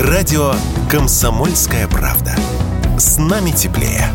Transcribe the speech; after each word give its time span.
Радио 0.00 0.54
«Комсомольская 0.88 1.88
правда». 1.88 2.32
С 2.96 3.18
нами 3.18 3.50
теплее. 3.50 4.08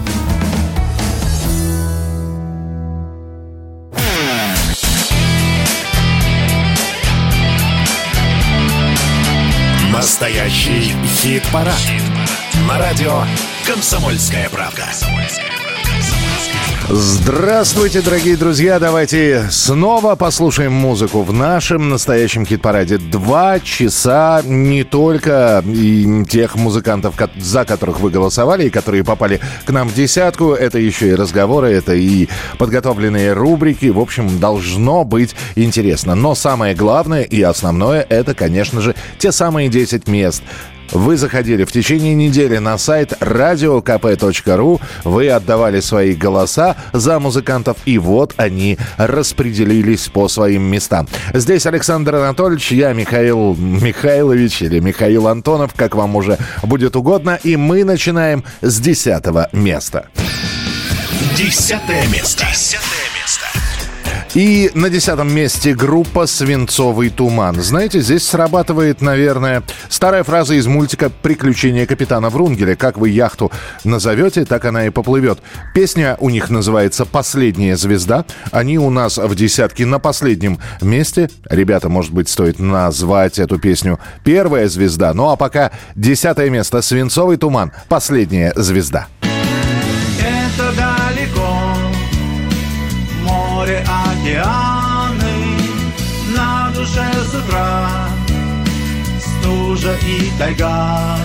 Настоящий 9.92 10.96
хит-парад. 11.06 11.76
Хит 11.76 12.02
На 12.66 12.78
радио 12.78 13.26
«Комсомольская 13.68 14.50
правда». 14.50 14.84
«Комсомольская 14.86 15.50
правда». 15.50 15.63
Здравствуйте, 16.90 18.02
дорогие 18.02 18.36
друзья! 18.36 18.78
Давайте 18.78 19.48
снова 19.50 20.16
послушаем 20.16 20.74
музыку 20.74 21.22
в 21.22 21.32
нашем 21.32 21.90
настоящем 21.90 22.46
хит-параде. 22.46 22.98
Два 22.98 23.62
часа 23.62 24.42
не 24.44 24.84
только 24.84 25.64
и 25.66 26.26
тех 26.26 26.56
музыкантов, 26.56 27.16
за 27.38 27.64
которых 27.64 28.02
вы 28.02 28.10
голосовали 28.12 28.66
и 28.66 28.70
которые 28.70 29.06
попали 29.06 29.40
к 29.66 29.72
нам 29.72 29.88
в 29.88 29.96
десятку. 29.96 30.52
Это 30.52 30.78
еще 30.78 31.10
и 31.10 31.16
разговоры, 31.16 31.72
это 31.72 31.96
и 31.96 32.28
подготовленные 32.58 33.32
рубрики. 33.32 33.86
В 33.86 34.00
общем, 34.00 34.40
должно 34.40 35.06
быть 35.06 35.36
интересно. 35.56 36.16
Но 36.16 36.36
самое 36.36 36.76
главное 36.76 37.24
и 37.24 37.42
основное, 37.42 38.06
это, 38.08 38.36
конечно 38.36 38.82
же, 38.82 38.94
те 39.20 39.32
самые 39.32 39.70
10 39.70 40.08
мест 40.10 40.44
вы 40.94 41.18
заходили 41.18 41.64
в 41.64 41.72
течение 41.72 42.16
недели 42.16 42.58
на 42.58 42.78
сайт 42.78 43.14
radiokp.ru, 43.20 44.82
вы 45.04 45.30
отдавали 45.30 45.80
свои 45.80 46.14
голоса 46.14 46.76
за 46.94 47.20
музыкантов, 47.20 47.78
и 47.86 47.98
вот 47.98 48.34
они 48.38 48.78
распределились 48.98 50.08
по 50.08 50.28
своим 50.28 50.64
местам. 50.64 51.08
Здесь 51.34 51.66
Александр 51.66 52.16
Анатольевич, 52.16 52.72
я 52.72 52.94
Михаил 52.94 53.56
Михайлович 53.56 54.62
или 54.62 54.80
Михаил 54.80 55.28
Антонов, 55.28 55.74
как 55.76 55.96
вам 55.96 56.16
уже 56.16 56.38
будет 56.64 56.96
угодно, 56.96 57.40
и 57.44 57.56
мы 57.56 57.84
начинаем 57.84 58.44
с 58.62 58.80
десятого 58.80 59.50
места. 59.52 60.08
Десятое 61.36 62.08
место. 62.08 62.46
Десятое 62.46 63.03
и 64.34 64.72
на 64.74 64.90
десятом 64.90 65.34
месте 65.34 65.76
группа 65.76 66.26
«Свинцовый 66.26 67.10
туман». 67.10 67.62
Знаете, 67.62 68.02
здесь 68.02 68.28
срабатывает, 68.28 69.02
наверное, 69.02 69.64
старая 69.90 70.24
фраза 70.24 70.56
из 70.56 70.66
мультика 70.66 71.10
«Приключения 71.10 71.86
капитана 71.86 72.30
Врунгеля». 72.30 72.76
Как 72.76 72.98
вы 72.98 73.10
яхту 73.10 73.52
назовете, 73.84 74.46
так 74.46 74.66
она 74.66 74.88
и 74.88 74.90
поплывет. 74.90 75.40
Песня 75.76 76.18
у 76.20 76.30
них 76.30 76.50
называется 76.50 77.06
«Последняя 77.06 77.78
звезда». 77.78 78.26
Они 78.52 78.80
у 78.80 78.90
нас 78.90 79.18
в 79.18 79.36
десятке 79.36 79.86
на 79.86 80.00
последнем 80.00 80.60
месте. 80.82 81.30
Ребята, 81.50 81.90
может 81.90 82.12
быть, 82.12 82.30
стоит 82.30 82.60
назвать 82.60 83.40
эту 83.40 83.60
песню 83.60 84.00
«Первая 84.24 84.68
звезда». 84.68 85.14
Ну 85.14 85.30
а 85.30 85.36
пока 85.36 85.72
десятое 85.96 86.50
место 86.50 86.82
«Свинцовый 86.82 87.38
туман». 87.38 87.72
«Последняя 87.88 88.54
звезда». 88.56 89.08
Море, 93.64 93.86
океаны 93.88 95.58
На 96.36 96.70
душе 96.76 97.10
с 97.14 97.34
утра 97.34 97.90
стужа 99.20 99.94
и 100.06 100.32
тайга. 100.38 101.18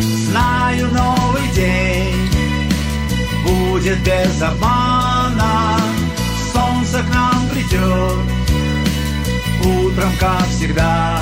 Знаю, 0.00 0.88
новый 0.92 1.48
день 1.54 2.30
будет 3.44 3.98
без 4.02 4.42
обмана. 4.42 5.76
Солнце 6.52 7.02
к 7.02 7.14
нам 7.14 7.48
придет 7.48 8.18
утром, 9.64 10.12
как 10.18 10.46
всегда 10.48 11.18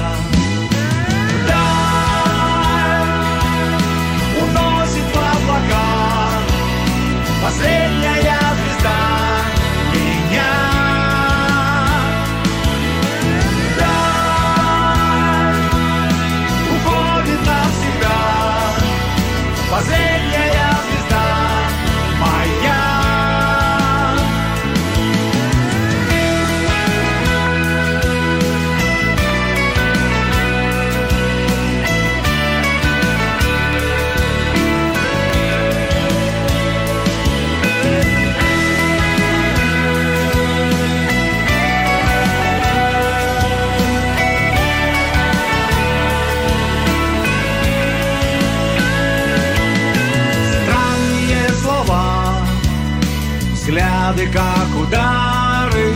взгляды, 54.21 54.33
как 54.33 54.77
удары, 54.77 55.95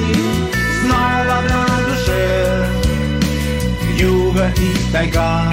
снова 0.81 1.43
на 1.49 1.67
душе 1.89 2.67
юга 3.97 4.53
и 4.57 4.93
тайга. 4.93 5.53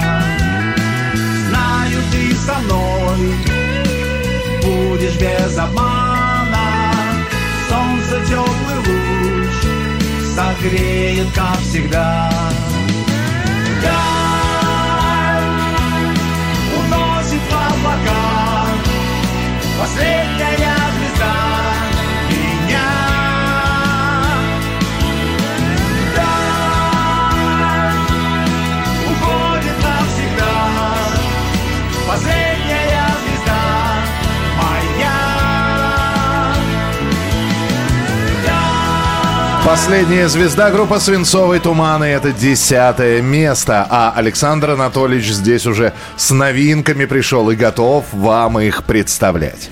Знаю, 1.48 1.98
ты 2.10 2.34
со 2.34 2.58
мной 2.60 3.34
будешь 4.62 5.16
без 5.16 5.58
обмана, 5.58 6.94
солнце 7.68 8.20
теплый 8.28 8.78
луч 8.86 9.54
согреет, 10.34 11.28
как 11.34 11.58
всегда. 11.60 12.30
Даль 13.82 15.42
уносит 16.78 17.42
в 17.42 17.54
облака 17.54 18.66
последняя 19.78 20.81
Последняя 39.72 40.28
звезда 40.28 40.70
группа 40.70 41.00
«Свинцовый 41.00 41.58
туман» 41.58 42.04
и 42.04 42.08
это 42.08 42.30
десятое 42.30 43.22
место. 43.22 43.86
А 43.88 44.12
Александр 44.14 44.72
Анатольевич 44.72 45.30
здесь 45.30 45.64
уже 45.64 45.94
с 46.18 46.30
новинками 46.30 47.06
пришел 47.06 47.48
и 47.48 47.56
готов 47.56 48.04
вам 48.12 48.60
их 48.60 48.84
представлять. 48.84 49.70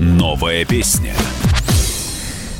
Новая 0.00 0.64
песня. 0.64 1.14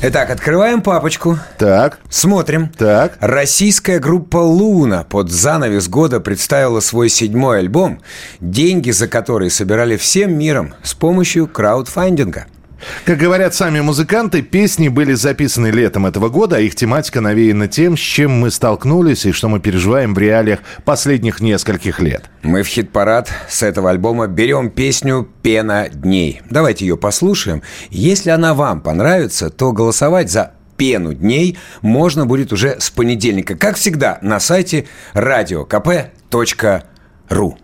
Итак, 0.01 0.29
открываем 0.29 0.81
папочку. 0.81 1.37
Так. 1.57 1.99
Смотрим. 2.09 2.69
Так. 2.69 3.17
Российская 3.19 3.99
группа 3.99 4.37
«Луна» 4.37 5.03
под 5.03 5.29
занавес 5.31 5.89
года 5.89 6.21
представила 6.21 6.79
свой 6.79 7.09
седьмой 7.09 7.59
альбом, 7.59 7.99
деньги 8.39 8.91
за 8.91 9.09
который 9.09 9.49
собирали 9.49 9.97
всем 9.97 10.33
миром 10.39 10.75
с 10.81 10.93
помощью 10.93 11.45
краудфандинга– 11.45 12.45
как 13.05 13.17
говорят 13.17 13.55
сами 13.55 13.79
музыканты, 13.79 14.41
песни 14.41 14.87
были 14.87 15.13
записаны 15.13 15.67
летом 15.67 16.05
этого 16.05 16.29
года, 16.29 16.57
а 16.57 16.59
их 16.59 16.75
тематика 16.75 17.21
навеяна 17.21 17.67
тем, 17.67 17.97
с 17.97 17.99
чем 17.99 18.31
мы 18.31 18.51
столкнулись 18.51 19.25
и 19.25 19.31
что 19.31 19.49
мы 19.49 19.59
переживаем 19.59 20.13
в 20.13 20.19
реалиях 20.19 20.59
последних 20.85 21.39
нескольких 21.39 21.99
лет. 21.99 22.25
Мы 22.43 22.63
в 22.63 22.67
хит-парад 22.67 23.29
с 23.49 23.63
этого 23.63 23.89
альбома 23.89 24.27
берем 24.27 24.69
песню 24.69 25.27
«Пена 25.41 25.89
дней». 25.89 26.41
Давайте 26.49 26.85
ее 26.85 26.97
послушаем. 26.97 27.63
Если 27.89 28.29
она 28.29 28.53
вам 28.53 28.81
понравится, 28.81 29.49
то 29.49 29.71
голосовать 29.71 30.31
за 30.31 30.51
пену 30.77 31.13
дней 31.13 31.57
можно 31.81 32.25
будет 32.25 32.53
уже 32.53 32.79
с 32.79 32.89
понедельника. 32.89 33.55
Как 33.57 33.75
всегда, 33.75 34.19
на 34.21 34.39
сайте 34.39 34.85
radiokp.ru. 35.13 36.83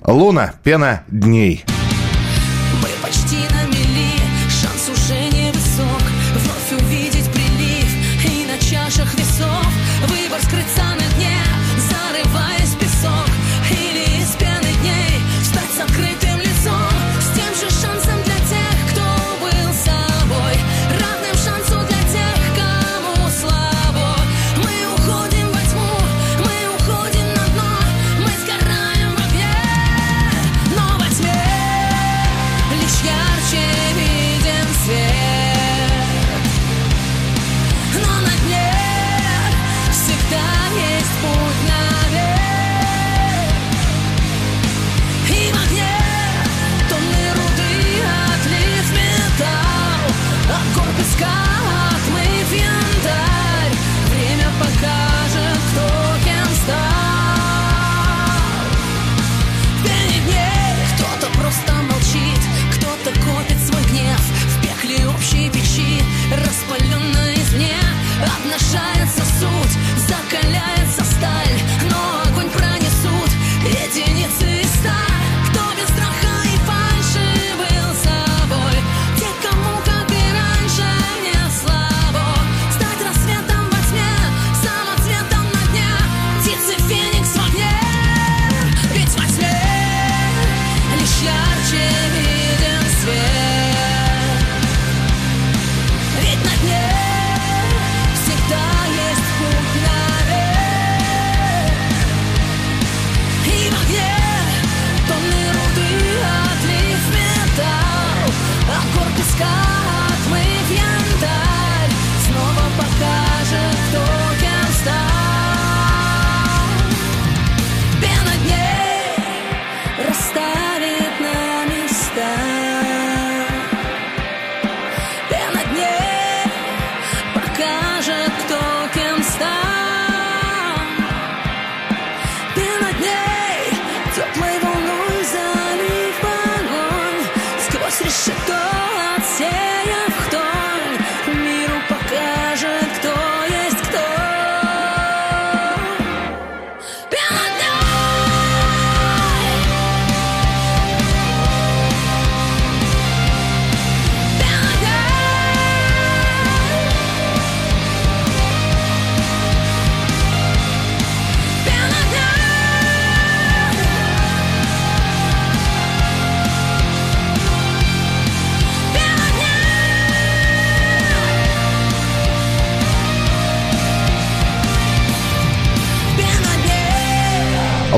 Луна, 0.05 0.53
пена 0.63 1.03
дней. 1.07 1.63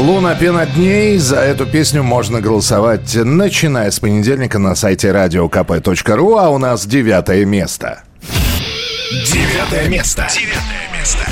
Луна 0.05 0.35
пена 0.35 0.67
дней. 0.67 1.17
За 1.17 1.37
эту 1.37 1.65
песню 1.65 2.03
можно 2.03 2.39
голосовать, 2.39 3.15
начиная 3.15 3.89
с 3.89 3.99
понедельника 3.99 4.59
на 4.59 4.75
сайте 4.75 5.07
radiokp.ru, 5.07 6.39
а 6.39 6.49
у 6.49 6.59
нас 6.59 6.85
девятое 6.85 7.43
место. 7.43 8.03
Девятое 9.09 9.89
место. 9.89 10.27
Девятое 10.31 10.95
место. 10.95 11.23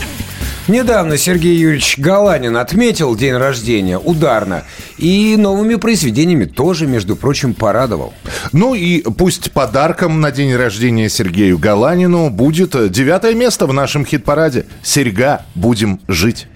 Недавно 0.68 1.18
Сергей 1.18 1.56
Юрьевич 1.56 2.00
Галанин 2.00 2.58
отметил 2.58 3.16
день 3.16 3.36
рождения 3.36 4.00
ударно 4.00 4.64
и 4.98 5.36
новыми 5.38 5.76
произведениями 5.76 6.46
тоже, 6.46 6.88
между 6.88 7.16
прочим, 7.16 7.54
порадовал. 7.54 8.12
Ну 8.54 8.74
и 8.74 9.04
пусть 9.04 9.52
подарком 9.52 10.20
на 10.20 10.32
день 10.32 10.56
рождения 10.56 11.10
Сергею 11.10 11.60
Галанину 11.60 12.32
будет 12.32 12.92
девятое 12.92 13.36
место 13.36 13.68
в 13.68 13.74
нашем 13.74 14.04
хит-параде. 14.04 14.66
«Серьга. 14.82 15.46
Будем 15.54 16.00
жить». 16.08 16.48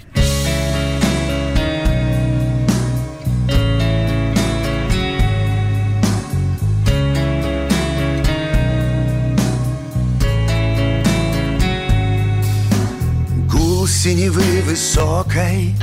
Высокой 15.38 15.76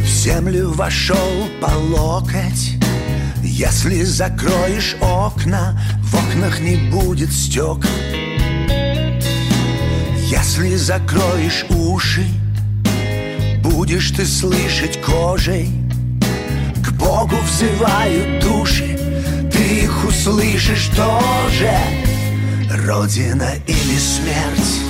В 0.00 0.06
землю 0.06 0.70
вошел 0.72 1.48
по 1.60 1.70
локоть. 1.76 2.74
Если 3.42 4.02
закроешь 4.02 4.96
окна 5.00 5.80
В 6.02 6.14
окнах 6.14 6.60
не 6.60 6.76
будет 6.90 7.32
стекол 7.32 7.90
Если 10.16 10.76
закроешь 10.76 11.64
уши 11.70 12.26
Будешь 13.62 14.10
ты 14.10 14.26
слышать 14.26 15.00
кожей. 15.02 15.70
К 16.84 16.92
Богу 16.92 17.36
взывают 17.36 18.42
души 18.42 18.98
Ты 19.52 19.84
их 19.84 20.04
услышишь 20.04 20.90
тоже. 20.96 21.72
Родина 22.84 23.52
или 23.66 23.98
смерть 23.98 24.85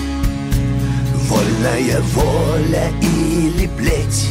Вольная 1.29 2.01
воля 2.15 2.91
или 3.03 3.67
плеть. 3.77 4.31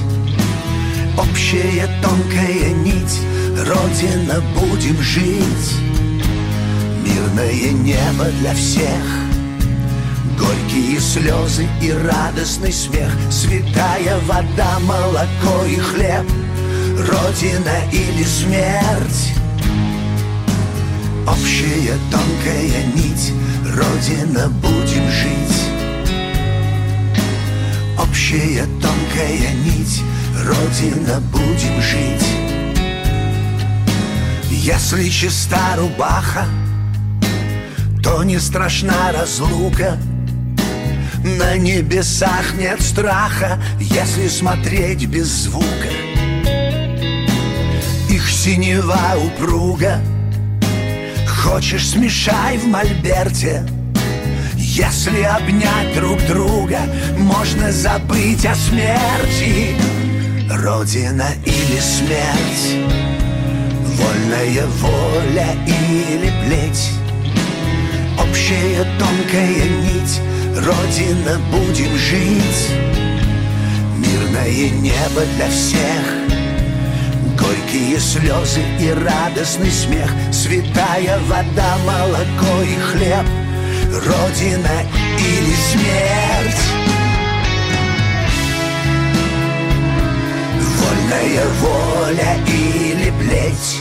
Общая 1.18 1.90
тонкая 2.02 2.72
нить 2.72 3.22
Родина, 3.68 4.42
будем 4.54 5.02
жить. 5.02 5.76
Мирное 7.04 7.72
небо 7.72 8.26
для 8.40 8.54
всех. 8.54 9.04
Горькие 10.38 11.00
слезы 11.00 11.68
и 11.82 11.92
радостный 11.92 12.72
смех. 12.72 13.12
Святая 13.30 14.20
вода, 14.28 14.80
молоко 14.80 15.66
и 15.68 15.78
хлеб. 15.78 16.26
Родина 16.98 17.76
или 17.92 18.24
смерть. 18.24 19.34
Общая 21.28 21.98
тонкая 22.12 22.86
нить. 22.96 23.34
Родина, 23.76 24.48
будем 24.62 25.10
жить 25.10 25.45
Общая 28.08 28.66
тонкая 28.82 29.54
нить 29.64 30.04
Родина, 30.44 31.22
будем 31.32 31.82
жить. 31.82 32.26
Если 34.50 35.10
чиста 35.10 35.76
рубаха 35.78 36.46
То 38.04 38.24
не 38.24 38.40
страшна 38.40 39.12
разлука. 39.12 39.98
На 41.24 41.58
небесах 41.58 42.54
нет 42.56 42.82
страха 42.82 43.60
Если 43.80 44.28
смотреть 44.28 45.06
без 45.08 45.28
звука. 45.28 45.90
Их 48.10 48.30
синева 48.30 49.18
упруга. 49.18 50.00
Хочешь, 51.28 51.90
смешай 51.90 52.58
в 52.58 52.68
мольберте 52.68 53.66
Если 54.78 55.22
обнять 55.22 55.96
друг 55.96 56.20
друга 56.28 56.82
Можно 57.18 57.72
забыть 57.72 58.46
о 58.46 58.54
смерти. 58.56 59.74
Родина 60.52 61.30
или 61.46 61.80
смерть 61.80 62.92
Вольная 63.96 64.68
воля 64.68 65.48
или 65.66 66.30
плеть. 66.44 66.92
Общая 68.20 68.86
тонкая 69.00 69.64
нить 69.64 70.20
Родина, 70.58 71.40
будем 71.52 71.98
жить. 71.98 72.70
Мирное 73.98 74.70
небо 74.72 75.22
для 75.38 75.50
всех. 75.50 76.04
Горькие 77.40 77.98
слезы 77.98 78.60
и 78.82 78.90
радостный 78.90 79.72
смех. 79.72 80.12
Святая 80.34 81.18
вода, 81.30 81.78
молоко 81.86 82.62
и 82.62 82.76
хлеб 82.92 83.26
Родина 84.04 84.84
или 85.18 85.56
смерть? 85.56 86.66
Вольная 90.78 91.46
воля 91.62 92.38
или 92.46 93.10
плеть? 93.12 93.80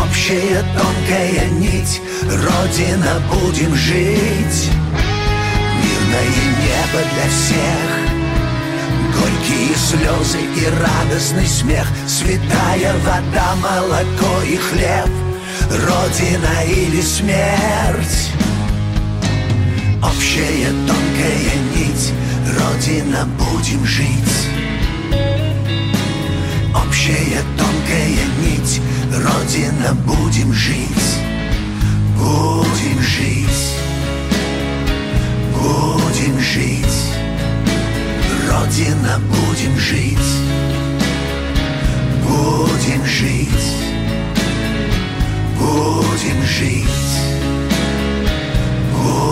Общая 0.00 0.62
тонкая 0.76 1.50
нить. 1.50 2.00
Родина, 2.22 3.20
будем 3.32 3.74
жить. 3.74 4.70
Мирное 5.82 6.28
небо 6.62 7.00
для 7.14 7.28
всех. 7.30 7.90
Горькие 9.12 9.74
слезы 9.76 10.38
и 10.38 10.68
радостный 10.80 11.46
смех. 11.46 11.86
Святая 12.06 12.94
вода, 13.04 13.56
молоко 13.56 14.42
и 14.48 14.56
хлеб. 14.56 15.08
Родина 15.68 16.64
или 16.68 17.00
смерть 17.00 18.43
Общая 20.06 20.68
тонкая 20.86 21.54
нить. 21.74 22.12
Родина, 22.58 23.26
будем 23.38 23.86
жить. 23.86 24.48
Общая 26.74 27.42
тонкая 27.56 28.26
нить. 28.42 28.82
Родина, 29.10 29.94
будем 30.04 30.52
жить. 30.52 31.18
Будем 32.18 33.00
жить. 33.00 33.76
Будем 35.54 36.38
жить. 36.38 36.98
Родина, 38.46 39.18
будем 39.30 39.78
жить. 39.78 40.18
Будем 42.28 43.06
жить. 43.06 43.48
Будем 45.58 46.42
жить 46.44 46.84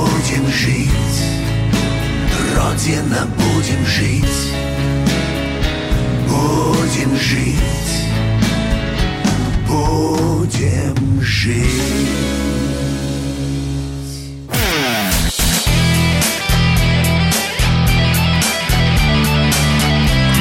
Будем 0.03 0.51
жить 0.51 0.89
Родина, 2.57 3.29
будем 3.37 3.87
жить 3.87 4.53
Будем 6.29 7.17
жить 7.17 7.57
Будем 9.69 11.23
жить 11.23 12.13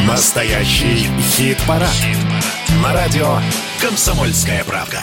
Настоящий 0.08 1.08
хит-парад. 1.36 1.90
На 2.82 2.94
радио 2.94 3.38
«Комсомольская 3.80 4.64
правда». 4.64 5.02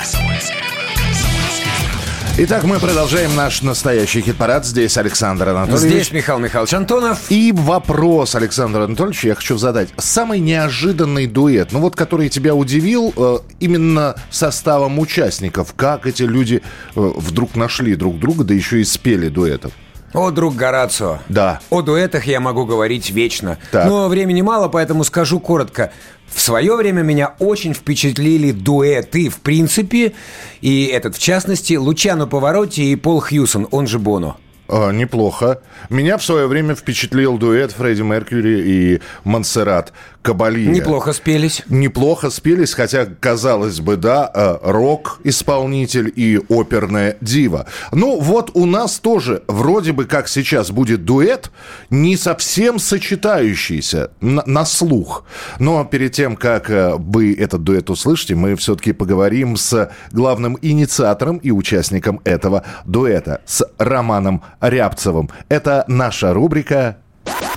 Итак, 2.41 2.63
мы 2.63 2.79
продолжаем 2.79 3.35
наш 3.35 3.63
настоящий 3.63 4.21
хит-парад. 4.21 4.65
Здесь 4.65 4.97
Александр 4.97 5.49
Анатольевич. 5.49 5.91
Здесь 5.91 6.13
Михаил 6.13 6.39
Михайлович 6.39 6.73
Антонов. 6.73 7.33
И 7.33 7.51
вопрос, 7.53 8.37
Александр 8.37 8.83
Анатольевич, 8.83 9.25
я 9.25 9.35
хочу 9.35 9.59
задать. 9.59 9.89
Самый 9.97 10.39
неожиданный 10.39 11.27
дуэт, 11.27 11.73
ну 11.73 11.81
вот 11.81 11.97
который 11.97 12.29
тебя 12.29 12.55
удивил 12.55 13.13
э, 13.17 13.39
именно 13.59 14.15
составом 14.31 15.01
участников. 15.01 15.75
Как 15.75 16.07
эти 16.07 16.23
люди 16.23 16.63
э, 16.95 17.13
вдруг 17.17 17.57
нашли 17.57 17.97
друг 17.97 18.21
друга, 18.21 18.45
да 18.45 18.55
еще 18.55 18.81
и 18.81 18.85
спели 18.85 19.29
дуэтов? 19.29 19.73
О, 20.15 20.31
друг 20.31 20.57
Горацио. 20.57 21.19
Да. 21.29 21.61
О 21.71 21.83
дуэтах 21.83 22.27
я 22.27 22.41
могу 22.41 22.65
говорить 22.65 23.11
вечно. 23.11 23.59
Так. 23.71 23.87
Но 23.87 24.09
времени 24.09 24.41
мало, 24.41 24.69
поэтому 24.69 25.05
скажу 25.05 25.39
коротко. 25.39 25.93
В 26.27 26.41
свое 26.41 26.77
время 26.77 27.03
меня 27.03 27.35
очень 27.39 27.75
впечатлили 27.75 28.53
дуэты, 28.53 29.29
в 29.29 29.39
принципе, 29.39 30.13
и 30.61 30.87
этот, 30.87 31.17
в 31.17 31.19
частности, 31.19 31.75
Лучано 31.75 32.27
Повороти 32.27 32.93
и 32.93 32.97
Пол 32.97 33.21
Хьюсон, 33.21 33.67
он 33.71 33.87
же 33.87 33.99
Боно. 33.99 34.37
А, 34.69 34.91
неплохо. 34.91 35.63
Меня 35.89 36.19
в 36.19 36.25
свое 36.25 36.47
время 36.47 36.75
впечатлил 36.75 37.39
дуэт 37.39 37.73
Фредди 37.73 38.03
Меркьюри 38.03 38.61
и 38.61 39.01
Монсеррат 39.25 39.95
Кабалье. 40.23 40.69
Неплохо 40.69 41.13
спелись. 41.13 41.63
Неплохо 41.69 42.31
спелись, 42.31 42.75
хотя, 42.75 43.07
казалось 43.07 43.81
бы, 43.81 43.97
да, 43.97 44.31
э, 44.35 44.59
рок-исполнитель 44.63 46.13
и 46.15 46.41
оперная 46.49 47.17
дива. 47.21 47.67
Ну, 47.93 48.21
вот 48.21 48.51
у 48.55 48.67
нас 48.67 48.99
тоже 48.99 49.43
вроде 49.49 49.93
бы 49.93 50.05
как 50.05 50.29
сейчас 50.29 50.71
будет 50.71 51.05
дуэт, 51.05 51.51
не 51.91 52.17
совсем 52.17 52.79
сочетающийся 52.79 54.11
на, 54.21 54.43
на 54.45 54.65
слух. 54.65 55.25
Но 55.59 55.85
перед 55.85 56.13
тем, 56.13 56.37
как 56.37 56.69
э, 56.71 56.95
вы 56.97 57.35
этот 57.35 57.63
дуэт 57.63 57.89
услышите, 57.89 58.35
мы 58.35 58.57
все-таки 58.57 58.93
поговорим 58.93 59.57
с 59.57 59.91
главным 60.13 60.59
инициатором 60.61 61.39
и 61.39 61.51
участником 61.51 62.21
этого 62.25 62.65
дуэта, 62.85 63.41
с 63.47 63.65
Романом 63.79 64.43
Рябцевым. 64.61 65.31
Это 65.49 65.85
наша 65.87 66.35
рубрика 66.35 66.99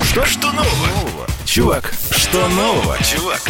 Что, 0.01 0.25
что 0.25 0.51
нового? 0.51 1.27
Чувак, 1.45 1.91
что 2.21 2.47
нового, 2.49 2.97
чувак? 3.03 3.41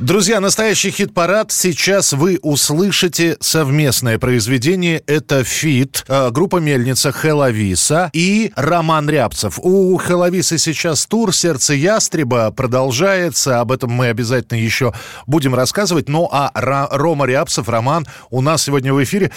Друзья, 0.00 0.40
настоящий 0.40 0.90
хит-парад. 0.90 1.52
Сейчас 1.52 2.12
вы 2.12 2.38
услышите 2.42 3.36
совместное 3.40 4.18
произведение. 4.18 5.00
Это 5.06 5.44
feat. 5.44 6.04
э, 6.08 6.30
Группа 6.30 6.56
Мельница 6.56 7.12
Хелависа 7.12 8.10
и 8.12 8.52
Роман 8.56 9.08
Рябцев. 9.08 9.58
У 9.62 9.96
Хелависы 9.98 10.58
сейчас 10.58 11.06
тур 11.06 11.32
«Сердце 11.34 11.74
ястреба» 11.74 12.50
продолжается. 12.50 13.60
Об 13.60 13.70
этом 13.70 13.90
мы 13.92 14.08
обязательно 14.08 14.58
еще 14.58 14.92
будем 15.26 15.54
рассказывать. 15.54 16.08
Ну, 16.08 16.28
а 16.32 16.50
Ра- 16.54 16.88
Рома 16.90 17.26
Рябцев, 17.26 17.68
Роман, 17.68 18.06
у 18.30 18.40
нас 18.40 18.62
сегодня 18.64 18.92
в 18.92 19.02
эфире. 19.04 19.30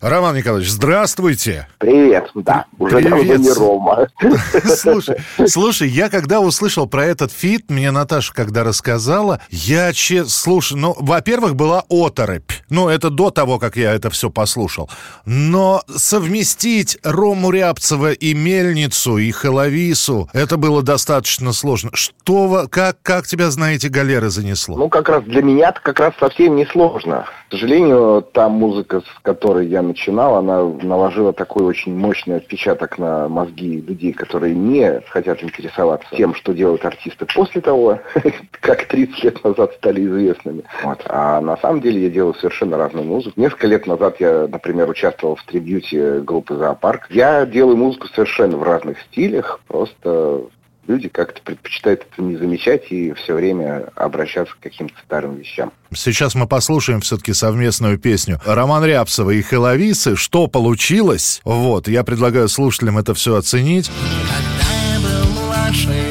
Роман 0.00 0.36
Николаевич, 0.36 0.70
здравствуйте. 0.70 1.68
Привет, 1.78 2.30
да, 2.34 2.66
уже 2.78 3.00
давно 3.00 3.18
Привет. 3.18 3.38
не 3.40 3.52
Рома. 3.52 4.08
Слушай, 4.76 5.16
слушай, 5.46 5.88
я 5.88 6.08
когда 6.08 6.40
услышал 6.40 6.86
про 6.88 7.06
этот 7.06 7.30
feat, 7.32 7.70
мне 7.70 7.90
Наташа 7.92 8.31
когда 8.32 8.64
рассказала, 8.64 9.40
я 9.50 9.92
че, 9.92 10.24
слушай, 10.24 10.76
ну, 10.76 10.94
во-первых, 10.98 11.54
была 11.54 11.84
оторопь. 11.88 12.52
Ну, 12.70 12.88
это 12.88 13.10
до 13.10 13.30
того, 13.30 13.58
как 13.58 13.76
я 13.76 13.92
это 13.92 14.10
все 14.10 14.30
послушал. 14.30 14.90
Но 15.26 15.82
совместить 15.88 16.98
Рому 17.02 17.50
Рябцева 17.50 18.12
и 18.12 18.34
Мельницу, 18.34 19.18
и 19.18 19.30
Хелавису, 19.32 20.28
это 20.32 20.56
было 20.56 20.82
достаточно 20.82 21.52
сложно. 21.52 21.90
Что, 21.94 22.66
как, 22.70 22.98
как 23.02 23.26
тебя, 23.26 23.50
на 23.50 23.65
эти 23.65 23.88
галеры 23.88 24.30
занесло? 24.30 24.76
Ну, 24.76 24.88
как 24.88 25.08
раз 25.08 25.24
для 25.24 25.42
меня 25.42 25.70
это 25.70 25.80
как 25.80 26.00
раз 26.00 26.14
совсем 26.18 26.56
не 26.56 26.66
сложно. 26.66 27.26
К 27.48 27.52
сожалению, 27.52 28.26
та 28.32 28.48
музыка, 28.48 29.00
с 29.00 29.22
которой 29.22 29.66
я 29.66 29.82
начинал, 29.82 30.36
она 30.36 30.62
наложила 30.62 31.34
такой 31.34 31.64
очень 31.64 31.94
мощный 31.94 32.36
отпечаток 32.36 32.98
на 32.98 33.28
мозги 33.28 33.80
людей, 33.80 34.12
которые 34.12 34.54
не 34.54 35.02
хотят 35.08 35.42
интересоваться 35.42 36.08
тем, 36.16 36.34
что 36.34 36.52
делают 36.54 36.84
артисты 36.84 37.26
после 37.26 37.60
того, 37.60 38.00
как 38.60 38.86
30 38.86 39.24
лет 39.24 39.44
назад 39.44 39.72
стали 39.74 40.04
известными. 40.06 40.62
Вот. 40.82 41.02
А 41.06 41.40
на 41.40 41.56
самом 41.56 41.80
деле 41.80 42.02
я 42.02 42.10
делаю 42.10 42.34
совершенно 42.34 42.76
разную 42.76 43.06
музыку. 43.06 43.40
Несколько 43.40 43.66
лет 43.66 43.86
назад 43.86 44.16
я, 44.20 44.46
например, 44.50 44.88
участвовал 44.88 45.36
в 45.36 45.44
трибьюте 45.44 46.20
группы 46.20 46.56
«Зоопарк». 46.56 47.06
Я 47.10 47.46
делаю 47.46 47.76
музыку 47.76 48.08
совершенно 48.08 48.56
в 48.56 48.62
разных 48.62 49.00
стилях, 49.00 49.60
просто 49.66 50.42
люди 50.86 51.08
как-то 51.08 51.40
предпочитают 51.42 52.06
это 52.10 52.22
не 52.22 52.36
замечать 52.36 52.90
и 52.90 53.12
все 53.12 53.34
время 53.34 53.88
обращаться 53.94 54.54
к 54.54 54.60
каким-то 54.60 54.94
старым 55.04 55.36
вещам. 55.36 55.72
Сейчас 55.94 56.34
мы 56.34 56.46
послушаем 56.46 57.00
все-таки 57.00 57.32
совместную 57.32 57.98
песню 57.98 58.40
Роман 58.44 58.84
Рябцева 58.84 59.30
и 59.30 59.42
Хеловисы. 59.42 60.16
Что 60.16 60.46
получилось? 60.48 61.40
Вот, 61.44 61.88
я 61.88 62.02
предлагаю 62.04 62.48
слушателям 62.48 62.98
это 62.98 63.14
все 63.14 63.36
оценить. 63.36 63.90
Когда 64.36 64.72
я 64.94 65.00
был 65.00 65.42
младше, 65.42 66.01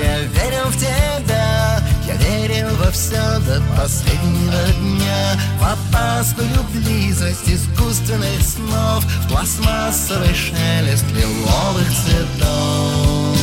до 3.51 3.61
последнего 3.75 4.63
дня 4.79 5.37
В 5.59 5.63
опасную 5.63 6.63
близость 6.73 7.47
искусственных 7.49 8.41
снов 8.41 9.03
В 9.03 9.27
пластмассовый 9.29 10.33
шелест 10.33 11.05
лиловых 11.11 11.87
цветов 11.89 13.37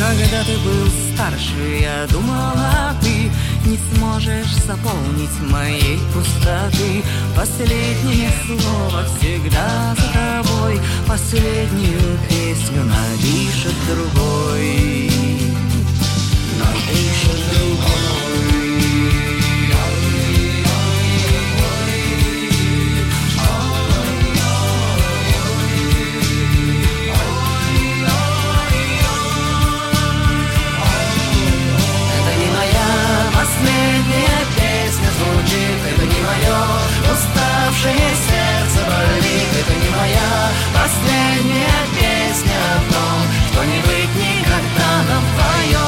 Когда 0.00 0.42
ты 0.44 0.58
был 0.58 0.88
старше, 1.14 1.78
я 1.80 2.06
думала, 2.10 2.96
ты 3.00 3.30
не 3.68 3.78
сможешь 3.94 4.56
заполнить 4.66 5.40
моей 5.48 6.00
пустоты. 6.12 7.04
Последнее 7.36 8.30
слово 8.44 9.04
всегда 9.16 9.94
за 9.96 10.12
тобой, 10.12 10.80
последнюю 11.06 12.18
песню 12.28 12.82
напишет 12.84 13.74
другой. 13.88 15.10
Напишет 16.58 17.41
уставшее 37.82 38.14
сердце 38.14 38.78
болит 38.86 39.50
Это 39.60 39.74
не 39.74 39.90
моя 39.90 40.50
последняя 40.72 41.82
песня 41.98 42.58
о 42.74 42.92
том 42.92 43.18
Что 43.50 43.64
не 43.64 43.78
быть 43.80 44.14
никогда 44.14 44.90
нам 45.08 45.22
вдвоем 45.32 45.82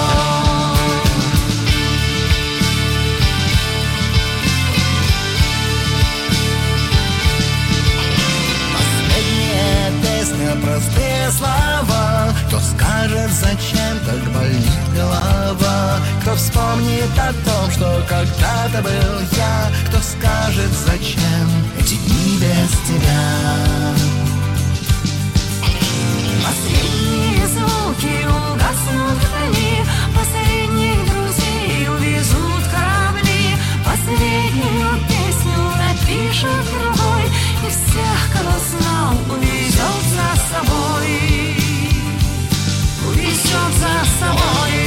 Последняя 8.77 9.93
песня, 10.03 10.51
простые 10.63 11.31
слова. 11.31 11.85
Кто 11.85 11.94
скажет, 12.65 13.31
зачем 13.31 13.99
так 14.07 14.33
болит 14.33 14.85
голова. 14.95 15.99
Кто 16.23 16.35
вспомнит 16.35 17.11
о 17.19 17.33
том, 17.45 17.71
что 17.71 18.03
когда-то 18.09 18.83
был 18.83 19.21
я? 19.37 19.71
Кто 19.89 19.99
скажет, 19.99 20.71
зачем 20.73 21.47
эти 21.79 21.95
дни 21.95 22.39
без 22.41 22.71
тебя? 22.89 24.05
Последние 26.45 27.47
звуки 27.49 28.27
угаснут 28.27 29.19
вдали 29.19 29.85
Последних 30.15 30.97
друзей 31.13 31.89
увезут 31.89 32.65
корабли. 32.73 33.57
Последнюю 33.85 34.99
песню 35.09 35.59
напишет 35.77 36.65
другой 36.73 37.25
И 37.67 37.71
всех, 37.71 38.33
кого 38.33 38.55
знал, 38.71 39.13
увезет 39.37 40.03
за 40.15 40.57
собой 40.57 41.34
солнца 43.55 43.89
с 44.05 44.19
тобой. 44.19 44.84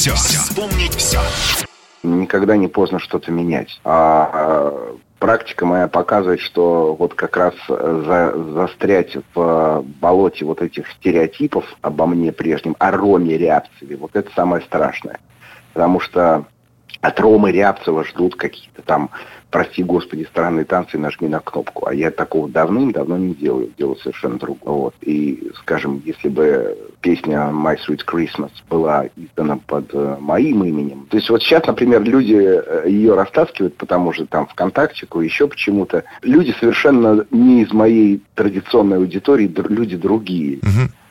Все. 0.00 0.14
Вспомнить 0.14 0.94
все. 0.94 1.20
никогда 2.02 2.56
не 2.56 2.68
поздно 2.68 2.98
что-то 2.98 3.30
менять. 3.30 3.78
А 3.84 4.30
а, 4.32 4.96
практика 5.18 5.66
моя 5.66 5.88
показывает, 5.88 6.40
что 6.40 6.96
вот 6.98 7.12
как 7.12 7.36
раз 7.36 7.54
э, 7.68 8.02
за- 8.06 8.52
застрять 8.54 9.16
в 9.34 9.84
болоте 10.00 10.46
вот 10.46 10.62
этих 10.62 10.90
стереотипов 10.92 11.66
обо 11.82 12.06
мне 12.06 12.32
прежнем, 12.32 12.76
о 12.78 12.90
Роме 12.92 13.36
Рябцеве, 13.36 13.96
вот 13.96 14.12
это 14.14 14.30
самое 14.34 14.62
страшное. 14.62 15.18
Потому 15.74 16.00
что 16.00 16.46
от 17.00 17.20
Ромы 17.20 17.52
Рябцева 17.52 18.04
ждут 18.04 18.36
какие-то 18.36 18.82
там, 18.82 19.10
прости 19.50 19.82
господи, 19.82 20.24
странные 20.24 20.64
танцы, 20.64 20.98
нажми 20.98 21.28
на 21.28 21.40
кнопку. 21.40 21.86
А 21.86 21.94
я 21.94 22.10
такого 22.10 22.48
давным-давно 22.48 23.16
не 23.16 23.34
делаю, 23.34 23.70
делаю 23.78 23.96
совершенно 23.96 24.38
другое. 24.38 24.74
Вот. 24.74 24.94
И, 25.00 25.50
скажем, 25.56 26.02
если 26.04 26.28
бы 26.28 26.76
песня 27.00 27.50
My 27.52 27.76
Sweet 27.76 28.04
Christmas 28.06 28.50
была 28.68 29.06
издана 29.16 29.58
под 29.66 29.90
э, 29.94 30.16
моим 30.20 30.64
именем, 30.64 31.06
то 31.10 31.16
есть 31.16 31.30
вот 31.30 31.42
сейчас, 31.42 31.66
например, 31.66 32.02
люди 32.02 32.36
э, 32.36 32.84
ее 32.88 33.14
растаскивают, 33.14 33.76
потому 33.76 34.12
что 34.12 34.26
там 34.26 34.46
ВКонтактику, 34.46 35.20
еще 35.20 35.48
почему-то. 35.48 36.04
Люди 36.22 36.54
совершенно 36.60 37.26
не 37.30 37.62
из 37.62 37.72
моей 37.72 38.22
традиционной 38.34 38.98
аудитории, 38.98 39.52
люди 39.68 39.96
другие. 39.96 40.60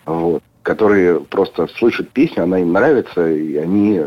Вот, 0.05 0.43
которые 0.63 1.19
просто 1.19 1.67
слышат 1.77 2.09
песню, 2.09 2.43
она 2.43 2.59
им 2.59 2.73
нравится, 2.73 3.29
и 3.29 3.55
они... 3.57 4.01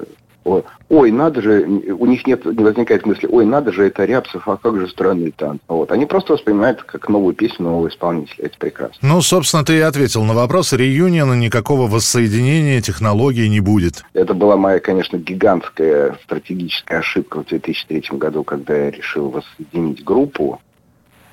о- 0.45 0.63
Ой, 0.92 1.11
надо 1.11 1.40
же, 1.40 1.62
у 1.62 2.05
них 2.05 2.26
нет, 2.26 2.44
не 2.44 2.62
возникает 2.62 3.07
мысли, 3.07 3.26
ой, 3.26 3.46
надо 3.46 3.72
же, 3.72 3.87
это 3.87 4.05
Рябцев, 4.05 4.46
а 4.46 4.59
как 4.59 4.78
же 4.78 4.87
странный 4.87 5.31
танц. 5.31 5.59
Вот. 5.66 5.90
Они 5.90 6.05
просто 6.05 6.35
воспринимают 6.35 6.83
как 6.83 7.09
новую 7.09 7.35
песню 7.35 7.64
нового 7.64 7.88
исполнителя. 7.88 8.44
Это 8.44 8.59
прекрасно. 8.59 8.98
Ну, 9.00 9.22
собственно, 9.22 9.64
ты 9.64 9.78
и 9.78 9.81
ответил 9.81 10.22
на 10.22 10.35
вопрос. 10.35 10.74
Реюниона 10.74 11.33
никакого 11.33 11.88
воссоединения 11.88 12.83
технологий 12.83 13.48
не 13.48 13.61
будет. 13.61 14.05
Это 14.12 14.35
была 14.35 14.59
моя, 14.59 14.81
конечно, 14.81 15.16
гигантская 15.16 16.18
стратегическая 16.24 16.98
ошибка 16.98 17.42
в 17.42 17.46
2003 17.46 18.18
году, 18.18 18.44
когда 18.44 18.76
я 18.76 18.90
решил 18.90 19.31
воссоединить 19.31 20.05
группу. 20.05 20.61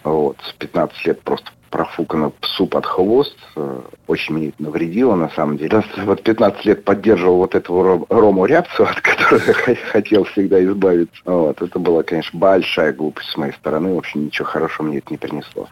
Вот, 0.06 0.38
с 0.42 0.54
15 0.54 1.06
лет 1.06 1.22
просто 1.22 1.52
профукано 1.70 2.32
псу 2.42 2.68
под 2.68 2.86
хвост. 2.86 3.36
Э, 3.56 3.82
Очень 4.08 4.36
мне 4.36 4.48
это 4.50 4.64
навредило, 4.64 5.16
на 5.16 5.30
самом 5.30 5.58
деле. 5.58 5.84
Вот 5.98 6.22
15 6.24 6.66
лет 6.66 6.84
поддерживал 6.84 7.38
вот 7.38 7.56
этого 7.56 7.84
Ро- 7.84 8.06
Рому 8.10 8.46
Рябцева, 8.46 8.90
от 8.92 9.02
которого 9.02 9.42
я 9.68 9.76
хотел 9.76 10.24
всегда 10.26 10.64
избавиться. 10.64 11.22
Вот, 11.26 11.62
это 11.62 11.80
была, 11.80 12.04
конечно, 12.04 12.38
большая 12.40 12.94
глупость 12.94 13.30
с 13.30 13.38
моей 13.38 13.54
стороны. 13.54 13.94
В 13.94 13.98
общем, 13.98 14.26
ничего 14.26 14.48
хорошего 14.48 14.88
мне 14.88 14.98
это 15.00 15.08
не 15.12 15.18
принесло. 15.18 15.68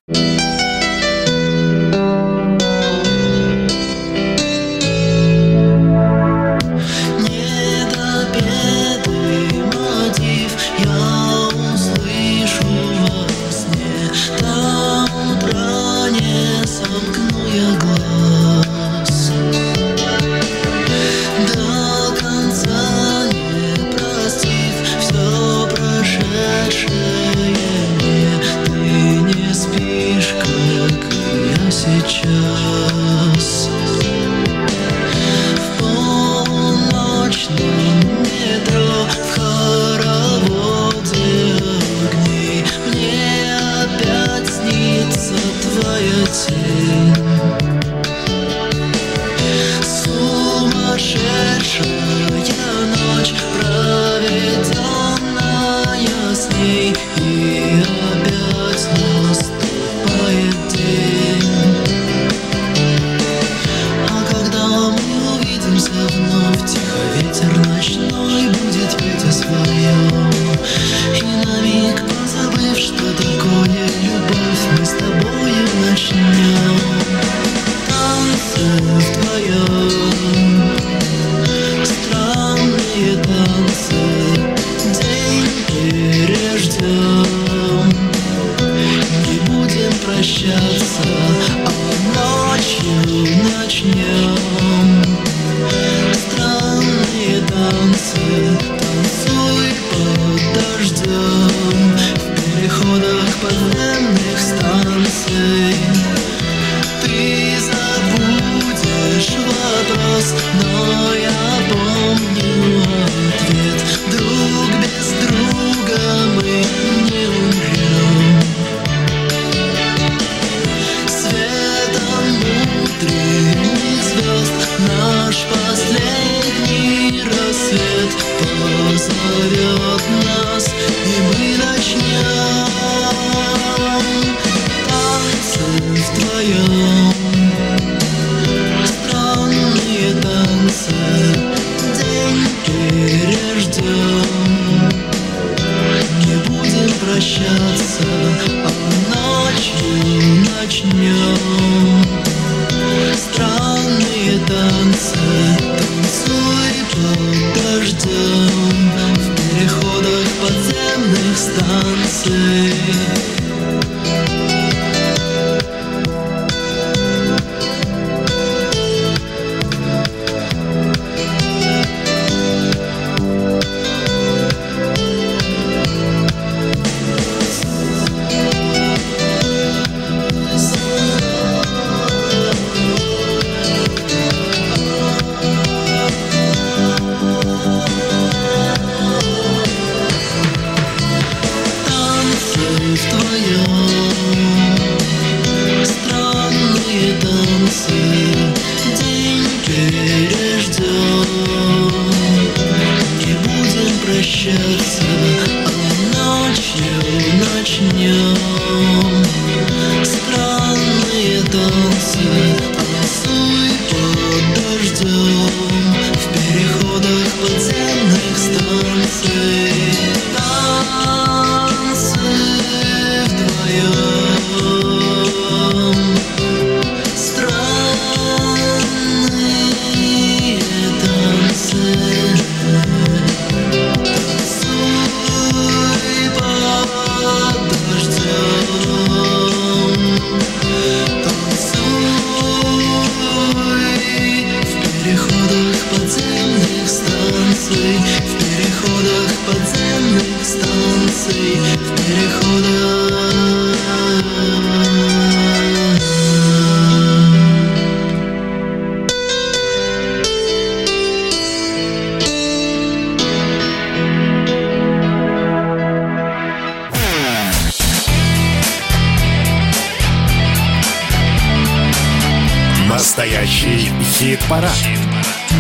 Хит-парад. 274.48 274.72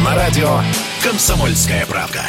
На 0.05 0.15
радио 0.15 0.59
«Комсомольская 1.03 1.85
правда». 1.85 2.21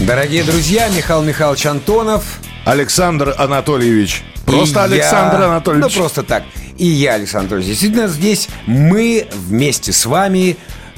Дорогие 0.00 0.42
друзья, 0.44 0.88
Михаил 0.88 1.22
Михайлович 1.22 1.66
Антонов. 1.66 2.40
Александр 2.64 3.34
Анатольевич. 3.36 4.22
Просто 4.46 4.80
И 4.80 4.94
Александр 4.94 5.40
я- 5.40 5.46
Анатольевич. 5.46 5.94
Ну, 5.94 6.00
просто 6.00 6.22
так. 6.22 6.44
И 6.78 6.86
я, 6.86 7.14
Александр 7.14 7.54
Анатольевич. 7.54 7.68
Действительно, 7.68 8.08
здесь 8.08 8.48
мы 8.66 9.28
вместе 9.32 9.92
с 9.92 10.06
вами, 10.06 10.56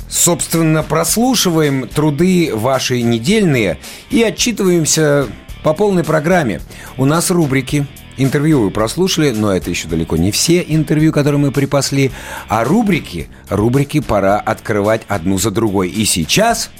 собственно, 0.09 0.83
прослушиваем 0.83 1.89
труды 1.89 2.51
ваши 2.55 3.03
недельные 3.03 3.79
и 4.11 4.23
отчитываемся 4.23 5.27
по 5.63 5.75
полной 5.75 6.05
программе. 6.05 6.61
У 6.97 7.05
нас 7.05 7.31
рубрики. 7.31 7.87
Интервью 8.19 8.63
вы 8.63 8.71
прослушали, 8.71 9.31
но 9.31 9.55
это 9.55 9.71
еще 9.71 9.89
далеко 9.89 10.17
не 10.17 10.31
все 10.31 10.65
интервью, 10.67 11.13
которые 11.13 11.39
мы 11.39 11.53
припасли. 11.53 12.11
А 12.49 12.65
рубрики, 12.65 13.29
рубрики 13.49 14.01
пора 14.01 14.39
открывать 14.39 15.03
одну 15.09 15.39
за 15.39 15.51
другой. 15.51 15.91
И 15.91 16.05
сейчас 16.05 16.71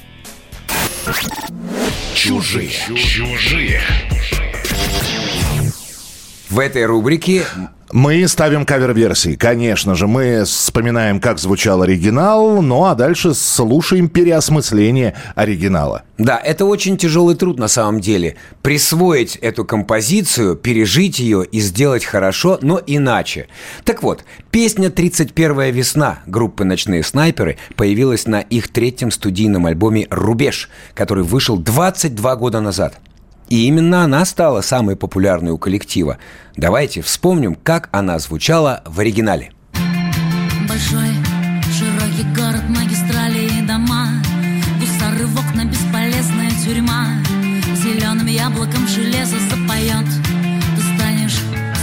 Чужие. 2.15 2.71
Чужие. 2.71 3.81
в 6.49 6.59
этой 6.59 6.87
рубрике 6.87 7.45
Мы 7.93 8.27
ставим 8.27 8.67
кавер-версии. 8.67 9.37
Конечно 9.37 9.95
же, 9.95 10.09
мы 10.09 10.43
вспоминаем, 10.45 11.21
как 11.21 11.39
звучал 11.39 11.83
оригинал, 11.83 12.61
ну 12.61 12.85
а 12.85 12.97
дальше 12.97 13.33
слушаем 13.33 14.09
переосмысление 14.09 15.15
оригинала. 15.37 16.03
Да, 16.19 16.37
это 16.39 16.65
очень 16.65 16.97
тяжелый 16.97 17.37
труд 17.37 17.59
на 17.61 17.69
самом 17.69 18.01
деле. 18.01 18.37
Присвоить 18.63 19.37
эту 19.37 19.65
композицию, 19.65 20.57
пережить 20.57 21.21
ее 21.21 21.45
и 21.45 21.61
сделать 21.61 22.05
хорошо, 22.05 22.59
но 22.61 22.81
иначе. 22.85 23.47
Так 23.85 24.03
вот, 24.03 24.25
песня 24.51 24.89
«31 24.89 25.71
весна» 25.71 26.21
группы 26.27 26.65
«Ночные 26.65 27.05
снайперы» 27.05 27.57
появилась 27.77 28.27
на 28.27 28.41
их 28.41 28.69
третьем 28.69 29.13
студийном 29.13 29.67
альбоме 29.67 30.09
«Рубеж», 30.11 30.71
который 30.95 31.23
вышел 31.23 31.57
22 31.57 32.37
года 32.37 32.61
назад. 32.61 32.99
И 33.49 33.67
именно 33.67 34.03
она 34.03 34.25
стала 34.25 34.61
самой 34.61 34.97
популярной 34.97 35.53
у 35.53 35.59
коллектива. 35.59 36.19
Давайте 36.57 37.03
вспомним, 37.03 37.55
как 37.55 37.89
она 37.93 38.19
звучала 38.19 38.83
в 38.87 38.99
оригинале. 39.01 39.53
Большой, 40.69 41.11
широкий 41.79 42.25
город, 42.35 42.63
магистрали 42.69 43.47
и 43.59 43.63
дома. 43.63 44.09
Гусары 44.81 45.27
в 45.27 45.39
окна, 45.39 45.65
бесполезная 45.65 46.51
тюрьма. 46.65 47.07
Зеленым 47.77 48.27
яблоком 48.27 48.89
железо 48.89 49.37
запоет 49.51 50.07
Ты 50.77 50.97
станешь 50.97 51.39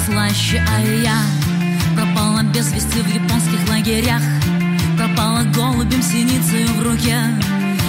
слаще, 0.05 0.61
а 0.67 0.81
я 0.81 1.21
Пропала 1.95 2.41
без 2.43 2.73
вести 2.73 2.99
в 2.99 3.07
японских 3.07 3.69
лагерях. 3.69 4.21
Пропала 4.97 5.43
голубем 5.55 6.01
синицей 6.01 6.65
в 6.65 6.83
руке. 6.83 7.19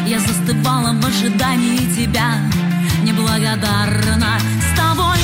Я 0.06 0.20
застывала 0.20 0.92
в 0.92 1.06
ожидании 1.06 1.78
тебя 1.96 2.38
Неблагодарна. 3.04 4.38
С 4.60 4.78
тобой 4.78 5.18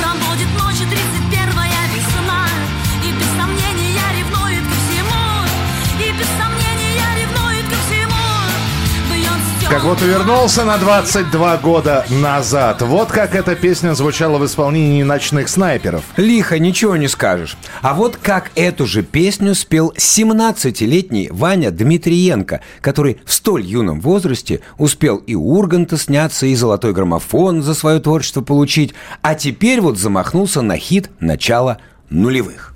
Пробудет 0.00 0.48
ночи 0.58 0.82
31-я 0.82 1.94
весна. 1.94 2.48
И 3.04 3.12
без 3.12 3.28
сомнения 3.40 4.02
ревнует 4.18 4.64
ко 4.64 4.74
всему 4.74 6.04
И 6.04 6.12
без 6.18 6.26
сомнения 6.26 6.47
Как 9.70 9.82
будто 9.82 10.06
вернулся 10.06 10.64
на 10.64 10.78
22 10.78 11.58
года 11.58 12.06
назад. 12.08 12.80
Вот 12.80 13.10
как 13.10 13.34
эта 13.34 13.54
песня 13.54 13.92
звучала 13.92 14.38
в 14.38 14.46
исполнении 14.46 15.02
«Ночных 15.02 15.50
снайперов». 15.50 16.04
Лихо, 16.16 16.58
ничего 16.58 16.96
не 16.96 17.06
скажешь. 17.06 17.54
А 17.82 17.92
вот 17.92 18.16
как 18.16 18.50
эту 18.54 18.86
же 18.86 19.02
песню 19.02 19.54
спел 19.54 19.92
17-летний 19.94 21.28
Ваня 21.30 21.70
Дмитриенко, 21.70 22.62
который 22.80 23.20
в 23.26 23.32
столь 23.32 23.66
юном 23.66 24.00
возрасте 24.00 24.60
успел 24.78 25.18
и 25.18 25.34
Урганта 25.34 25.98
сняться, 25.98 26.46
и 26.46 26.54
золотой 26.54 26.94
граммофон 26.94 27.62
за 27.62 27.74
свое 27.74 28.00
творчество 28.00 28.40
получить, 28.40 28.94
а 29.20 29.34
теперь 29.34 29.82
вот 29.82 29.98
замахнулся 29.98 30.62
на 30.62 30.78
хит 30.78 31.10
начала 31.20 31.76
нулевых. 32.08 32.72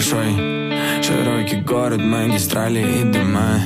Большой, 0.00 0.32
широкий 1.02 1.56
город, 1.56 2.00
магистрали 2.00 2.80
и 2.80 3.04
дома. 3.04 3.60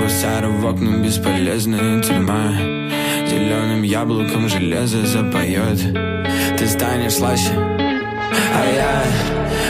Гусары 0.00 0.48
в 0.48 0.64
окна, 0.64 1.04
бесполезная 1.04 2.02
тюрьма. 2.02 2.54
Зеленым 3.28 3.82
яблоком 3.82 4.48
железо 4.48 5.04
запоет 5.04 5.78
Ты 6.56 6.66
станешь 6.66 7.16
слаще, 7.16 7.52
а 7.52 8.64
я 8.74 9.02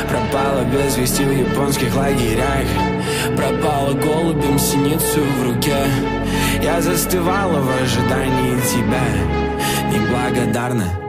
Пропала 0.08 0.64
без 0.66 0.96
вести 0.98 1.24
в 1.24 1.36
японских 1.36 1.92
лагерях. 1.96 2.68
Пропала 3.36 3.92
голубем 3.94 4.56
синицу 4.56 5.20
в 5.20 5.42
руке. 5.48 5.84
Я 6.62 6.80
застывала 6.80 7.60
в 7.60 7.82
ожидании 7.82 8.60
тебя. 8.70 9.02
Неблагодарна 9.92 11.07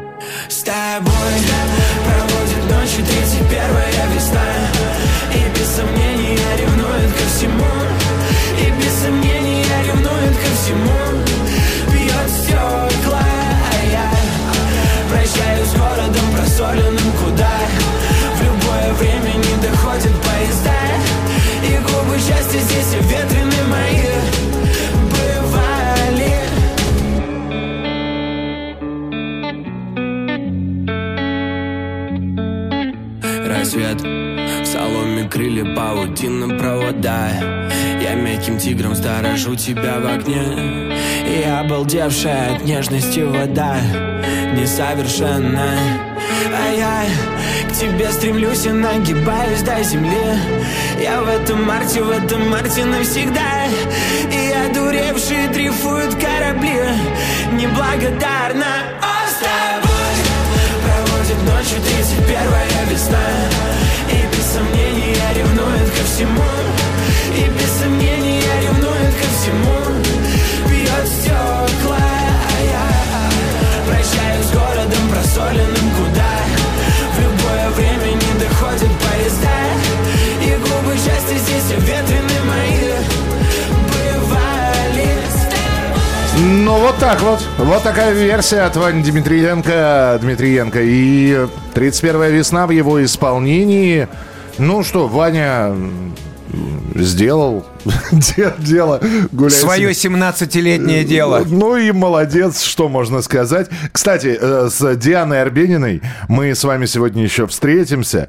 с 0.50 0.64
тобой 0.64 1.14
Проводит 2.06 2.64
ночью 2.72 3.06
31 3.06 4.16
весна. 4.16 4.42
И 5.34 5.58
без 5.58 5.68
сомнения 5.68 6.40
ревнует 6.58 7.12
ко 7.14 7.26
всему. 7.30 7.66
И 8.58 8.72
без 8.72 8.94
сомнения 8.94 9.66
ревнует 9.86 10.36
ко 10.38 10.50
всему. 10.58 10.98
Бьет 11.92 12.30
стекла, 12.42 13.22
а 13.22 13.86
я 13.92 14.12
Прощаюсь 15.10 15.70
с 15.70 15.74
городом 15.76 16.26
просоленным 16.36 17.12
куда. 17.24 17.60
В 18.36 18.42
любое 18.42 18.94
время 18.94 19.34
не 19.36 19.56
доходят 19.62 20.14
поезда. 20.24 20.80
И 21.64 21.78
губы 21.78 22.18
счастья 22.18 22.60
здесь 22.60 22.94
ветрены 23.02 23.49
соломе 35.20 35.30
крылья 35.30 35.76
паутина 35.76 36.58
провода. 36.58 37.30
Я 38.02 38.16
мягким 38.16 38.58
тигром 38.58 38.96
сторожу 38.96 39.56
тебя 39.56 40.00
в 40.00 40.08
огне. 40.08 40.96
И 41.28 41.44
обалдевшая 41.44 42.56
от 42.56 42.66
нежности 42.66 43.20
вода 43.20 43.78
Несовершенна. 44.56 45.70
А 46.54 46.74
я 46.74 47.70
к 47.70 47.74
тебе 47.74 48.12
стремлюсь 48.12 48.66
и 48.66 48.72
нагибаюсь 48.72 49.62
до 49.62 49.82
земли. 49.84 50.38
Я 51.02 51.22
в 51.22 51.28
этом 51.28 51.64
марте, 51.66 52.02
в 52.02 52.10
этом 52.10 52.50
марте 52.50 52.86
навсегда. 52.86 53.66
И 54.32 54.70
одуревшие 54.70 55.50
дрейфуют 55.50 56.16
корабли. 56.16 56.82
Неблагодарна 57.54 58.66
О, 59.02 59.28
с 59.28 59.40
тобой 59.40 59.90
Проводит 60.84 61.42
ночью 61.52 61.82
31 61.82 62.90
весна 62.90 63.89
сомнения 64.50 65.16
ревнует 65.36 65.90
ко 65.92 66.04
всему 66.06 66.50
И 67.38 67.44
без 67.50 67.72
сомнения 67.80 68.42
ревнует 68.64 69.14
ко 69.22 69.28
всему 69.36 69.78
Бьет 70.70 71.08
стекла, 71.08 71.98
а 71.98 72.62
я 72.76 72.88
Прощаюсь 73.88 74.46
с 74.46 74.52
городом 74.52 75.04
просоленным 75.12 75.88
куда 75.98 76.32
В 77.14 77.20
любое 77.22 77.70
время 77.78 78.16
не 78.16 78.40
доходят 78.40 78.92
поезда 79.04 79.58
И 80.42 80.50
губы 80.58 80.96
счастья 80.96 81.38
здесь 81.38 81.78
ветрены 81.78 82.40
мои 82.48 82.80
Ну, 86.42 86.80
вот 86.80 86.98
так 86.98 87.22
вот. 87.22 87.46
Вот 87.58 87.84
такая 87.84 88.14
версия 88.14 88.62
от 88.62 88.78
Вани 88.78 89.04
Дмитриенко. 89.04 90.20
Дмитриенко. 90.22 90.80
И 90.82 91.48
31 91.74 92.32
весна 92.32 92.66
в 92.66 92.70
его 92.70 93.04
исполнении. 93.04 94.08
Ну 94.60 94.84
что, 94.84 95.08
Ваня 95.08 95.74
сделал 96.96 97.66
де- 98.12 98.54
дело 98.58 99.00
гуляй 99.32 99.52
Свое 99.52 99.94
себе. 99.94 100.16
17-летнее 100.16 101.04
дело. 101.04 101.44
Ну 101.46 101.78
и 101.78 101.92
молодец, 101.92 102.64
что 102.64 102.90
можно 102.90 103.22
сказать. 103.22 103.68
Кстати, 103.92 104.38
э, 104.40 104.70
с 104.70 104.96
Дианой 104.96 105.42
Арбениной 105.42 106.02
мы 106.28 106.54
с 106.56 106.64
вами 106.64 106.88
сегодня 106.88 107.24
еще 107.24 107.48
встретимся. 107.48 108.28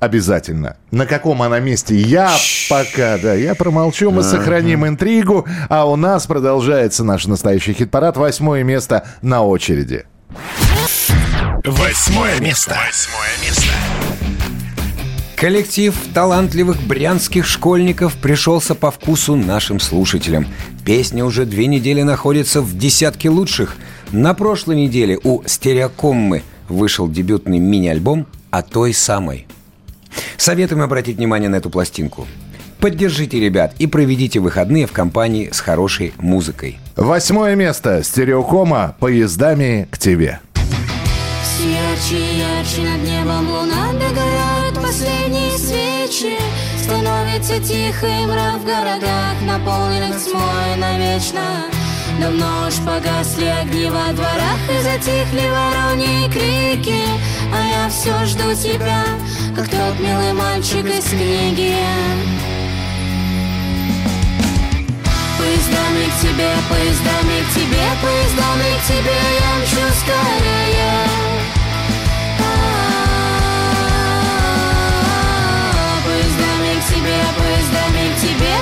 Обязательно. 0.00 0.76
На 0.90 1.04
каком 1.06 1.42
она 1.42 1.58
месте? 1.58 1.96
Я 1.96 2.30
пока, 2.70 3.18
да, 3.18 3.34
я 3.34 3.54
промолчу. 3.54 4.10
Мы 4.10 4.22
сохраним 4.22 4.86
интригу. 4.86 5.46
А 5.68 5.84
у 5.84 5.96
нас 5.96 6.26
продолжается 6.26 7.04
наш 7.04 7.26
настоящий 7.26 7.72
хит-парад. 7.74 8.16
Восьмое 8.16 8.62
место 8.62 9.06
на 9.20 9.42
очереди. 9.42 10.04
Восьмое 11.64 12.40
место. 12.40 12.76
Восьмое 12.86 13.48
место. 13.48 13.65
Коллектив 15.36 15.94
талантливых 16.14 16.82
брянских 16.82 17.44
школьников 17.44 18.14
пришелся 18.14 18.74
по 18.74 18.90
вкусу 18.90 19.36
нашим 19.36 19.80
слушателям. 19.80 20.46
Песня 20.82 21.26
уже 21.26 21.44
две 21.44 21.66
недели 21.66 22.00
находится 22.00 22.62
в 22.62 22.76
десятке 22.78 23.28
лучших. 23.28 23.76
На 24.12 24.32
прошлой 24.32 24.76
неделе 24.76 25.18
у 25.22 25.42
«Стереокоммы» 25.44 26.42
вышел 26.70 27.06
дебютный 27.06 27.58
мини-альбом 27.58 28.26
о 28.50 28.62
той 28.62 28.94
самой. 28.94 29.46
Советуем 30.38 30.80
обратить 30.80 31.18
внимание 31.18 31.50
на 31.50 31.56
эту 31.56 31.68
пластинку. 31.68 32.26
Поддержите 32.80 33.38
ребят 33.38 33.74
и 33.78 33.86
проведите 33.86 34.40
выходные 34.40 34.86
в 34.86 34.92
компании 34.92 35.50
с 35.52 35.60
хорошей 35.60 36.14
музыкой. 36.16 36.78
Восьмое 36.96 37.56
место. 37.56 38.02
Стереокома 38.02 38.96
поездами 39.00 39.86
к 39.90 39.98
тебе. 39.98 40.40
Все 41.42 41.72
ярче 41.72 42.38
ярче 42.38 42.90
над 42.90 43.02
небом 43.02 43.50
луна 43.50 43.92
догорают 43.92 44.65
последние 44.96 45.58
свечи 45.58 46.38
Становится 46.82 47.58
тихо 47.60 48.06
и 48.06 48.26
мрак 48.26 48.60
в 48.60 48.64
городах, 48.64 49.34
наполненных 49.42 50.24
тьмой 50.24 50.76
навечно. 50.76 51.66
Давно 52.20 52.68
уж 52.68 52.76
погасли 52.76 53.46
огни 53.46 53.90
во 53.90 54.12
дворах 54.12 54.60
и 54.70 54.82
затихли 54.82 55.48
вороньи 55.48 56.30
крики. 56.30 57.02
А 57.52 57.84
я 57.84 57.90
все 57.90 58.24
жду 58.24 58.54
тебя, 58.54 59.04
как 59.56 59.68
тот 59.68 59.98
милый 59.98 60.32
мальчик 60.32 60.86
из 60.86 61.04
книги. 61.04 61.74
Поездами 65.38 66.06
к 66.06 66.20
тебе, 66.22 66.50
поездами 66.70 67.42
к 67.42 67.54
тебе, 67.54 67.86
поездами 68.00 68.78
к 68.78 68.86
тебе 68.86 69.18
я 69.40 69.58
мчу 69.60 69.94
скорее. 70.00 71.25
Тебе, 78.26 78.55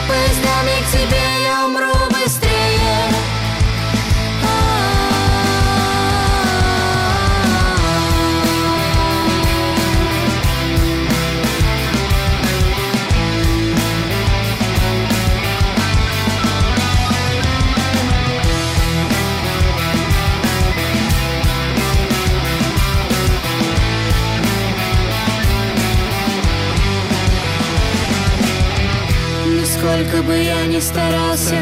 сколько 29.84 30.22
бы 30.22 30.34
я 30.34 30.64
ни 30.66 30.80
старался 30.80 31.58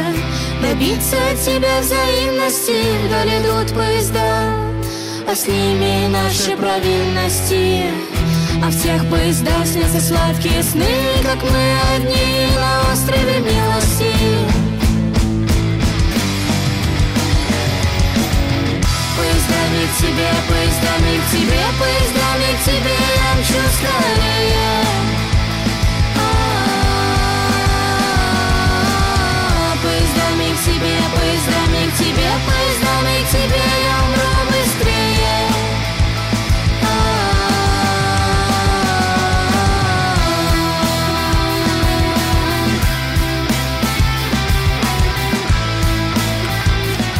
Добиться 0.61 1.17
от 1.31 1.39
тебя 1.41 1.81
взаимности 1.81 2.71
Вдаль 3.05 3.29
идут 3.41 3.75
поезда 3.75 4.45
А 5.27 5.35
с 5.35 5.45
ними 5.45 6.07
наши 6.07 6.55
провинности 6.55 7.83
А 8.63 8.69
в 8.69 8.81
тех 8.81 9.05
поездах 9.09 9.65
снятся 9.65 9.99
сладкие 9.99 10.63
сны 10.63 10.85
Как 11.23 11.41
мы 11.43 11.75
одни 11.95 12.47
на 12.55 12.93
острове 12.93 13.39
милости 13.39 14.13
Поездами 19.17 19.83
к 19.91 19.97
тебе, 19.97 20.29
поездами 20.47 21.19
к 21.19 21.31
тебе, 21.31 21.63
поездами 21.77 22.57
к 22.57 22.63
тебе 22.63 22.95
я 23.15 23.41
мчу 23.41 23.59
скорее. 23.77 25.12
Тебе, 30.63 30.95
поездами 31.13 31.91
к 31.91 31.97
тебе, 31.97 32.29
поездами 32.47 33.25
к 33.25 33.29
тебе 33.29 33.63
я 33.83 34.05
умру 34.05 34.49
быстрее. 34.49 35.02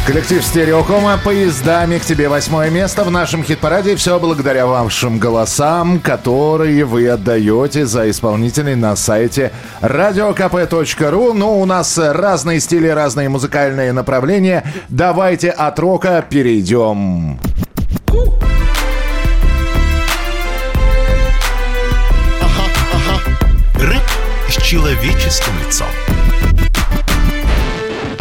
Коллектив 0.06 0.44
Стереокома 0.44 1.16
поездами 1.16 1.96
к 1.96 2.04
тебе 2.04 2.28
восьмое 2.28 2.68
место 2.68 3.04
в 3.04 3.10
нашем 3.10 3.42
хит-параде. 3.42 3.96
Все 3.96 4.20
благодаря 4.20 4.66
вашим 4.66 5.18
голосам, 5.18 5.98
которые 5.98 6.84
вы 6.84 7.08
отдаете 7.08 7.86
за 7.86 8.10
исполнителей 8.10 8.74
на 8.74 8.96
сайте 8.96 9.50
radiokp.ru. 9.80 11.32
Ну, 11.32 11.58
у 11.58 11.64
нас 11.64 11.96
разные 11.96 12.60
стили, 12.60 12.88
разные 12.88 13.30
музыкальные 13.30 13.94
направления. 13.94 14.70
Давайте 14.90 15.48
от 15.48 15.78
рока 15.78 16.22
перейдем. 16.28 17.40
Рэп 23.80 24.02
с 24.50 24.62
человеческим 24.62 25.52
лицом. 25.66 25.88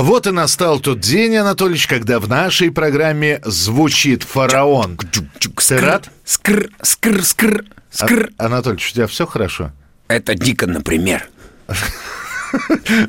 Вот 0.04 0.28
и 0.28 0.32
настал 0.32 0.82
тот 0.82 1.00
день, 1.00 1.38
Анатольевич, 1.38 1.88
когда 1.88 2.20
в 2.20 2.28
нашей 2.28 2.72
программе 2.72 3.39
звучит 3.46 4.24
фараон. 4.24 4.98
Ты 4.98 5.78
рад? 5.78 6.10
Скр, 6.26 6.70
скр, 6.82 7.24
скр, 7.24 7.63
скр. 7.89 8.30
А- 8.38 8.48
Анатольевич, 8.48 8.92
у 8.92 8.96
тебя 8.96 9.08
все 9.08 9.26
хорошо? 9.26 9.72
Это 10.10 10.36
дико, 10.36 10.68
например. 10.68 11.30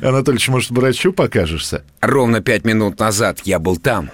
Анатольевич, 0.01 0.47
может, 0.47 0.71
врачу 0.71 1.11
покажешься? 1.11 1.83
Ровно 1.99 2.39
пять 2.39 2.63
минут 2.63 2.97
назад 2.97 3.41
я 3.43 3.59
был 3.59 3.75
там. 3.75 4.09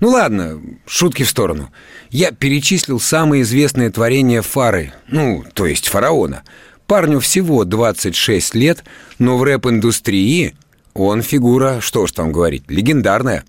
Ну 0.00 0.08
ладно, 0.08 0.62
шутки 0.86 1.24
в 1.24 1.28
сторону. 1.28 1.70
Я 2.08 2.32
перечислил 2.32 3.00
самые 3.00 3.42
известные 3.42 3.90
творения 3.90 4.40
Фары, 4.40 4.94
ну, 5.08 5.44
то 5.52 5.66
есть 5.66 5.88
фараона. 5.88 6.42
Парню 6.86 7.20
всего 7.20 7.64
26 7.66 8.54
лет, 8.54 8.82
но 9.18 9.36
в 9.36 9.42
рэп-индустрии 9.42 10.56
он 11.00 11.22
фигура, 11.22 11.80
что 11.80 12.06
ж 12.06 12.12
там 12.12 12.32
говорить, 12.32 12.64
легендарная. 12.68 13.44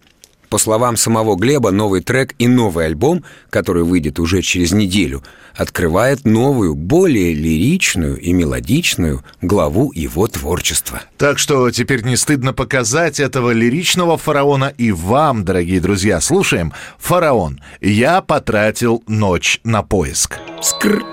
По 0.49 0.57
словам 0.57 0.97
самого 0.97 1.35
Глеба, 1.35 1.69
новый 1.69 2.01
трек 2.01 2.33
и 2.39 2.47
новый 2.47 2.87
альбом, 2.87 3.23
который 3.51 3.83
выйдет 3.83 4.19
уже 4.19 4.41
через 4.41 4.71
неделю, 4.71 5.23
открывает 5.55 6.25
новую, 6.25 6.73
более 6.73 7.35
лиричную 7.35 8.19
и 8.19 8.33
мелодичную 8.33 9.23
главу 9.41 9.91
его 9.93 10.25
творчества. 10.27 11.03
Так 11.17 11.37
что 11.37 11.69
теперь 11.69 12.03
не 12.03 12.17
стыдно 12.17 12.53
показать 12.53 13.19
этого 13.19 13.51
лиричного 13.51 14.17
фараона 14.17 14.73
и 14.75 14.91
вам, 14.91 15.45
дорогие 15.45 15.81
друзья. 15.81 16.19
Слушаем. 16.19 16.73
Фараон. 16.97 17.61
Я 17.79 18.21
потратил 18.21 19.03
ночь 19.07 19.59
на 19.63 19.83
поиск. 19.83 20.39
Скр. 20.61 21.03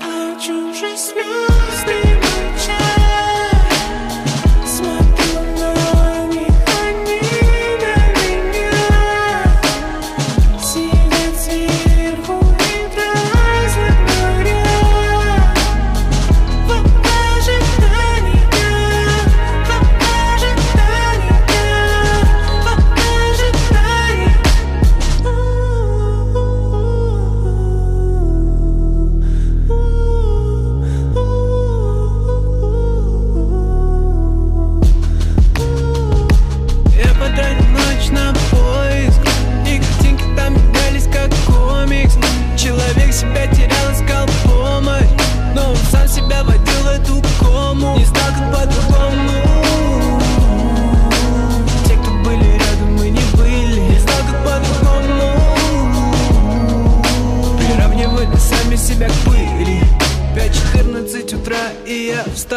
Звезды 0.00 1.24
молчат, 1.24 1.59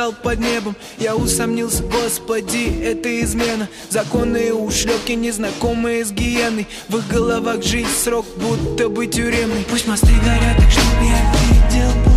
лежал 0.04 0.14
под 0.14 0.40
небом 0.40 0.76
Я 0.98 1.16
усомнился, 1.16 1.84
господи, 1.84 2.84
это 2.84 3.22
измена 3.22 3.68
Законные 3.90 4.54
ушлепки, 4.54 5.14
незнакомые 5.14 6.06
с 6.06 6.12
гиеной. 6.12 6.68
В 6.90 6.98
их 6.98 7.08
головах 7.08 7.64
жизнь, 7.64 7.90
срок, 7.90 8.26
будто 8.38 8.90
бы 8.90 9.08
тюремный. 9.08 9.66
Пусть 9.70 9.88
мосты 9.88 10.14
горят, 10.26 10.58
так 10.58 10.70
чтоб 10.70 10.84
я 11.02 11.34
видел 11.72 12.13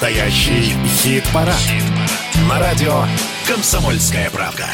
Настоящий 0.00 0.76
хит-парад. 0.86 1.56
На 2.48 2.60
радио 2.60 3.02
«Комсомольская 3.48 4.30
правда». 4.30 4.66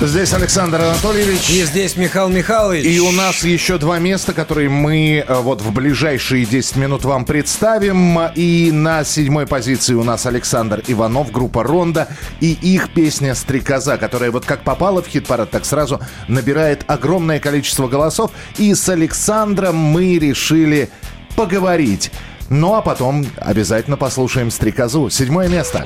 Здесь 0.00 0.32
Александр 0.34 0.80
Анатольевич. 0.82 1.50
И 1.50 1.64
здесь 1.64 1.96
Михаил 1.96 2.28
Михайлович. 2.28 2.84
И 2.86 3.00
у 3.00 3.10
нас 3.10 3.42
еще 3.42 3.78
два 3.78 3.98
места, 3.98 4.34
которые 4.34 4.68
мы 4.68 5.24
э, 5.26 5.34
вот 5.40 5.62
в 5.62 5.72
ближайшие 5.72 6.44
10 6.44 6.76
минут 6.76 7.04
вам 7.04 7.24
представим. 7.24 8.20
И 8.36 8.70
на 8.70 9.02
седьмой 9.02 9.48
позиции 9.48 9.94
у 9.94 10.04
нас 10.04 10.26
Александр 10.26 10.84
Иванов, 10.86 11.32
группа 11.32 11.64
«Ронда» 11.64 12.06
и 12.38 12.52
их 12.52 12.94
песня 12.94 13.34
«Стрекоза», 13.34 13.98
которая 13.98 14.30
вот 14.30 14.44
как 14.44 14.62
попала 14.62 15.02
в 15.02 15.08
хит-парад, 15.08 15.50
так 15.50 15.64
сразу 15.64 16.00
набирает 16.28 16.84
огромное 16.86 17.40
количество 17.40 17.88
голосов. 17.88 18.30
И 18.58 18.72
с 18.72 18.88
Александром 18.88 19.74
мы 19.74 20.20
решили 20.20 20.88
поговорить. 21.34 22.12
Ну 22.50 22.74
а 22.74 22.82
потом 22.82 23.26
обязательно 23.36 23.96
послушаем 23.96 24.50
«Стрекозу». 24.50 25.08
Седьмое 25.10 25.48
место. 25.48 25.84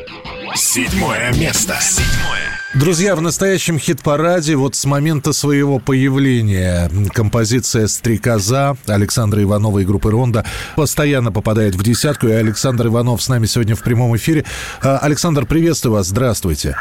Седьмое 0.54 1.32
место. 1.34 1.76
Седьмое. 1.80 2.58
Друзья, 2.74 3.16
в 3.16 3.22
настоящем 3.22 3.78
хит-параде 3.78 4.54
вот 4.54 4.74
с 4.74 4.84
момента 4.84 5.32
своего 5.32 5.78
появления 5.78 6.90
композиция 7.14 7.86
«Стрекоза» 7.86 8.76
Александра 8.86 9.42
Иванова 9.42 9.78
и 9.78 9.84
группы 9.84 10.10
«Ронда» 10.10 10.44
постоянно 10.76 11.32
попадает 11.32 11.74
в 11.74 11.82
десятку, 11.82 12.28
и 12.28 12.32
Александр 12.32 12.88
Иванов 12.88 13.22
с 13.22 13.28
нами 13.28 13.46
сегодня 13.46 13.74
в 13.74 13.82
прямом 13.82 14.14
эфире. 14.16 14.44
А, 14.82 14.98
Александр, 14.98 15.46
приветствую 15.46 15.94
вас, 15.94 16.08
здравствуйте. 16.08 16.76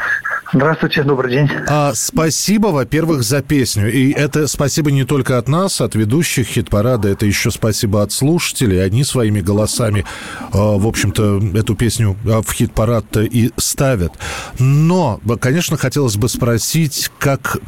Здравствуйте, 0.50 1.02
добрый 1.02 1.30
день. 1.30 1.50
А, 1.68 1.92
спасибо, 1.94 2.68
во-первых, 2.68 3.22
за 3.22 3.42
песню. 3.42 3.92
И 3.92 4.12
это 4.12 4.46
спасибо 4.46 4.90
не 4.90 5.04
только 5.04 5.36
от 5.36 5.46
нас, 5.46 5.82
от 5.82 5.94
ведущих 5.94 6.46
хит-парада, 6.46 7.08
это 7.08 7.26
еще 7.26 7.50
спасибо 7.50 8.02
от 8.02 8.12
слушателей. 8.12 8.82
Они 8.82 9.04
своими 9.04 9.42
голосами, 9.42 10.06
а, 10.52 10.78
в 10.78 10.86
общем-то, 10.86 11.42
эту 11.54 11.74
песню 11.74 12.16
а, 12.24 12.40
в 12.40 12.50
хит-парад 12.50 13.04
и 13.18 13.52
ставят. 13.58 14.14
Но, 14.58 15.20
конечно, 15.38 15.76
хотелось 15.76 16.16
бы 16.16 16.30
спросить, 16.30 17.10
как 17.18 17.58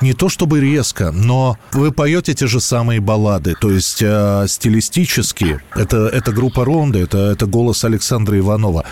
не 0.00 0.12
то 0.12 0.28
чтобы 0.28 0.60
резко, 0.60 1.12
но 1.12 1.56
вы 1.72 1.92
поете 1.92 2.34
те 2.34 2.48
же 2.48 2.60
самые 2.60 2.98
баллады, 2.98 3.54
то 3.60 3.70
есть 3.70 4.02
а, 4.04 4.46
стилистически. 4.48 5.60
Это, 5.76 6.08
это 6.08 6.32
группа 6.32 6.64
Ронда, 6.64 6.98
это, 6.98 7.18
это 7.18 7.46
голос 7.46 7.84
Александра 7.84 8.36
Иванова. 8.36 8.84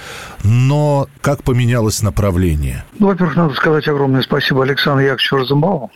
Но 0.45 1.09
как 1.20 1.43
поменялось 1.43 2.03
направление? 2.03 2.84
Ну, 3.01 3.09
во-первых, 3.09 3.32
надо 3.37 3.55
сказать 3.55 3.89
огромное 3.89 4.22
спасибо 4.22 4.62
Александру 4.62 5.03
Яковлевичу 5.05 5.37
Розенбауму, 5.37 5.91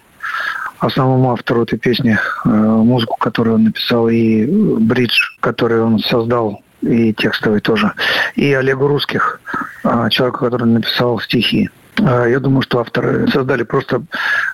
основному 0.78 1.32
автору 1.32 1.62
этой 1.62 1.78
песни, 1.78 2.18
э, 2.44 2.48
музыку, 2.48 3.16
которую 3.18 3.56
он 3.56 3.64
написал, 3.64 4.08
и 4.08 4.46
бридж, 4.80 5.18
который 5.40 5.80
он 5.82 5.98
создал, 5.98 6.62
и 6.82 7.12
текстовый 7.14 7.60
тоже, 7.60 7.92
и 8.34 8.52
Олегу 8.52 8.86
Русских, 8.86 9.40
э, 9.84 10.08
человеку, 10.10 10.44
который 10.44 10.66
написал 10.66 11.18
стихи. 11.20 11.70
Э, 11.98 12.26
Я 12.28 12.40
думаю, 12.40 12.62
что 12.62 12.80
авторы 12.80 13.28
создали 13.30 13.62
просто 13.62 14.02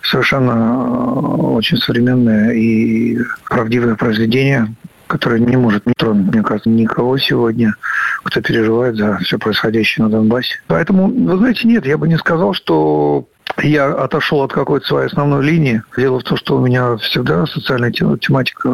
совершенно 0.02 0.52
э, 0.52 1.18
очень 1.56 1.78
современное 1.78 2.52
и 2.52 3.18
правдивое 3.48 3.96
произведение, 3.96 4.74
которое 5.12 5.40
не 5.40 5.58
может 5.58 5.84
не 5.84 5.92
тронуть, 5.92 6.32
мне 6.32 6.42
кажется, 6.42 6.70
никого 6.70 7.18
сегодня, 7.18 7.74
кто 8.22 8.40
переживает 8.40 8.96
за 8.96 9.18
все 9.18 9.38
происходящее 9.38 10.04
на 10.04 10.10
Донбассе. 10.10 10.54
Поэтому, 10.68 11.08
вы 11.08 11.36
знаете, 11.36 11.68
нет, 11.68 11.84
я 11.84 11.98
бы 11.98 12.08
не 12.08 12.16
сказал, 12.16 12.54
что 12.54 13.26
я 13.62 13.92
отошел 13.92 14.40
от 14.40 14.54
какой-то 14.54 14.86
своей 14.86 15.08
основной 15.08 15.44
линии. 15.44 15.82
Дело 15.98 16.20
в 16.20 16.24
том, 16.24 16.38
что 16.38 16.56
у 16.56 16.64
меня 16.64 16.96
всегда 16.96 17.44
социальная 17.44 17.92
тем- 17.92 18.18
тематика 18.18 18.70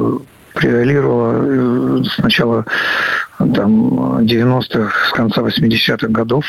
превалировала 0.54 1.32
э, 1.42 2.04
с 2.04 2.18
начала 2.18 2.64
там, 3.38 4.18
90-х, 4.20 5.08
с 5.08 5.12
конца 5.12 5.42
80-х 5.42 6.08
годов. 6.08 6.44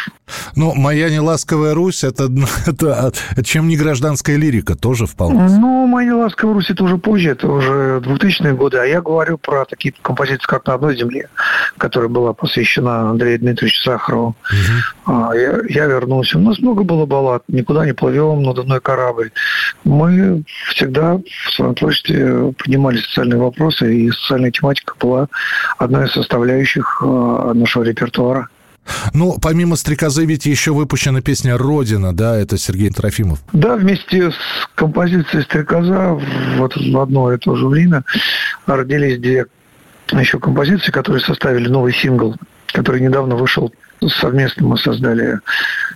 Ну, 0.55 0.73
«Моя 0.75 1.09
неласковая 1.09 1.73
Русь» 1.73 2.03
это, 2.03 2.29
это 2.67 3.11
чем 3.43 3.67
не 3.67 3.77
гражданская 3.77 4.37
лирика, 4.37 4.75
тоже 4.75 5.05
вполне. 5.05 5.47
Ну, 5.49 5.85
«Моя 5.87 6.15
ласковая 6.15 6.55
Русь» 6.55 6.69
это 6.69 6.83
уже 6.83 6.97
позже, 6.97 7.31
это 7.31 7.47
уже 7.47 8.01
2000-е 8.03 8.53
годы, 8.53 8.77
а 8.77 8.85
я 8.85 9.01
говорю 9.01 9.37
про 9.37 9.65
такие 9.65 9.93
композиции, 10.01 10.47
как 10.47 10.65
«На 10.65 10.75
одной 10.75 10.97
земле», 10.97 11.29
которая 11.77 12.09
была 12.09 12.33
посвящена 12.33 13.11
Андрею 13.11 13.39
Дмитриевичу 13.39 13.83
Сахарову. 13.83 14.35
А, 15.05 15.31
я, 15.33 15.59
я 15.69 15.85
вернулся. 15.85 16.37
У 16.37 16.41
нас 16.41 16.59
много 16.59 16.83
было 16.83 17.05
баллад. 17.05 17.43
«Никуда 17.47 17.85
не 17.85 17.93
плывем», 17.93 18.43
«Надувной 18.43 18.81
корабль». 18.81 19.31
Мы 19.83 20.43
всегда 20.69 21.17
в 21.17 21.51
своем 21.51 21.75
творчестве 21.75 22.53
поднимали 22.57 22.97
социальные 22.97 23.39
вопросы, 23.39 23.95
и 23.95 24.11
социальная 24.11 24.51
тематика 24.51 24.95
была 24.99 25.27
одной 25.77 26.05
из 26.05 26.13
составляющих 26.13 26.78
э, 27.01 27.51
нашего 27.53 27.83
репертуара. 27.83 28.47
Ну, 29.13 29.37
помимо 29.39 29.75
«Стрекозы» 29.75 30.25
ведь 30.25 30.45
еще 30.45 30.71
выпущена 30.71 31.21
песня 31.21 31.57
«Родина», 31.57 32.15
да, 32.15 32.35
это 32.35 32.57
Сергей 32.57 32.89
Трофимов. 32.89 33.39
Да, 33.53 33.75
вместе 33.75 34.31
с 34.31 34.35
композицией 34.75 35.43
«Стрекоза» 35.43 36.19
вот 36.57 36.75
в 36.75 36.99
одно 36.99 37.31
и 37.31 37.37
то 37.37 37.55
же 37.55 37.67
время 37.67 38.03
родились 38.65 39.19
две 39.19 39.45
еще 40.11 40.39
композиции, 40.39 40.91
которые 40.91 41.21
составили 41.21 41.67
новый 41.67 41.93
сингл, 41.93 42.35
который 42.73 43.01
недавно 43.01 43.35
вышел 43.35 43.71
совместно 44.07 44.67
мы 44.67 44.77
создали 44.77 45.39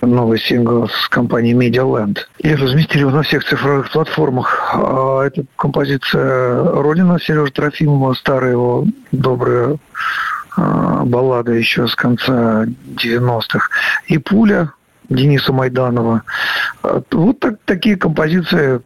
новый 0.02 0.40
сингл 0.40 0.90
с 0.90 1.08
компанией 1.08 1.54
Medialand 1.54 2.20
и 2.40 2.54
разместили 2.54 3.02
его 3.02 3.12
на 3.12 3.24
всех 3.24 3.46
цифровых 3.46 3.92
платформах. 3.92 4.72
А 4.74 5.24
Это 5.24 5.46
композиция 5.56 6.64
«Родина» 6.64 7.20
Сережи 7.20 7.52
Трофимова, 7.52 8.14
старая 8.14 8.52
его 8.52 8.86
добрая 9.12 9.78
баллада 10.58 11.52
еще 11.54 11.88
с 11.88 11.96
конца 11.96 12.66
90-х. 12.66 13.70
И 14.08 14.18
«Пуля» 14.18 14.72
Дениса 15.10 15.52
Майданова. 15.54 16.24
А, 16.82 17.02
Вот 17.12 17.40
так- 17.40 17.60
такие 17.66 17.98
композиции, 17.98 18.82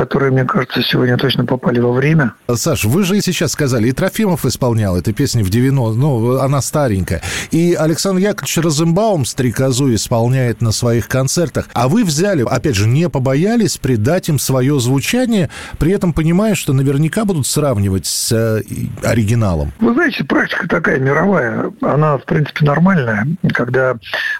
которые, 0.00 0.32
мне 0.32 0.46
кажется, 0.46 0.82
сегодня 0.82 1.18
точно 1.18 1.44
попали 1.44 1.78
во 1.78 1.92
время. 1.92 2.32
Саш, 2.50 2.86
вы 2.86 3.04
же 3.04 3.20
сейчас 3.20 3.52
сказали, 3.52 3.88
и 3.88 3.92
Трофимов 3.92 4.46
исполнял 4.46 4.96
эту 4.96 5.12
песню 5.12 5.44
в 5.44 5.50
90 5.50 6.00
ну, 6.00 6.38
она 6.38 6.62
старенькая. 6.62 7.20
И 7.50 7.74
Александр 7.74 8.22
Яковлевич 8.22 8.56
Розенбаум 8.56 9.26
«Стрекозу» 9.26 9.94
исполняет 9.94 10.62
на 10.62 10.72
своих 10.72 11.06
концертах. 11.06 11.68
А 11.74 11.86
вы 11.88 12.04
взяли, 12.04 12.46
опять 12.48 12.76
же, 12.76 12.88
не 12.88 13.10
побоялись 13.10 13.76
придать 13.76 14.30
им 14.30 14.38
свое 14.38 14.80
звучание, 14.80 15.50
при 15.78 15.92
этом 15.92 16.14
понимая, 16.14 16.54
что 16.54 16.72
наверняка 16.72 17.26
будут 17.26 17.46
сравнивать 17.46 18.06
с 18.06 18.32
э, 18.32 18.62
оригиналом. 19.02 19.72
Вы 19.80 19.92
знаете, 19.92 20.24
практика 20.24 20.66
такая 20.66 20.98
мировая, 20.98 21.72
она, 21.82 22.16
в 22.16 22.24
принципе, 22.24 22.64
нормальная, 22.64 23.26
когда 23.52 23.98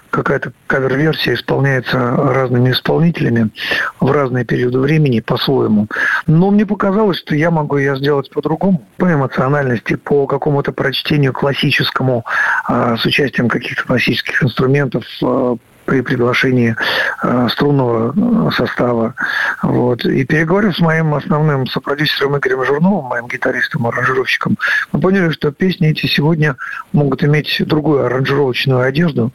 какая-то 0.09 0.53
кавер-версия 0.65 1.35
исполняется 1.35 1.99
разными 1.99 2.71
исполнителями 2.71 3.51
в 3.99 4.09
разные 4.09 4.43
периоды 4.43 4.79
времени 4.79 5.19
по-своему. 5.51 5.87
Но 6.27 6.51
мне 6.51 6.65
показалось, 6.65 7.17
что 7.17 7.35
я 7.35 7.51
могу 7.51 7.77
ее 7.77 7.97
сделать 7.97 8.29
по-другому, 8.29 8.81
по 8.97 9.11
эмоциональности, 9.11 9.95
по 9.95 10.27
какому-то 10.27 10.71
прочтению 10.71 11.33
классическому, 11.33 12.25
а, 12.67 12.97
с 12.97 13.05
участием 13.05 13.49
каких-то 13.49 13.83
классических 13.83 14.43
инструментов, 14.43 15.03
а, 15.23 15.55
при 15.85 16.01
приглашении 16.01 16.75
э, 17.23 17.47
струнного 17.49 18.51
состава. 18.51 19.15
Вот. 19.63 20.05
И 20.05 20.23
переговорив 20.25 20.77
с 20.77 20.79
моим 20.79 21.15
основным 21.15 21.65
сопродюсером 21.65 22.37
Игорем 22.37 22.63
Журновым, 22.63 23.05
моим 23.05 23.27
гитаристом, 23.27 23.87
аранжировщиком, 23.87 24.57
мы 24.91 25.01
поняли, 25.01 25.31
что 25.31 25.51
песни 25.51 25.89
эти 25.89 26.05
сегодня 26.05 26.55
могут 26.93 27.23
иметь 27.23 27.63
другую 27.65 28.05
аранжировочную 28.05 28.81
одежду. 28.81 29.31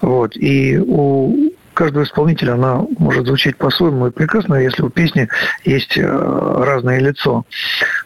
Вот. 0.00 0.36
И 0.36 0.78
у 0.78 1.50
каждого 1.78 2.02
исполнителя 2.02 2.54
она 2.54 2.84
может 2.98 3.28
звучать 3.28 3.56
по-своему 3.56 4.08
и 4.08 4.10
прекрасно, 4.10 4.56
если 4.56 4.82
у 4.82 4.90
песни 4.90 5.28
есть 5.62 5.96
э, 5.96 6.02
разное 6.02 6.98
лицо. 6.98 7.44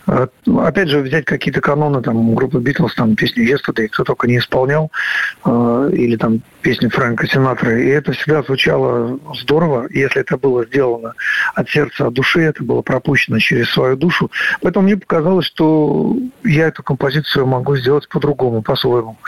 Э, 0.07 0.27
опять 0.59 0.91
же, 0.91 1.01
взять 1.01 1.25
какие-то 1.25 1.63
каноны 1.63 2.03
там 2.03 2.35
группы 2.35 2.59
Битлз, 2.59 2.95
там 2.95 3.17
песни 3.17 3.51
Yesterday, 3.51 3.89
кто 3.89 4.05
только 4.05 4.29
не 4.29 4.37
исполнял, 4.37 4.93
э, 5.47 5.91
или 5.95 6.17
там 6.17 6.43
песни 6.63 6.89
Фрэнка 6.89 7.27
Синатра, 7.27 7.79
и 7.79 7.89
это 7.89 8.13
всегда 8.13 8.43
звучало 8.43 9.19
здорово, 9.35 9.89
если 9.91 10.21
это 10.23 10.39
было 10.39 10.65
сделано 10.65 11.15
от 11.55 11.69
сердца, 11.69 12.07
от 12.07 12.15
души, 12.15 12.41
это 12.41 12.63
было 12.63 12.83
пропущено 12.83 13.39
через 13.39 13.71
свою 13.71 13.97
душу. 13.97 14.31
Поэтому 14.63 14.85
мне 14.85 14.97
показалось, 14.97 15.47
что 15.47 16.17
я 16.45 16.69
эту 16.69 16.83
композицию 16.83 17.47
могу 17.47 17.77
сделать 17.77 18.09
по-другому, 18.09 18.63
по-своему. 18.63 19.19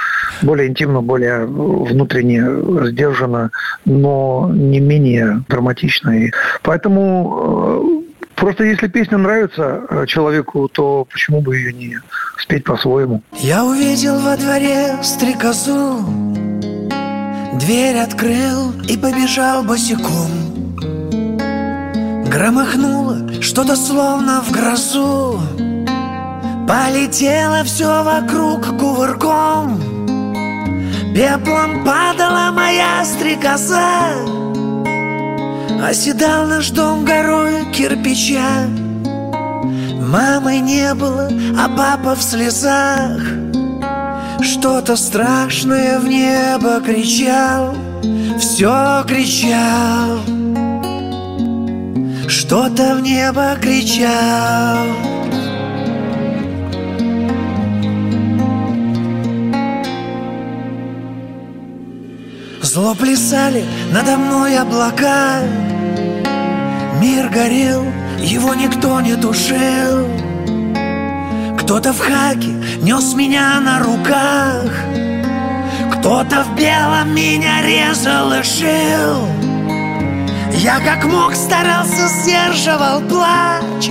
Более 0.43 0.69
интимно, 0.69 1.03
более 1.03 1.45
внутренне 1.45 2.45
сдержанно, 2.89 3.51
но 3.85 4.51
не 4.53 4.81
менее 4.81 5.43
драматично. 5.49 6.27
И 6.27 6.33
поэтому 6.63 8.05
э, 8.07 8.35
просто 8.37 8.65
если 8.65 8.87
песня 8.87 9.19
нравится 9.19 9.83
э, 9.89 10.07
человеку, 10.07 10.69
то 10.69 11.07
почему 11.11 11.41
бы 11.41 11.57
ее 11.57 11.73
не 11.73 11.99
спеть 12.39 12.65
по-своему? 12.65 13.23
Я 13.33 13.65
увидел 13.65 14.19
во 14.21 14.37
дворе 14.37 14.97
стрекозу 15.03 16.54
Дверь 17.59 17.99
открыл 17.99 18.73
и 18.89 18.97
побежал 18.97 19.63
босиком. 19.63 20.31
Громыхнуло 22.27 23.41
что-то 23.41 23.77
словно 23.77 24.43
в 24.43 24.51
грозу. 24.51 25.41
Полетело 26.67 27.63
все 27.65 28.03
вокруг 28.03 28.77
кувырком. 28.79 29.81
Пеплом 31.15 31.85
падала 31.85 32.51
моя 32.51 33.05
стрекоза. 33.05 34.11
Оседал 35.81 36.47
наш 36.47 36.71
дом 36.71 37.05
горой 37.05 37.71
кирпича. 37.73 38.67
Мамы 40.01 40.59
не 40.59 40.93
было, 40.95 41.31
а 41.57 41.69
папа 41.69 42.17
в 42.17 42.23
слезах 42.23 43.21
Что-то 44.45 44.95
страшное 44.97 45.99
в 45.99 46.07
небо 46.07 46.79
кричал 46.85 47.75
Все 48.39 49.03
кричал. 49.09 50.21
Что-то 52.29 52.97
в 52.97 53.01
небо 53.01 53.57
кричал. 53.59 54.87
Зло 62.61 62.95
плясали 62.95 63.65
надо 63.93 64.19
мной 64.19 64.59
облака. 64.59 65.41
Мир 67.01 67.31
горел, 67.31 67.85
его 68.21 68.53
никто 68.55 69.01
не 69.01 69.17
тушил 69.17 70.34
Кто-то 71.65 71.95
в 71.95 71.99
хаке 71.99 72.53
нес 72.83 73.15
меня 73.15 73.59
на 73.59 73.79
руках. 73.79 74.71
Кто-то 75.95 76.45
в 76.45 76.55
белом 76.57 77.15
меня 77.15 77.63
резал 77.63 78.35
и 78.35 78.43
шил. 78.43 79.27
Я 80.59 80.79
как 80.81 81.07
мог 81.07 81.35
старался 81.35 82.07
сдерживал 82.09 83.01
плач. 83.09 83.89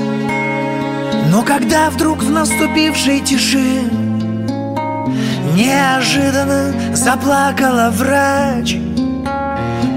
Но 1.31 1.41
когда 1.41 1.89
вдруг 1.89 2.21
в 2.21 2.29
наступившей 2.29 3.21
тиши 3.21 3.81
Неожиданно 5.55 6.95
заплакала 6.95 7.89
врач 7.91 8.75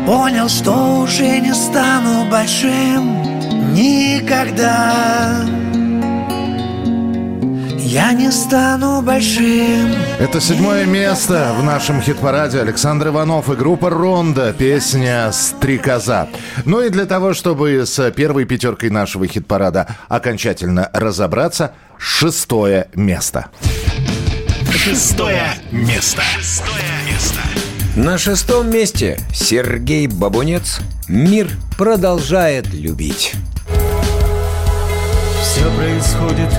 Понял, 0.07 0.49
что 0.49 1.01
уже 1.03 1.41
не 1.41 1.53
стану 1.53 2.25
большим 2.31 3.23
Никогда 3.75 5.45
Я 7.89 8.13
не 8.13 8.33
стану 8.33 9.01
большим 9.01 9.95
Это 10.19 10.41
седьмое 10.41 10.87
место 10.87 11.55
в 11.57 11.63
нашем 11.63 12.03
хит-параде 12.03 12.61
Александр 12.61 13.09
Иванов 13.09 13.49
и 13.49 13.55
группа 13.55 13.91
«Ронда» 13.91 14.53
Песня 14.53 15.31
«Стрекоза». 15.31 16.29
Ну 16.65 16.81
и 16.81 16.89
для 16.89 17.07
того, 17.07 17.33
чтобы 17.33 17.87
с 17.87 18.11
первой 18.11 18.45
пятеркой 18.45 18.91
нашего 18.91 19.29
хит-парада 19.29 19.87
окончательно 20.09 20.91
разобраться, 20.93 21.75
шестое 21.97 22.89
место. 22.97 23.47
Шестое 24.73 25.47
место. 25.71 26.23
Шестое 26.23 26.83
место. 27.09 27.41
На 27.95 28.19
шестом 28.19 28.69
месте 28.69 29.21
Сергей 29.33 30.09
Бабунец 30.09 30.81
«Мир 31.07 31.51
продолжает 31.79 32.67
любить». 32.75 33.35
Все 35.41 35.71
происходит, 35.77 36.51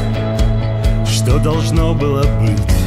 что 1.28 1.40
должно 1.40 1.94
было 1.94 2.24
быть. 2.40 2.78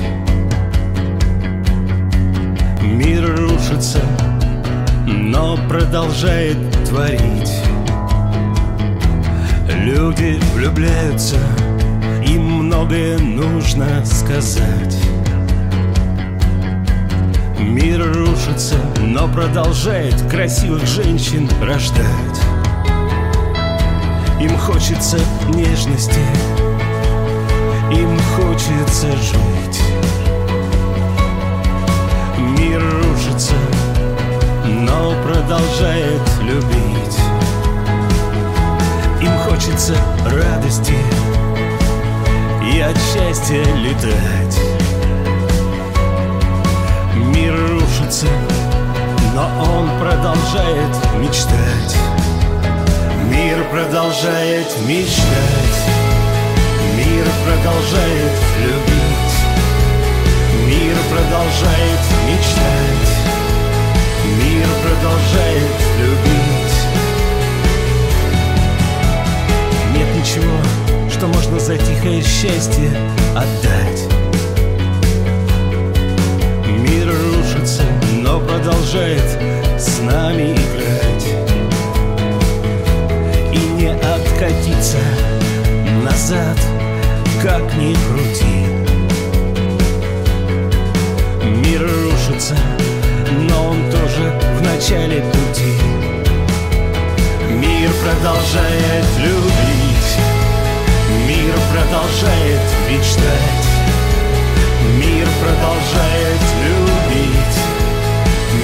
Мир 2.82 3.36
рушится, 3.36 4.00
но 5.06 5.58
продолжает 5.68 6.56
творить. 6.88 7.52
Люди 9.68 10.40
влюбляются, 10.54 11.36
им 12.26 12.64
многое 12.64 13.18
нужно 13.18 14.02
сказать. 14.06 14.96
Мир 17.58 18.10
рушится, 18.10 18.76
но 19.00 19.28
продолжает 19.28 20.14
красивых 20.30 20.86
женщин 20.86 21.46
рождать. 21.60 22.40
Им 24.40 24.56
хочется 24.56 25.18
нежности, 25.54 26.20
им 27.90 28.18
хочется 28.36 29.10
жить. 29.16 29.80
Мир 32.38 32.82
рушится, 33.02 33.54
но 34.64 35.12
продолжает 35.22 36.22
любить. 36.42 37.18
Им 39.20 39.36
хочется 39.38 39.94
радости 40.24 40.94
и 42.72 42.80
от 42.80 42.96
счастья 42.96 43.62
летать. 43.74 44.60
Мир 47.16 47.54
рушится, 47.70 48.26
но 49.34 49.48
он 49.62 49.88
продолжает 50.00 50.96
мечтать. 51.18 51.96
Мир 53.30 53.64
продолжает 53.70 54.68
мечтать. 54.86 55.69
Мир 57.10 57.26
продолжает 57.44 58.32
любить. 58.62 59.34
Мир 60.64 60.96
продолжает 61.10 62.00
мечтать. 62.28 63.10
Мир 64.38 64.66
продолжает 64.84 65.74
любить. 65.98 66.76
Нет 69.92 70.06
ничего, 70.16 70.56
что 71.10 71.26
можно 71.26 71.58
за 71.58 71.76
тихое 71.78 72.22
счастье 72.22 72.90
отдать. 73.34 74.04
Мир 76.68 77.08
рушится, 77.08 77.82
но 78.22 78.38
продолжает 78.38 79.24
с 79.78 79.98
нами 80.00 80.52
играть 80.52 81.26
И 83.52 83.58
не 83.58 83.88
откатиться 83.88 84.98
назад, 86.04 86.58
как 87.42 87.62
ни 87.76 87.94
крути. 87.94 88.66
Мир 91.42 91.82
рушится, 91.82 92.54
но 93.48 93.70
он 93.70 93.90
тоже 93.90 94.32
в 94.58 94.62
начале 94.62 95.22
пути. 95.22 95.74
Мир 97.50 97.90
продолжает 98.02 99.06
любить. 99.18 100.10
Мир 101.26 101.54
продолжает 101.72 102.60
мечтать. 102.90 103.66
Мир 104.98 105.26
продолжает 105.40 106.42
любить. 106.66 107.58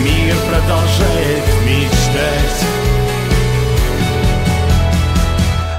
Мир 0.05 0.37
продолжает 0.51 1.45
мечтать. 1.65 2.67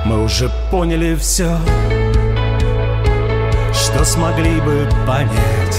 Мы 0.05 0.23
уже 0.23 0.49
поняли 0.71 1.15
все 1.15 1.57
Что 3.97 4.05
смогли 4.05 4.61
бы 4.61 4.87
понять 5.07 5.77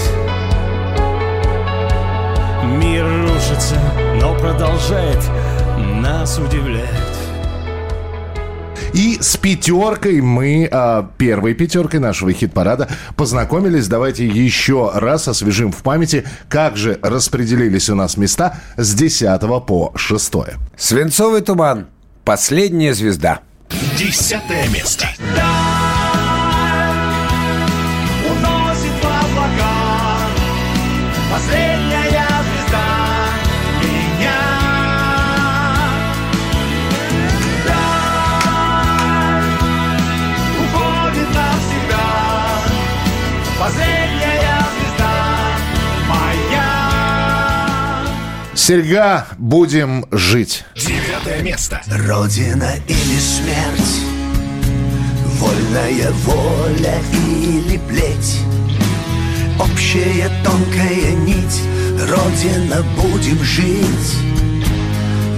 Мир 2.65 3.05
рушится, 3.23 3.79
но 4.19 4.37
продолжает 4.37 5.23
нас 6.01 6.37
удивлять 6.37 6.89
И 8.91 9.19
с 9.21 9.37
пятеркой 9.37 10.19
мы, 10.19 10.67
а, 10.69 11.09
первой 11.17 11.53
пятеркой 11.53 12.01
нашего 12.01 12.33
хит-парада, 12.33 12.89
познакомились. 13.15 13.87
Давайте 13.87 14.27
еще 14.27 14.91
раз 14.93 15.29
освежим 15.29 15.71
в 15.71 15.81
памяти, 15.81 16.25
как 16.49 16.75
же 16.75 16.99
распределились 17.01 17.89
у 17.89 17.95
нас 17.95 18.17
места 18.17 18.59
с 18.75 18.93
10 18.95 19.65
по 19.65 19.93
6. 19.95 20.33
Свинцовый 20.75 21.39
туман. 21.39 21.87
Последняя 22.25 22.93
звезда. 22.93 23.39
Десятое 23.97 24.67
место. 24.67 25.07
Уносит 25.29 25.58
Серьга, 48.69 49.25
будем 49.39 50.05
жить. 50.11 50.63
Девятое 50.75 51.41
место. 51.41 51.81
Родина 51.87 52.69
или 52.87 53.17
смерть? 53.17 54.01
Вольная 55.39 56.11
воля 56.11 56.93
или 57.11 57.79
плеть? 57.89 58.41
Общая 59.59 60.29
тонкая 60.43 61.13
нить. 61.13 61.63
Родина, 61.99 62.85
будем 62.95 63.43
жить. 63.43 64.17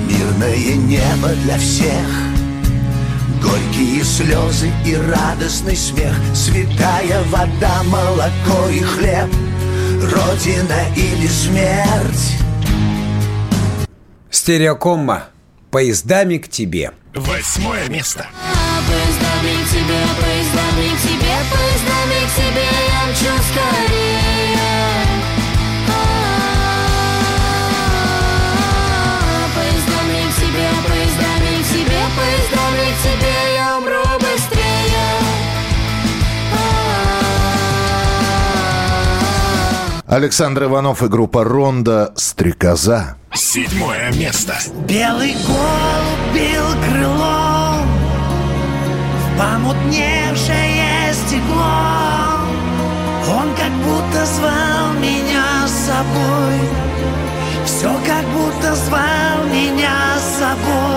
Мирное 0.10 0.76
небо 0.76 1.30
для 1.46 1.58
всех. 1.58 2.10
Горькие 3.42 4.04
слезы 4.04 4.70
и 4.86 4.98
радостный 4.98 5.78
смех. 5.78 6.18
Святая 6.36 7.24
вода, 7.30 7.82
молоко 7.84 8.68
и 8.68 8.82
хлеб. 8.82 9.30
Родина 10.02 10.82
или 10.98 11.28
смерть 11.28 12.41
Стереокомма. 14.32 15.26
Поездами 15.72 16.38
к 16.38 16.48
тебе. 16.48 16.92
Восьмое 17.14 17.88
место. 17.90 18.26
Поездами 18.88 19.64
к 19.64 19.70
тебе, 19.70 20.02
поездами 20.22 20.88
к 20.96 21.02
тебе, 21.02 21.36
поездами 21.52 22.20
к 22.26 22.36
тебе 22.36 22.68
я 22.88 23.12
мчу 23.12 23.44
скорее. 23.52 24.22
Поездами 29.56 30.22
к 30.30 30.36
тебе, 30.36 30.70
поездами 30.88 31.54
к 31.62 31.68
тебе, 31.68 32.02
поездами 32.16 32.86
к 32.96 33.04
тебе 33.04 33.31
Александр 40.12 40.66
Иванов 40.66 41.04
и 41.04 41.08
группа 41.08 41.46
«Ронда. 41.46 42.12
Стрекоза». 42.18 43.16
Седьмое 43.34 44.12
место. 44.12 44.56
Белый 44.86 45.34
голубь 45.48 46.34
бил 46.34 46.66
крылом 46.84 47.88
В 49.16 49.40
помутневшее 49.40 51.14
стекло 51.14 52.44
Он 53.30 53.56
как 53.56 53.72
будто 53.86 54.26
звал 54.26 54.92
меня 55.00 55.66
с 55.66 55.72
собой 55.72 56.60
Все 57.64 57.90
как 58.06 58.26
будто 58.34 58.76
звал 58.76 59.46
меня 59.46 60.18
с 60.20 60.40
собой 60.40 60.91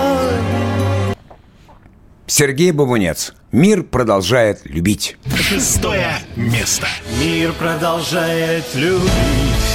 Сергей 2.37 2.71
Бабунец. 2.71 3.33
Мир 3.53 3.83
продолжает 3.83 4.59
любить. 4.65 5.15
Шестое 5.37 6.17
место. 6.35 6.85
Мир 7.17 7.53
продолжает 7.53 8.65
любить 8.75 9.69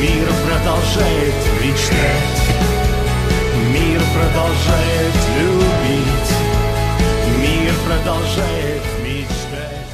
Мир 0.00 0.28
продолжает 0.46 1.34
мечтать 1.60 2.40
Мир 3.74 4.00
продолжает 4.14 5.14
любить 5.40 6.30
Мир 7.40 7.74
продолжает 7.84 8.82
мечтать 9.02 9.90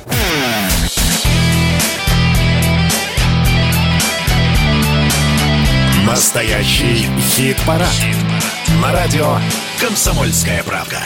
Настоящий 6.05 7.07
хит-парад. 7.35 8.36
На 8.83 8.93
радио 8.93 9.39
«Комсомольская 9.81 10.63
правда». 10.63 10.99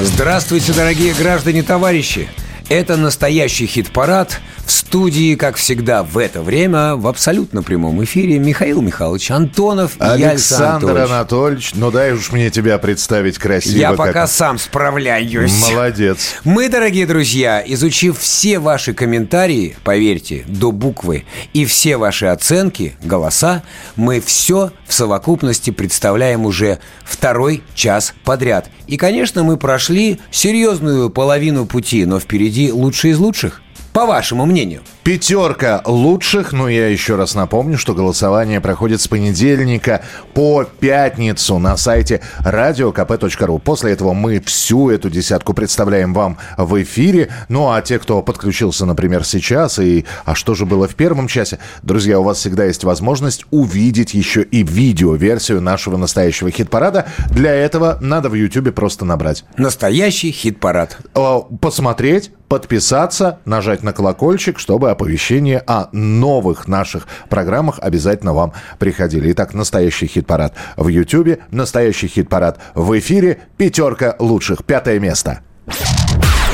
Здравствуйте, 0.00 0.72
дорогие 0.72 1.14
граждане, 1.14 1.64
товарищи! 1.64 2.28
Это 2.68 2.96
настоящий 2.96 3.66
хит-парад. 3.66 4.40
Студии, 4.88 5.34
как 5.34 5.56
всегда, 5.56 6.02
в 6.02 6.16
это 6.16 6.40
время, 6.40 6.94
в 6.96 7.06
абсолютно 7.08 7.62
прямом 7.62 8.02
эфире 8.04 8.38
Михаил 8.38 8.80
Михайлович 8.80 9.30
Антонов 9.30 9.98
и 9.98 10.02
Александр 10.02 10.86
Анатольевич. 10.86 11.10
Анатольевич, 11.10 11.72
ну 11.74 11.90
дай 11.90 12.12
уж 12.14 12.32
мне 12.32 12.48
тебя 12.48 12.78
представить 12.78 13.36
красиво. 13.36 13.76
Я 13.76 13.88
как- 13.88 13.98
пока 13.98 14.26
сам 14.26 14.58
справляюсь. 14.58 15.52
Молодец. 15.70 16.36
Мы, 16.44 16.70
дорогие 16.70 17.06
друзья, 17.06 17.62
изучив 17.66 18.18
все 18.18 18.58
ваши 18.60 18.94
комментарии, 18.94 19.76
поверьте, 19.84 20.46
до 20.48 20.72
буквы, 20.72 21.26
и 21.52 21.66
все 21.66 21.98
ваши 21.98 22.24
оценки, 22.24 22.96
голоса, 23.02 23.62
мы 23.94 24.22
все 24.22 24.72
в 24.86 24.94
совокупности 24.94 25.68
представляем 25.70 26.46
уже 26.46 26.78
второй 27.04 27.62
час 27.74 28.14
подряд. 28.24 28.70
И, 28.86 28.96
конечно, 28.96 29.42
мы 29.44 29.58
прошли 29.58 30.18
серьезную 30.30 31.10
половину 31.10 31.66
пути, 31.66 32.06
но 32.06 32.18
впереди 32.18 32.72
лучшие 32.72 33.12
из 33.12 33.18
лучших. 33.18 33.60
По 33.98 34.06
вашему 34.06 34.46
мнению. 34.46 34.82
Пятерка 35.02 35.82
лучших, 35.84 36.52
но 36.52 36.68
я 36.68 36.86
еще 36.86 37.16
раз 37.16 37.34
напомню, 37.34 37.76
что 37.76 37.94
голосование 37.94 38.60
проходит 38.60 39.00
с 39.00 39.08
понедельника 39.08 40.02
по 40.34 40.62
пятницу 40.62 41.58
на 41.58 41.76
сайте 41.76 42.20
radiokp.ru. 42.44 43.58
После 43.58 43.90
этого 43.90 44.12
мы 44.12 44.38
всю 44.38 44.90
эту 44.90 45.10
десятку 45.10 45.52
представляем 45.52 46.14
вам 46.14 46.38
в 46.56 46.80
эфире. 46.80 47.30
Ну 47.48 47.72
а 47.72 47.82
те, 47.82 47.98
кто 47.98 48.22
подключился, 48.22 48.86
например, 48.86 49.24
сейчас, 49.24 49.80
и 49.80 50.04
а 50.24 50.36
что 50.36 50.54
же 50.54 50.64
было 50.64 50.86
в 50.86 50.94
первом 50.94 51.26
часе, 51.26 51.58
друзья, 51.82 52.20
у 52.20 52.22
вас 52.22 52.38
всегда 52.38 52.66
есть 52.66 52.84
возможность 52.84 53.46
увидеть 53.50 54.14
еще 54.14 54.44
и 54.44 54.62
видео-версию 54.62 55.60
нашего 55.60 55.96
настоящего 55.96 56.52
хит-парада. 56.52 57.06
Для 57.30 57.52
этого 57.52 57.98
надо 58.00 58.28
в 58.28 58.34
YouTube 58.34 58.72
просто 58.72 59.04
набрать 59.04 59.44
Настоящий 59.56 60.30
хит-парад. 60.30 60.98
э, 61.16 61.38
посмотреть, 61.60 62.30
подписаться, 62.48 63.38
нажать 63.44 63.82
на 63.82 63.92
колокольчик, 63.92 64.58
чтобы 64.58 64.90
оповещения 64.90 65.62
о 65.66 65.88
новых 65.92 66.66
наших 66.66 67.06
программах 67.28 67.78
обязательно 67.80 68.32
вам 68.32 68.52
приходили. 68.78 69.32
Итак, 69.32 69.54
настоящий 69.54 70.06
хит-парад 70.06 70.54
в 70.76 70.88
Ютьюбе, 70.88 71.40
настоящий 71.50 72.08
хит-парад 72.08 72.58
в 72.74 72.98
эфире, 72.98 73.38
пятерка 73.56 74.16
лучших, 74.18 74.64
пятое 74.64 74.98
место. 74.98 75.40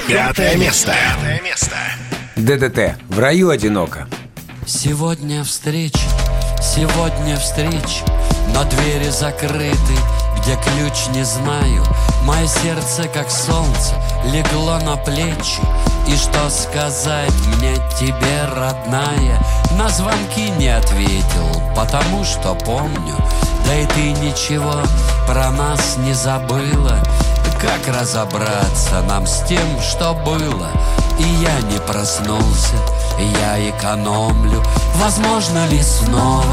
Пятое 0.08 0.56
место. 0.56 0.92
Пятое 1.16 1.40
место. 1.42 1.76
ДДТ. 2.36 2.96
В 3.08 3.18
раю 3.18 3.50
одиноко. 3.50 4.06
Сегодня 4.66 5.44
встреч, 5.44 5.94
сегодня 6.60 7.36
встреч, 7.36 8.02
но 8.52 8.64
двери 8.64 9.10
закрыты, 9.10 9.94
где 10.44 10.56
ключ 10.56 11.08
не 11.14 11.24
знаю. 11.24 11.82
Мое 12.22 12.46
сердце, 12.46 13.08
как 13.08 13.30
солнце, 13.30 13.94
легло 14.26 14.78
на 14.78 14.96
плечи. 14.96 15.60
И 16.06 16.16
что 16.16 16.50
сказать 16.50 17.32
мне 17.56 17.76
тебе, 17.98 18.44
родная? 18.54 19.40
На 19.78 19.88
звонки 19.88 20.50
не 20.58 20.68
ответил, 20.68 21.48
потому 21.74 22.24
что 22.24 22.54
помню. 22.54 23.16
Да 23.66 23.74
и 23.74 23.86
ты 23.86 24.12
ничего 24.12 24.74
про 25.26 25.50
нас 25.50 25.96
не 25.98 26.12
забыла. 26.12 26.98
Как 27.60 27.94
разобраться 27.94 29.00
нам 29.08 29.26
с 29.26 29.40
тем, 29.48 29.80
что 29.80 30.12
было 30.12 30.68
И 31.18 31.22
я 31.22 31.60
не 31.72 31.78
проснулся, 31.78 32.76
я 33.18 33.70
экономлю 33.70 34.62
Возможно 34.96 35.66
ли 35.68 35.80
снова 35.80 36.44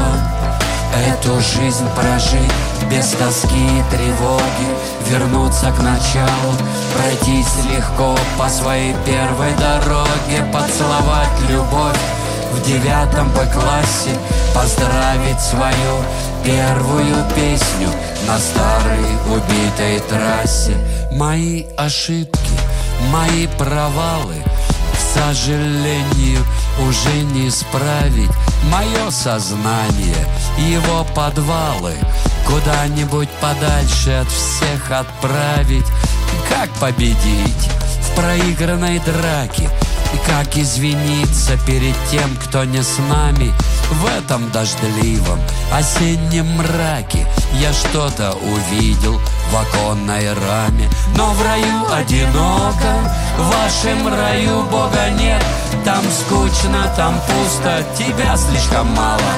Эту 0.94 1.40
жизнь 1.40 1.86
прожить 1.96 2.52
без 2.90 3.08
тоски 3.12 3.56
и 3.56 3.82
тревоги 3.90 4.68
Вернуться 5.08 5.72
к 5.72 5.82
началу, 5.82 6.52
пройтись 6.94 7.64
легко 7.70 8.16
по 8.38 8.48
своей 8.48 8.94
первой 9.06 9.52
дороге 9.54 10.44
Поцеловать 10.52 11.40
любовь 11.48 11.98
в 12.52 12.62
девятом 12.66 13.30
Б-классе 13.30 14.16
Поздравить 14.54 15.40
свою 15.40 16.04
первую 16.44 17.16
песню 17.34 17.88
на 18.26 18.38
старой 18.38 19.16
убитой 19.30 20.00
трассе. 20.08 20.76
Мои 21.12 21.64
ошибки, 21.76 22.52
мои 23.10 23.46
провалы 23.58 24.34
сожалению, 25.02 26.44
уже 26.78 27.22
не 27.22 27.48
исправить 27.48 28.30
Мое 28.70 29.10
сознание, 29.10 30.26
его 30.58 31.04
подвалы. 31.14 31.94
Куда-нибудь 32.46 33.28
подальше 33.40 34.10
от 34.10 34.28
всех 34.28 34.90
отправить. 34.90 35.86
Как 36.48 36.70
победить 36.74 37.70
в 38.02 38.14
проигранной 38.14 38.98
драке 39.00 39.68
Как 40.26 40.56
извиниться 40.56 41.56
перед 41.66 41.94
тем, 42.10 42.36
кто 42.36 42.64
не 42.64 42.82
с 42.82 42.98
нами 42.98 43.52
В 43.90 44.06
этом 44.06 44.50
дождливом 44.50 45.40
осеннем 45.72 46.46
мраке? 46.56 47.26
Я 47.54 47.72
что-то 47.72 48.32
увидел 48.32 49.20
в 49.50 49.56
оконной 49.56 50.32
раме 50.32 50.88
Но 51.16 51.32
в 51.32 51.42
раю 51.42 51.92
одиноко, 51.92 53.14
в 53.38 53.50
вашем 53.50 54.08
раю 54.08 54.62
Бога 54.64 55.10
нет 55.18 55.42
Там 55.84 56.04
скучно, 56.10 56.92
там 56.96 57.14
пусто, 57.26 57.84
тебя 57.98 58.36
слишком 58.36 58.86
мало. 58.94 59.32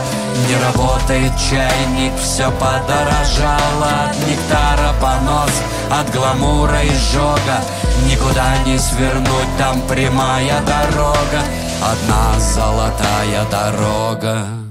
Не 0.48 0.56
работает 0.56 1.32
чайник, 1.38 2.12
все 2.20 2.50
подорожало 2.50 4.10
От 4.10 4.16
нектара 4.28 4.92
понос, 5.00 5.52
от 5.90 6.10
гламура 6.12 6.84
изжога 6.86 7.60
Никуда 8.10 8.56
не 8.66 8.78
свернуть, 8.78 9.56
там 9.58 9.80
прямая 9.82 10.60
дорога 10.66 11.40
Одна 11.80 12.38
золотая 12.40 13.44
дорога 13.50 14.63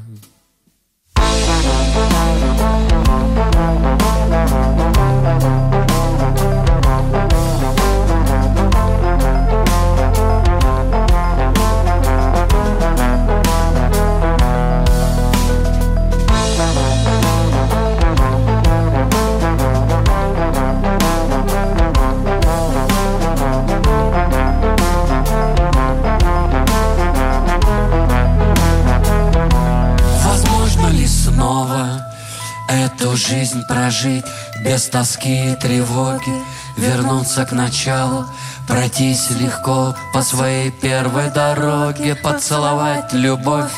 жизнь 33.16 33.62
прожить 33.68 34.26
без 34.64 34.88
тоски 34.88 35.52
и 35.52 35.56
тревоги, 35.56 36.44
вернуться 36.78 37.46
к 37.46 37.52
началу, 37.52 38.26
пройтись 38.68 39.30
легко 39.32 39.96
по 40.14 40.22
своей 40.22 40.72
первой 40.72 41.30
дороге, 41.30 42.16
поцеловать 42.16 43.14
любовь 43.14 43.72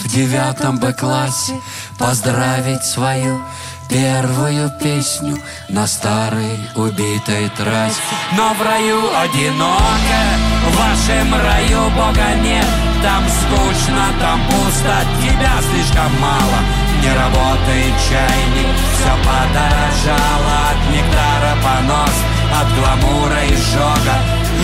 в 0.00 0.08
девятом 0.08 0.78
Б-классе, 0.78 1.60
поздравить 1.98 2.84
свою 2.84 3.40
первую 3.88 4.70
песню 4.80 5.38
на 5.68 5.86
старой 5.86 6.58
убитой 6.74 7.48
трассе. 7.56 8.00
Но 8.36 8.54
в 8.54 8.62
раю 8.62 9.00
одиноко, 9.16 10.20
в 10.68 10.76
вашем 10.76 11.34
раю 11.34 11.90
Бога 11.90 12.34
нет, 12.42 12.66
там 13.02 13.24
скучно, 13.28 14.06
там 14.20 14.40
пусто, 14.46 15.04
тебя 15.22 15.52
слишком 15.70 16.20
мало. 16.20 16.83
Не 17.04 17.10
работает 17.10 17.92
чайник, 18.08 18.66
все 18.94 19.12
подорожало 19.28 20.54
От 20.70 20.90
нектара 20.90 21.54
понос, 21.62 22.16
от 22.58 22.68
гламура 22.78 23.44
изжога 23.50 24.16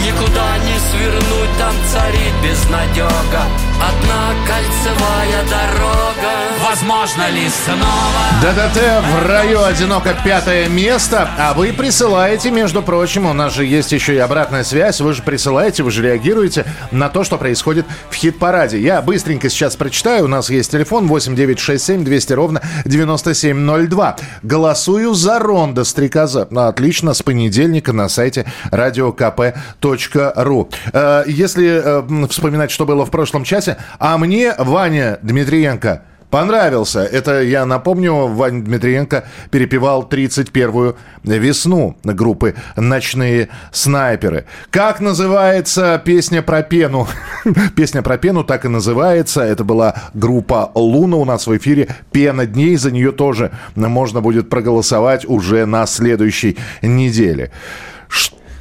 Никуда 0.02 0.56
не 0.64 0.78
свернуть, 0.78 1.58
там 1.58 1.74
царит 1.92 2.32
безнадега 2.42 3.44
Одна 3.80 4.34
кольцевая 4.46 5.42
дорога 5.48 6.30
Возможно 6.68 7.30
ли 7.30 7.48
снова 7.48 8.20
ДДТ 8.40 8.78
в 9.02 9.26
раю 9.26 9.64
одиноко 9.64 10.14
пятое 10.24 10.68
место, 10.68 11.28
а 11.36 11.52
вы 11.52 11.72
присылаете, 11.72 12.50
между 12.50 12.82
прочим, 12.82 13.26
у 13.26 13.32
нас 13.32 13.54
же 13.54 13.64
есть 13.64 13.92
еще 13.92 14.14
и 14.14 14.18
обратная 14.18 14.64
связь, 14.64 15.00
вы 15.00 15.12
же 15.12 15.22
присылаете, 15.22 15.82
вы 15.82 15.90
же 15.90 16.02
реагируете 16.02 16.64
на 16.90 17.08
то, 17.08 17.24
что 17.24 17.38
происходит 17.38 17.86
в 18.08 18.14
хит-параде. 18.14 18.80
Я 18.80 19.02
быстренько 19.02 19.50
сейчас 19.50 19.76
прочитаю, 19.76 20.24
у 20.24 20.28
нас 20.28 20.48
есть 20.48 20.70
телефон 20.70 21.06
8967 21.08 22.04
200 22.04 22.32
ровно 22.32 22.62
9702. 22.84 24.16
Голосую 24.42 25.14
за 25.14 25.38
Ронда 25.38 25.84
Стрекоза. 25.84 26.46
Ну, 26.50 26.60
Отлично, 26.62 27.14
с 27.14 27.22
понедельника 27.22 27.92
на 27.92 28.08
сайте 28.08 28.46
radiokp.ru. 28.70 30.72
Э, 30.92 31.24
Если 31.26 31.80
э, 31.82 32.26
вспоминать, 32.28 32.70
что 32.70 32.86
было 32.86 33.04
в 33.04 33.10
прошлом 33.10 33.44
часе, 33.44 33.69
а 33.98 34.18
мне 34.18 34.54
Ваня 34.58 35.18
Дмитриенко 35.22 36.02
Понравился. 36.30 37.00
Это, 37.00 37.42
я 37.42 37.66
напомню, 37.66 38.28
Ваня 38.28 38.62
Дмитриенко 38.62 39.24
перепевал 39.50 40.06
31-ю 40.08 40.96
весну 41.24 41.96
группы 42.04 42.54
«Ночные 42.76 43.48
снайперы». 43.72 44.44
Как 44.70 45.00
называется 45.00 46.00
песня 46.04 46.40
про 46.40 46.62
пену? 46.62 47.08
Песня 47.74 48.02
про 48.02 48.16
пену 48.16 48.44
так 48.44 48.64
и 48.64 48.68
называется. 48.68 49.40
Это 49.42 49.64
была 49.64 49.94
группа 50.14 50.70
«Луна» 50.74 51.16
у 51.16 51.24
нас 51.24 51.48
в 51.48 51.56
эфире. 51.56 51.88
«Пена 52.12 52.46
дней». 52.46 52.76
За 52.76 52.92
нее 52.92 53.10
тоже 53.10 53.50
можно 53.74 54.20
будет 54.20 54.48
проголосовать 54.48 55.28
уже 55.28 55.66
на 55.66 55.84
следующей 55.86 56.56
неделе. 56.80 57.50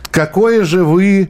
Какое 0.10 0.64
же 0.66 0.84
вы... 0.84 1.30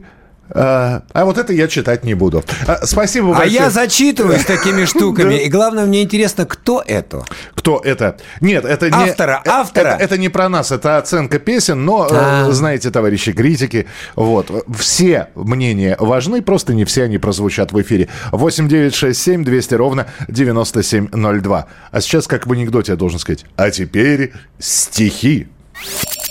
А, 0.52 1.02
а 1.12 1.24
вот 1.24 1.38
это 1.38 1.52
я 1.52 1.68
читать 1.68 2.04
не 2.04 2.14
буду. 2.14 2.44
А, 2.66 2.84
спасибо 2.84 3.28
А 3.34 3.38
большое. 3.38 3.52
я 3.54 3.70
зачитываюсь 3.70 4.44
такими 4.44 4.84
штуками. 4.86 5.34
И 5.44 5.48
главное, 5.48 5.86
мне 5.86 6.02
интересно, 6.02 6.46
кто 6.46 6.82
это? 6.86 7.24
Кто 7.54 7.80
это? 7.84 8.16
Нет, 8.40 8.64
это 8.64 8.90
не... 8.90 9.10
Автора, 9.10 9.42
э- 9.44 9.48
автора. 9.48 9.88
Это, 9.90 10.04
это 10.04 10.18
не 10.18 10.28
про 10.28 10.48
нас, 10.48 10.72
это 10.72 10.98
оценка 10.98 11.38
песен, 11.38 11.84
но, 11.84 12.06
э, 12.06 12.10
А. 12.12 12.50
знаете, 12.50 12.90
товарищи 12.90 13.32
критики, 13.32 13.86
вот, 14.16 14.50
все 14.78 15.28
мнения 15.34 15.96
важны, 16.00 16.42
просто 16.42 16.74
не 16.74 16.84
все 16.84 17.04
они 17.04 17.18
прозвучат 17.18 17.72
в 17.72 17.80
эфире. 17.82 18.08
8967 18.32 19.44
200 19.44 19.74
ровно 19.74 20.06
9702. 20.28 21.66
А 21.90 22.00
сейчас, 22.00 22.26
как 22.26 22.46
в 22.46 22.52
анекдоте, 22.52 22.92
я 22.92 22.96
должен 22.96 23.18
сказать, 23.18 23.44
а 23.56 23.70
теперь 23.70 24.32
стихи. 24.58 25.48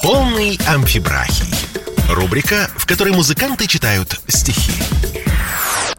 Полный 0.03 0.59
амфибрахий. 0.67 1.68
Рубрика, 2.09 2.67
в 2.75 2.87
которой 2.87 3.13
музыканты 3.13 3.67
читают 3.67 4.19
стихи. 4.27 4.71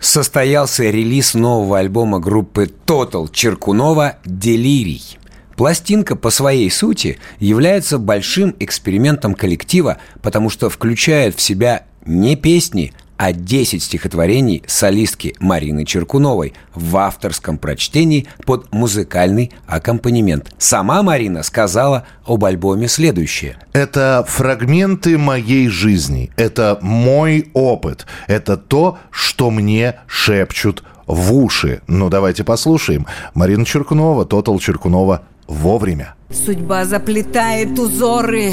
Состоялся 0.00 0.82
релиз 0.82 1.34
нового 1.34 1.78
альбома 1.78 2.18
группы 2.18 2.68
Total 2.84 3.30
Черкунова 3.32 4.16
«Делирий». 4.24 5.18
Пластинка 5.56 6.16
по 6.16 6.30
своей 6.30 6.68
сути 6.68 7.20
является 7.38 7.98
большим 7.98 8.56
экспериментом 8.58 9.34
коллектива, 9.34 9.98
потому 10.20 10.50
что 10.50 10.68
включает 10.68 11.36
в 11.36 11.40
себя 11.40 11.84
не 12.04 12.34
песни, 12.34 12.92
а 13.20 13.34
10 13.34 13.82
стихотворений 13.82 14.62
солистки 14.66 15.34
Марины 15.40 15.84
Черкуновой 15.84 16.54
в 16.74 16.96
авторском 16.96 17.58
прочтении 17.58 18.26
под 18.46 18.72
музыкальный 18.72 19.52
аккомпанемент. 19.66 20.50
Сама 20.56 21.02
Марина 21.02 21.42
сказала 21.42 22.06
об 22.24 22.46
альбоме 22.46 22.88
следующее. 22.88 23.58
Это 23.74 24.24
фрагменты 24.26 25.18
моей 25.18 25.68
жизни, 25.68 26.30
это 26.36 26.78
мой 26.80 27.50
опыт, 27.52 28.06
это 28.26 28.56
то, 28.56 28.98
что 29.10 29.50
мне 29.50 29.96
шепчут 30.06 30.82
в 31.06 31.34
уши. 31.34 31.82
Ну, 31.88 32.08
давайте 32.08 32.42
послушаем. 32.42 33.06
Марина 33.34 33.66
Черкунова, 33.66 34.24
Тотал 34.24 34.58
Черкунова, 34.58 35.24
вовремя. 35.46 36.14
Судьба 36.32 36.84
заплетает 36.84 37.76
узоры 37.76 38.52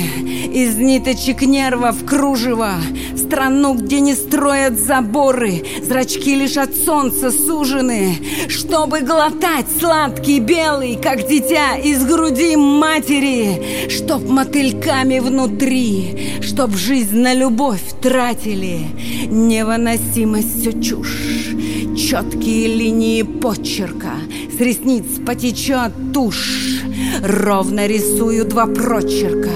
из 0.52 0.78
ниточек 0.78 1.44
нервов 1.44 2.04
кружева. 2.06 2.74
В 3.14 3.18
Страну, 3.20 3.76
где 3.76 4.00
не 4.00 4.16
строят 4.16 4.80
заборы 4.80 5.64
Зрачки 5.84 6.34
лишь 6.34 6.58
от 6.58 6.74
солнца 6.76 7.30
сужены. 7.30 8.18
Чтобы 8.48 9.02
глотать 9.02 9.68
сладкий 9.80 10.40
белый 10.40 10.96
Как 10.96 11.28
дитя 11.28 11.78
из 11.78 12.04
груди 12.04 12.56
матери. 12.56 13.90
Чтоб 13.90 14.28
мотыльками 14.28 15.20
внутри 15.20 16.40
Чтоб 16.42 16.76
жизнь 16.76 17.20
на 17.20 17.36
любовь 17.36 17.84
тратили. 18.02 18.88
Невыносимость 19.28 20.62
все 20.62 20.82
чушь 20.82 21.54
Четкие 21.96 22.74
линии 22.76 23.22
почерка. 23.22 24.14
С 24.58 24.60
ресниц 24.60 25.06
потечет 25.24 25.92
тушь 26.12 26.82
Ровно 27.24 27.67
рисую 27.76 28.46
два 28.46 28.66
прочерка. 28.66 29.50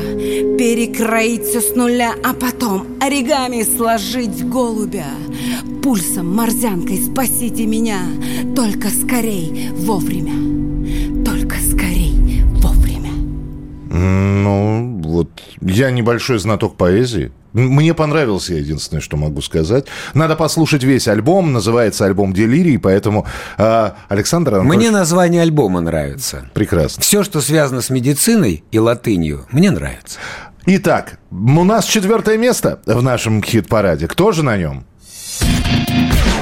Перекроить 0.57 1.45
все 1.45 1.59
с 1.59 1.75
нуля 1.75 2.13
А 2.23 2.33
потом 2.33 2.85
оригами 2.99 3.63
сложить 3.63 4.47
голубя. 4.47 5.07
Пульсом, 5.81 6.35
морзянкой 6.35 6.97
спасите 6.97 7.65
меня. 7.65 7.99
Только 8.55 8.89
скорей, 8.89 9.69
вовремя. 9.73 11.25
Только 11.25 11.55
скорей, 11.57 12.43
вовремя. 12.61 13.11
Ну, 13.89 15.01
вот 15.03 15.29
я 15.61 15.91
небольшой 15.91 16.37
знаток 16.39 16.75
поэзии. 16.75 17.31
Мне 17.53 17.93
понравился, 17.93 18.53
единственное, 18.53 19.01
что 19.01 19.17
могу 19.17 19.41
сказать. 19.41 19.85
Надо 20.13 20.35
послушать 20.35 20.83
весь 20.83 21.07
альбом. 21.07 21.53
Называется 21.53 22.05
альбом 22.05 22.33
«Делирий», 22.33 22.79
поэтому 22.79 23.25
э, 23.57 23.91
Александр 24.07 24.55
Анатольевич... 24.55 24.77
Мне 24.77 24.91
название 24.91 25.41
альбома 25.41 25.81
нравится. 25.81 26.49
Прекрасно. 26.53 27.01
Все, 27.01 27.23
что 27.23 27.41
связано 27.41 27.81
с 27.81 27.89
медициной 27.89 28.63
и 28.71 28.79
латынью, 28.79 29.45
мне 29.51 29.71
нравится. 29.71 30.19
Итак, 30.65 31.19
у 31.31 31.63
нас 31.63 31.85
четвертое 31.85 32.37
место 32.37 32.79
в 32.85 33.01
нашем 33.01 33.41
хит-параде. 33.41 34.07
Кто 34.07 34.31
же 34.31 34.43
на 34.43 34.57
нем? 34.57 34.85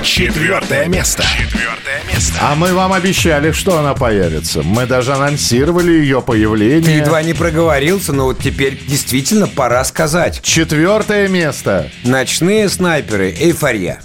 Четвертое 0.03 0.87
место. 0.87 1.23
Четвертое 1.23 2.01
место. 2.11 2.37
А 2.41 2.55
мы 2.55 2.73
вам 2.73 2.93
обещали, 2.93 3.51
что 3.51 3.77
она 3.77 3.93
появится. 3.93 4.61
Мы 4.63 4.85
даже 4.85 5.13
анонсировали 5.13 5.91
ее 5.91 6.21
Ты 6.21 6.27
появление. 6.27 6.97
едва 6.97 7.21
не 7.21 7.33
проговорился, 7.33 8.13
но 8.13 8.25
вот 8.25 8.39
теперь 8.39 8.79
действительно 8.87 9.47
пора 9.47 9.83
сказать. 9.83 10.41
Четвертое 10.41 11.27
место. 11.27 11.91
Ночные 12.03 12.69
снайперы. 12.69 13.31
Эйфория. 13.31 14.01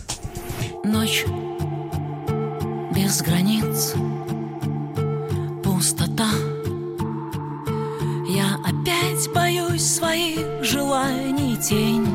Ночь 0.85 1.25
без 2.95 3.23
границ, 3.23 3.95
пустота. 5.63 6.29
Я 8.29 8.57
опять 8.65 9.33
боюсь 9.35 9.83
своих 9.85 10.41
желаний 10.63 11.57
тень 11.57 12.07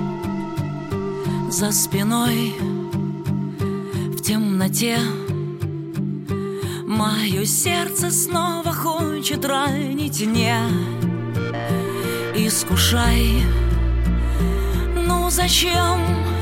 за 1.50 1.72
спиной 1.72 2.54
в 4.20 4.22
темноте. 4.22 4.98
Мое 6.86 7.46
сердце 7.46 8.12
снова 8.12 8.74
хочет 8.74 9.46
ранить, 9.46 10.20
не 10.20 10.54
искушай. 12.36 13.44
Ну 15.08 15.30
зачем 15.30 16.00
ты 16.26 16.39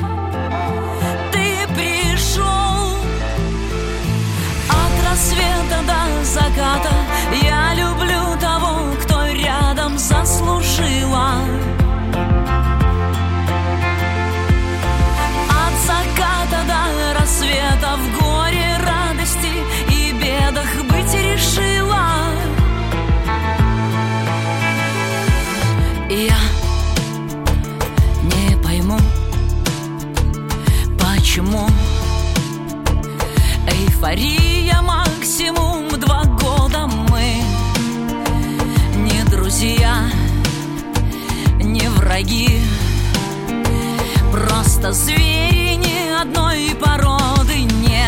Просто 44.88 45.04
звери 45.04 45.76
ни 45.76 46.14
одной 46.22 46.74
породы 46.80 47.60
не 47.60 48.08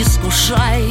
искушай 0.00 0.87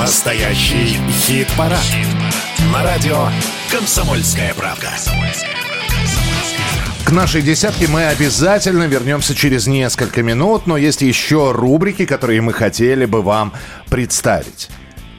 Настоящий 0.00 0.96
хит-парад. 1.10 1.84
На 2.72 2.82
радио 2.82 3.28
«Комсомольская 3.70 4.54
правда». 4.54 4.88
К 7.04 7.12
нашей 7.12 7.42
десятке 7.42 7.86
мы 7.86 8.04
обязательно 8.04 8.84
вернемся 8.84 9.34
через 9.34 9.66
несколько 9.66 10.22
минут, 10.22 10.66
но 10.66 10.78
есть 10.78 11.02
еще 11.02 11.52
рубрики, 11.52 12.06
которые 12.06 12.40
мы 12.40 12.54
хотели 12.54 13.04
бы 13.04 13.20
вам 13.20 13.52
представить. 13.90 14.70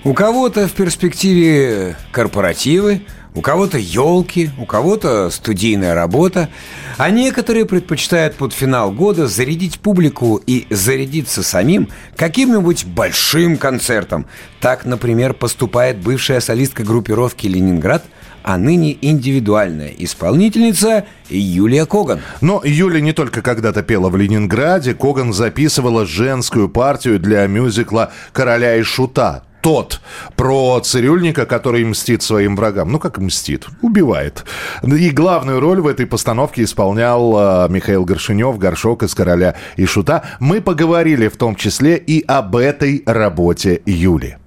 У 0.03 0.15
кого-то 0.15 0.67
в 0.67 0.71
перспективе 0.71 1.95
корпоративы, 2.11 3.03
у 3.33 3.41
кого-то 3.41 3.77
елки, 3.77 4.49
у 4.59 4.65
кого-то 4.65 5.29
студийная 5.29 5.93
работа, 5.93 6.49
а 6.97 7.09
некоторые 7.09 7.65
предпочитают 7.65 8.35
под 8.35 8.53
финал 8.53 8.91
года 8.91 9.27
зарядить 9.27 9.79
публику 9.79 10.41
и 10.45 10.67
зарядиться 10.69 11.43
самим 11.43 11.89
каким-нибудь 12.15 12.85
большим 12.85 13.57
концертом. 13.57 14.25
Так, 14.59 14.85
например, 14.85 15.33
поступает 15.33 15.97
бывшая 15.97 16.41
солистка 16.41 16.83
группировки 16.83 17.47
«Ленинград» 17.47 18.03
а 18.43 18.57
ныне 18.57 18.97
индивидуальная 19.01 19.93
исполнительница 19.97 21.05
Юлия 21.29 21.85
Коган. 21.85 22.21
Но 22.41 22.61
Юля 22.63 22.99
не 22.99 23.13
только 23.13 23.43
когда-то 23.43 23.83
пела 23.83 24.09
в 24.09 24.17
Ленинграде, 24.17 24.93
Коган 24.95 25.31
записывала 25.31 26.07
женскую 26.07 26.69
партию 26.69 27.19
для 27.19 27.45
мюзикла 27.45 28.11
«Короля 28.33 28.77
и 28.77 28.81
Шута». 28.81 29.43
Тот 29.61 30.01
про 30.35 30.79
цирюльника, 30.79 31.45
который 31.45 31.85
мстит 31.85 32.23
своим 32.23 32.55
врагам. 32.55 32.91
Ну, 32.91 32.99
как 32.99 33.19
мстит? 33.19 33.67
Убивает. 33.81 34.43
И 34.83 35.09
главную 35.11 35.59
роль 35.59 35.81
в 35.81 35.87
этой 35.87 36.07
постановке 36.07 36.63
исполнял 36.63 37.65
э, 37.65 37.69
Михаил 37.69 38.03
Горшинев, 38.03 38.57
Горшок 38.57 39.03
из 39.03 39.13
«Короля 39.13 39.55
и 39.75 39.85
Шута». 39.85 40.23
Мы 40.39 40.61
поговорили 40.61 41.27
в 41.27 41.37
том 41.37 41.55
числе 41.55 41.97
и 41.97 42.23
об 42.25 42.55
этой 42.55 43.03
работе 43.05 43.81
Юли. 43.85 44.37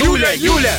Юля, 0.00 0.32
Юля! 0.32 0.74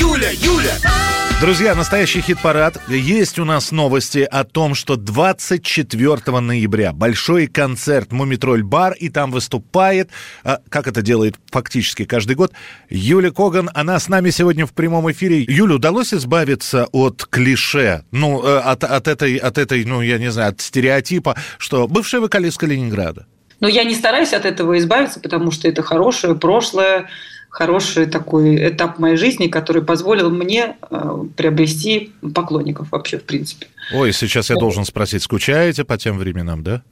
Юля, 0.00 0.30
Юля! 0.32 1.07
Друзья, 1.40 1.76
настоящий 1.76 2.20
хит-парад. 2.20 2.80
Есть 2.88 3.38
у 3.38 3.44
нас 3.44 3.70
новости 3.70 4.26
о 4.28 4.42
том, 4.42 4.74
что 4.74 4.96
24 4.96 6.40
ноября 6.40 6.92
большой 6.92 7.46
концерт 7.46 8.10
«Мумитроль 8.10 8.64
Бар», 8.64 8.94
и 8.94 9.08
там 9.08 9.30
выступает, 9.30 10.10
а, 10.42 10.58
как 10.68 10.88
это 10.88 11.00
делает 11.00 11.36
фактически 11.52 12.04
каждый 12.06 12.34
год, 12.34 12.54
Юля 12.90 13.30
Коган. 13.30 13.70
Она 13.72 14.00
с 14.00 14.08
нами 14.08 14.30
сегодня 14.30 14.66
в 14.66 14.72
прямом 14.72 15.08
эфире. 15.12 15.44
Юля, 15.46 15.76
удалось 15.76 16.12
избавиться 16.12 16.88
от 16.90 17.24
клише, 17.24 18.02
ну, 18.10 18.44
э, 18.44 18.58
от, 18.58 18.82
от, 18.82 19.06
этой, 19.06 19.36
от 19.36 19.58
этой, 19.58 19.84
ну, 19.84 20.00
я 20.00 20.18
не 20.18 20.32
знаю, 20.32 20.50
от 20.50 20.60
стереотипа, 20.60 21.36
что 21.58 21.86
бывшая 21.86 22.18
вокалистка 22.18 22.66
Ленинграда? 22.66 23.26
Но 23.60 23.68
я 23.68 23.84
не 23.84 23.94
стараюсь 23.94 24.32
от 24.32 24.44
этого 24.44 24.76
избавиться, 24.78 25.20
потому 25.20 25.52
что 25.52 25.68
это 25.68 25.82
хорошее 25.82 26.34
прошлое, 26.34 27.08
хороший 27.48 28.06
такой 28.06 28.68
этап 28.68 28.98
моей 28.98 29.16
жизни, 29.16 29.48
который 29.48 29.82
позволил 29.82 30.30
мне 30.30 30.76
э, 30.90 31.24
приобрести 31.36 32.12
поклонников 32.34 32.92
вообще, 32.92 33.18
в 33.18 33.24
принципе. 33.24 33.66
Ой, 33.92 34.12
сейчас 34.12 34.50
я 34.50 34.56
должен 34.56 34.84
спросить, 34.84 35.22
скучаете 35.22 35.84
по 35.84 35.96
тем 35.96 36.18
временам, 36.18 36.62
да? 36.62 36.82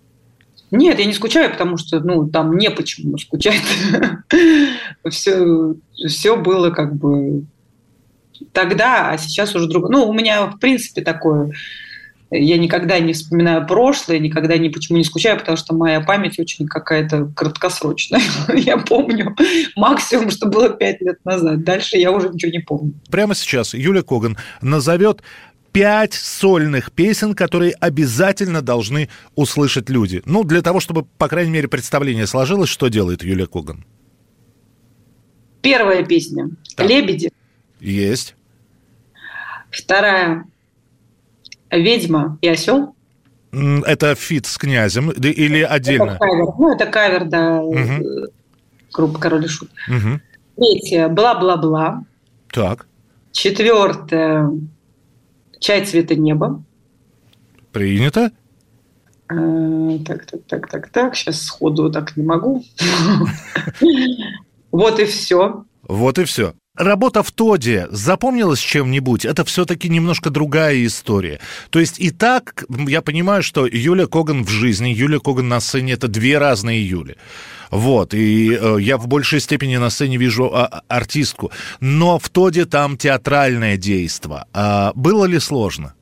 Нет, 0.71 0.99
я 0.99 1.05
не 1.05 1.13
скучаю, 1.13 1.51
потому 1.51 1.77
что 1.77 2.01
ну, 2.01 2.29
там 2.29 2.57
не 2.57 2.71
почему 2.71 3.19
скучать. 3.19 3.63
все, 5.11 5.75
все 6.07 6.37
было 6.37 6.71
как 6.71 6.97
бы 6.97 7.45
тогда, 8.53 9.11
а 9.11 9.19
сейчас 9.19 9.55
уже 9.55 9.69
другое. 9.69 9.93
Ну, 9.93 10.09
у 10.09 10.13
меня, 10.13 10.47
в 10.47 10.59
принципе, 10.59 11.03
такое 11.03 11.53
я 12.31 12.59
никогда 12.59 12.99
не 12.99 13.13
вспоминаю 13.13 13.67
прошлое, 13.67 14.19
никогда 14.19 14.59
ни 14.59 14.69
почему 14.69 14.99
не 14.99 15.05
скучаю, 15.05 15.39
потому 15.39 15.57
что 15.57 15.75
моя 15.75 16.01
память 16.01 16.39
очень 16.39 16.67
какая-то 16.67 17.31
краткосрочная. 17.37 18.21
я 18.55 18.79
помню 18.79 19.37
максимум, 19.77 20.31
что 20.31 20.47
было 20.47 20.71
пять 20.71 21.01
лет 21.01 21.25
назад. 21.25 21.63
Дальше 21.63 21.97
я 21.97 22.11
уже 22.11 22.29
ничего 22.29 22.51
не 22.51 22.59
помню. 22.59 22.95
Прямо 23.11 23.35
сейчас 23.35 23.75
Юля 23.75 24.03
Коган 24.03 24.37
назовет 24.61 25.23
пять 25.71 26.15
сольных 26.15 26.91
песен, 26.91 27.35
которые 27.35 27.75
обязательно 27.75 28.61
должны 28.61 29.09
услышать 29.37 29.89
люди. 29.89 30.23
Ну, 30.25 30.43
для 30.43 30.63
того, 30.63 30.81
чтобы, 30.81 31.05
по 31.05 31.29
крайней 31.29 31.51
мере, 31.53 31.69
представление 31.69 32.27
сложилось, 32.27 32.71
что 32.71 32.89
делает 32.89 33.23
Юлия 33.23 33.47
Коган. 33.47 33.85
Первая 35.63 36.05
песня 36.05 36.51
Так. 36.77 36.89
«Лебеди». 36.89 37.31
Есть. 37.81 38.35
Вторая 39.71 40.47
«Ведьма 41.71 42.39
и 42.41 42.49
осел». 42.49 42.95
Это 43.53 44.15
feat 44.15 44.47
с 44.47 44.59
князем 44.59 45.11
или 45.11 45.61
Это 45.61 45.73
отдельно? 45.75 46.19
кавер. 46.19 46.45
Ну, 46.59 46.75
это 46.75 46.87
кавер, 46.87 47.25
да, 47.27 47.63
Мгм. 47.63 48.03
э, 48.03 48.27
группы 48.93 49.19
«Король 49.19 49.45
и 49.45 49.49
Шут». 49.49 49.71
Мгм. 49.89 50.21
Третья 50.57 51.09
«Бла-бла-бла». 51.09 52.03
Так, 52.53 52.87
Четвертая 53.33 54.51
«Чай 55.61 55.85
цвета 55.85 56.15
неба». 56.15 56.63
принято. 57.73 58.31
Э, 59.31 59.99
Так, 60.07 60.25
так, 60.27 60.41
так, 60.47 60.69
так, 60.71 60.89
так. 60.91 61.17
Сейчас 61.17 61.43
сходу 61.43 61.91
так 61.91 62.17
не 62.17 62.25
могу. 62.25 62.63
Вот 64.71 64.99
и 65.01 65.05
все. 65.05 65.65
Вот 65.83 66.19
и 66.19 66.25
все. 66.25 66.55
Работа 66.77 67.23
в 67.23 67.33
Тоде 67.33 67.89
запомнилась 67.91 68.61
чем-нибудь? 68.61 69.25
Это 69.25 69.45
все-таки 69.45 69.89
немножко 69.89 70.31
другая 70.31 70.85
история. 70.85 71.41
То 71.71 71.81
есть 71.81 71.99
и 71.99 72.11
так 72.11 72.65
я 72.69 73.01
понимаю, 73.01 73.43
что 73.43 73.67
Юля 73.67 74.07
Коган 74.07 74.45
в 74.45 74.51
жизни, 74.51 74.91
Юля 74.91 75.19
Коган 75.19 75.49
на 75.49 75.61
сцене– 75.61 75.93
это 75.95 76.09
две 76.09 76.39
разные 76.39 76.87
Юли. 76.87 77.17
Вот, 77.71 78.15
и 78.15 78.53
э, 78.53 78.77
я 78.81 78.97
в 78.97 79.09
большей 79.09 79.41
степени 79.41 79.77
на 79.77 79.91
сцене 79.91 80.19
вижу 80.19 80.53
а, 80.53 80.67
а, 80.67 80.83
артистку. 80.89 81.51
Но 81.81 82.19
в 82.19 82.29
Тоде 82.29 82.65
там 82.65 82.97
театральное 82.97 83.77
действо. 83.77 84.47
А 84.53 84.93
было 84.95 85.25
ли 85.25 85.41
сложно? 85.41 85.95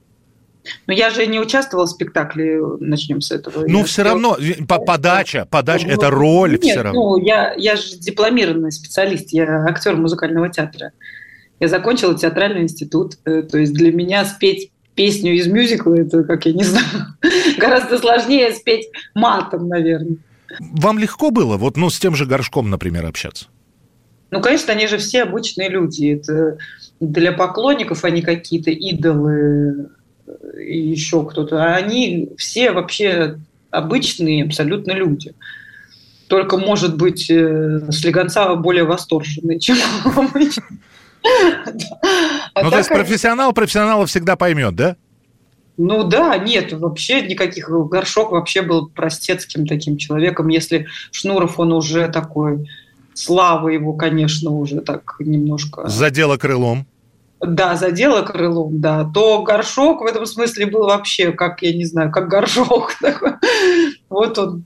Но 0.86 0.92
я 0.94 1.10
же 1.10 1.26
не 1.26 1.38
участвовала 1.40 1.86
в 1.86 1.90
спектакле, 1.90 2.60
начнем 2.80 3.20
с 3.20 3.30
этого. 3.30 3.64
Ну, 3.66 3.78
Я 3.80 3.84
все 3.84 4.02
равно, 4.02 4.36
по- 4.66 4.78
подача, 4.78 5.46
подача– 5.50 5.86
Ну, 5.88 5.92
это 5.92 6.10
роль 6.10 6.52
Нет, 6.52 6.62
все 6.62 6.82
равно. 6.82 7.00
Ну, 7.18 7.24
я, 7.24 7.52
я 7.54 7.76
же 7.76 7.96
дипломированный 7.98 8.72
специалист, 8.72 9.30
я 9.30 9.64
актер 9.66 9.96
музыкального 9.96 10.48
театра. 10.48 10.92
Я 11.60 11.68
закончила 11.68 12.16
театральный 12.18 12.62
институт. 12.62 13.18
э, 13.24 13.42
То 13.42 13.58
есть 13.58 13.72
для 13.74 13.92
меня 13.92 14.24
спеть 14.24 14.70
песню 14.94 15.34
из 15.34 15.46
мюзикла, 15.46 15.94
это, 15.94 16.24
как 16.24 16.46
я 16.46 16.52
не 16.52 16.64
знаю, 16.64 16.86
гораздо 17.58 17.98
сложнее 17.98 18.52
спеть 18.52 18.88
матом, 19.14 19.68
наверное. 19.68 20.16
Вам 20.60 20.98
легко 20.98 21.30
было, 21.30 21.56
вот, 21.56 21.76
ну, 21.76 21.90
с 21.90 21.98
тем 21.98 22.14
же 22.14 22.26
Горшком, 22.26 22.70
например, 22.70 23.04
общаться? 23.06 23.46
Ну, 24.30 24.40
конечно, 24.40 24.72
они 24.72 24.86
же 24.86 24.98
все 24.98 25.22
обычные 25.22 25.68
люди. 25.68 26.14
Это 26.20 26.58
для 27.00 27.32
поклонников 27.32 28.04
они 28.04 28.22
какие-то 28.22 28.70
идолы 28.70 29.90
и 30.58 30.78
еще 30.78 31.24
кто-то. 31.24 31.62
А 31.62 31.76
они 31.76 32.30
все 32.36 32.72
вообще 32.72 33.38
обычные 33.70 34.44
абсолютно 34.44 34.92
люди. 34.92 35.34
Только, 36.28 36.56
может 36.56 36.96
быть, 36.96 37.30
э, 37.30 37.90
Слегонцава 37.90 38.56
более 38.56 38.84
восторженный, 38.84 39.58
чем 39.60 39.76
обычно. 40.04 40.64
А 42.54 42.62
ну, 42.62 42.70
то 42.70 42.78
есть 42.78 42.88
профессионал 42.88 43.52
профессионала 43.52 44.06
всегда 44.06 44.36
поймет, 44.36 44.74
да? 44.74 44.96
Ну 45.76 46.04
да, 46.04 46.36
нет, 46.38 46.72
вообще 46.72 47.22
никаких. 47.22 47.68
Горшок 47.68 48.30
вообще 48.30 48.62
был 48.62 48.88
простецким 48.88 49.66
таким 49.66 49.96
человеком. 49.96 50.48
Если 50.48 50.86
Шнуров, 51.10 51.58
он 51.58 51.72
уже 51.72 52.08
такой, 52.08 52.68
слава 53.14 53.68
его, 53.68 53.94
конечно, 53.94 54.50
уже 54.50 54.82
так 54.82 55.16
немножко... 55.18 55.88
Задело 55.88 56.36
крылом. 56.36 56.86
Да, 57.40 57.76
задело 57.76 58.22
крылом, 58.22 58.80
да. 58.80 59.08
То 59.12 59.42
горшок 59.42 60.00
в 60.00 60.06
этом 60.06 60.26
смысле 60.26 60.66
был 60.66 60.86
вообще, 60.86 61.32
как, 61.32 61.62
я 61.62 61.74
не 61.74 61.84
знаю, 61.84 62.10
как 62.10 62.28
горшок. 62.28 62.94
Вот 64.08 64.38
он, 64.38 64.64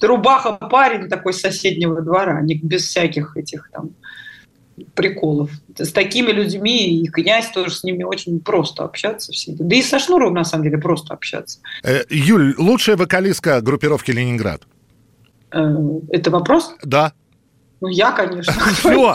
рубаха 0.00 0.52
парень 0.52 1.08
такой 1.08 1.32
с 1.32 1.40
соседнего 1.40 2.00
двора, 2.02 2.40
не 2.42 2.54
без 2.54 2.84
всяких 2.86 3.36
этих 3.36 3.68
там 3.72 3.90
приколов. 4.94 5.50
С 5.76 5.92
такими 5.92 6.30
людьми 6.30 7.02
и 7.02 7.08
князь 7.08 7.50
тоже 7.50 7.74
с 7.74 7.84
ними 7.84 8.02
очень 8.02 8.40
просто 8.40 8.84
общаться 8.84 9.32
всегда. 9.32 9.64
Да 9.64 9.76
и 9.76 9.82
со 9.82 9.98
Шнуровым, 9.98 10.34
на 10.34 10.44
самом 10.44 10.64
деле, 10.64 10.78
просто 10.78 11.14
общаться. 11.14 11.58
Э, 11.82 12.02
Юль, 12.08 12.54
лучшая 12.56 12.96
вокалистка 12.96 13.60
группировки 13.60 14.10
«Ленинград». 14.10 14.62
Э, 15.52 15.76
Это 16.10 16.30
вопрос? 16.30 16.74
Да. 16.82 17.12
Ну, 17.80 17.88
я, 17.88 18.12
конечно. 18.12 18.52
Всё. 18.78 19.14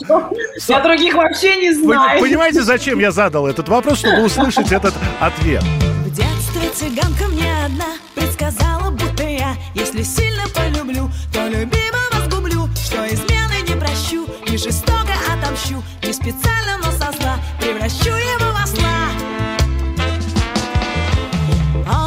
Я 0.68 0.80
других 0.82 1.13
вообще 1.13 1.55
не 1.57 1.70
Вы 1.70 1.93
знаю. 1.93 2.20
понимаете, 2.20 2.63
зачем 2.63 2.97
я 2.99 3.11
задал 3.11 3.45
этот 3.45 3.70
вопрос, 3.70 3.99
чтобы 3.99 4.24
услышать 4.24 4.72
этот 4.72 4.93
ответ? 5.20 5.61
В 6.03 6.09
детстве 6.11 6.70
цыганка 6.74 7.28
мне 7.28 7.53
одна 7.66 7.86
предсказала, 8.16 8.89
будто 8.89 9.24
я, 9.24 9.55
если 9.76 10.01
сильно 10.01 10.43
полюблю, 10.53 11.11
то 11.32 11.47
любимого 11.47 12.26
сгублю, 12.28 12.68
что 12.76 13.05
измены 13.07 13.61
не 13.68 13.76
прощу, 13.80 14.26
не 14.49 14.57
жестоко 14.57 15.13
отомщу, 15.32 15.84
не 16.01 16.13
специально, 16.13 16.78
но 16.84 16.91
со 16.91 17.11
зла 17.20 17.38
превращу 17.59 18.09
его 18.09 18.51
в 18.51 18.63
осла. 18.63 19.09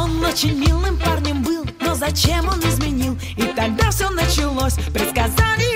Он 0.03 0.25
очень 0.25 0.57
милым 0.59 0.97
парнем 0.97 1.41
был, 1.41 1.65
но 1.79 1.93
зачем 1.95 2.47
он 2.49 2.59
изменил? 2.61 3.17
И 3.37 3.43
тогда 3.55 3.91
все 3.91 4.09
началось, 4.09 4.73
предсказание 4.93 5.68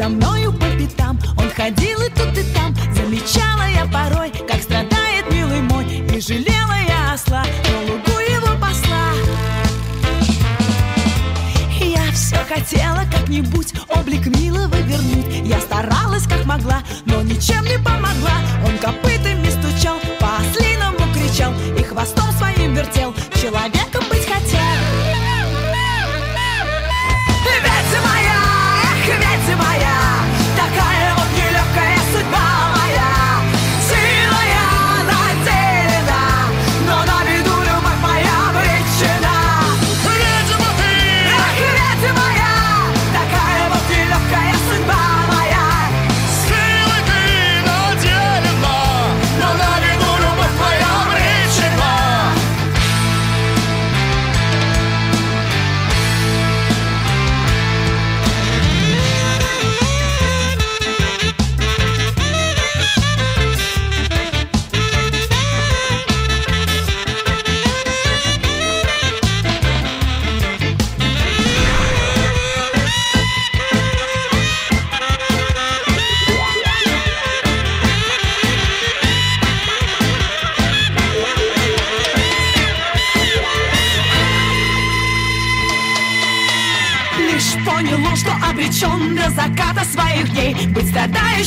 за 0.00 0.08
мною 0.08 0.50
по 0.54 0.64
пятам. 0.78 1.18
Он 1.36 1.50
ходил 1.50 2.00
и 2.00 2.08
тут 2.08 2.38
и 2.38 2.42
там 2.54 2.74
Замечала 2.94 3.68
я 3.68 3.84
порой, 3.84 4.30
как 4.48 4.62
страдает 4.62 5.30
милый 5.30 5.60
мой 5.60 5.84
И 5.84 6.20
жалела 6.20 6.76
я 6.88 7.12
осла, 7.12 7.44
но 7.70 7.92
лугу 7.92 8.18
его 8.18 8.58
посла. 8.58 9.12
Я 11.80 12.10
все 12.12 12.36
хотела 12.48 13.02
как-нибудь 13.12 13.74
облик 13.88 14.26
милого 14.38 14.74
вернуть. 14.76 15.46
Я 15.46 15.60
старалась 15.60 16.26
как 16.26 16.46
могла, 16.46 16.82
но 17.04 17.20
ничем 17.20 17.62
не 17.64 17.76
помогла. 17.76 18.36
Он 18.64 18.78
копытами 18.78 19.50
стучал, 19.50 19.98
по 20.18 20.38
ослиному 20.38 21.12
кричал 21.12 21.52
И 21.78 21.82
хвостом 21.82 22.32
своим 22.38 22.74
вертел. 22.74 23.14
Человека 23.34 23.99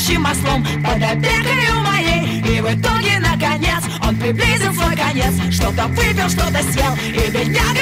страдающим 0.03 0.25
ослом 0.25 0.63
под 0.83 1.01
опекою 1.01 1.79
моей 1.81 2.41
И 2.41 2.61
в 2.61 2.65
итоге, 2.65 3.19
наконец, 3.19 3.83
он 4.05 4.15
приблизил 4.17 4.73
свой 4.73 4.95
конец. 4.95 5.33
Что-то 5.51 5.87
выпил, 5.87 6.29
что-то 6.29 6.61
съел, 6.71 6.93
и 7.07 7.31
бедняга 7.31 7.72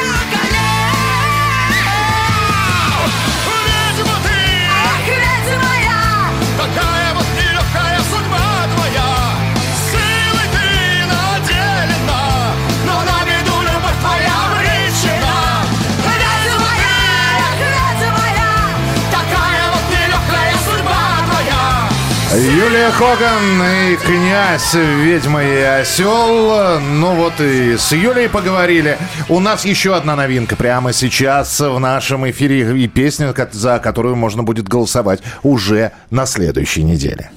Юлия 22.33 22.91
Хоган 22.91 23.61
и 23.61 23.97
князь, 23.97 24.73
ведьма 24.73 25.43
и 25.43 25.59
осел. 25.59 26.79
Ну 26.79 27.13
вот 27.15 27.41
и 27.41 27.75
с 27.75 27.91
Юлей 27.91 28.29
поговорили. 28.29 28.97
У 29.27 29.41
нас 29.41 29.65
еще 29.65 29.95
одна 29.97 30.15
новинка 30.15 30.55
прямо 30.55 30.93
сейчас 30.93 31.59
в 31.59 31.77
нашем 31.77 32.29
эфире 32.29 32.81
и 32.81 32.87
песня, 32.87 33.35
за 33.51 33.79
которую 33.79 34.15
можно 34.15 34.43
будет 34.43 34.69
голосовать 34.69 35.19
уже 35.43 35.91
на 36.09 36.25
следующей 36.25 36.83
неделе. 36.83 37.31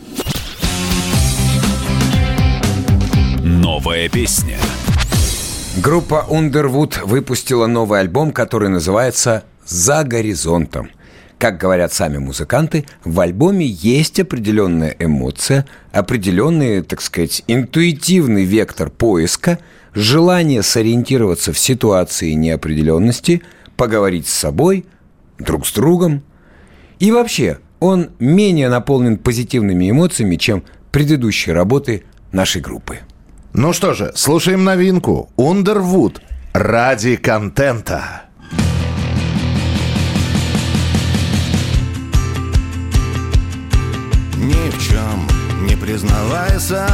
Новая 3.43 4.09
песня. 4.09 4.59
Группа 5.77 6.25
Underwood 6.31 7.05
выпустила 7.05 7.67
новый 7.67 7.99
альбом, 7.99 8.31
который 8.31 8.69
называется 8.69 9.43
«За 9.67 10.05
горизонтом». 10.05 10.89
Как 11.45 11.59
говорят 11.59 11.93
сами 11.93 12.17
музыканты, 12.17 12.87
в 13.05 13.21
альбоме 13.21 13.67
есть 13.67 14.19
определенная 14.19 14.97
эмоция, 14.99 15.67
определенный, 15.93 16.81
так 16.81 17.03
сказать, 17.03 17.45
интуитивный 17.49 18.45
вектор 18.45 18.89
поиска, 18.89 19.59
желание 19.93 20.63
сориентироваться 20.63 21.53
в 21.53 21.59
ситуации 21.59 22.31
неопределенности, 22.33 23.43
поговорить 23.77 24.27
с 24.27 24.33
собой, 24.33 24.87
друг 25.39 25.67
с 25.67 25.75
другом. 25.75 26.23
И 26.99 27.13
вообще, 27.13 27.59
он 27.79 28.09
менее 28.19 28.71
наполнен 28.71 29.19
позитивными 29.19 29.91
эмоциями, 29.91 30.37
чем 30.37 30.65
предыдущие 30.93 31.55
работы 31.55 32.05
нашей 32.33 32.63
группы. 32.63 33.01
Ну 33.53 33.75
что 33.75 33.93
же, 33.93 34.13
слушаем 34.15 34.65
новинку. 34.65 35.29
Underwood. 35.37 36.23
Ради 36.55 37.17
контента. 37.17 38.24
Признавайся, 45.85 46.87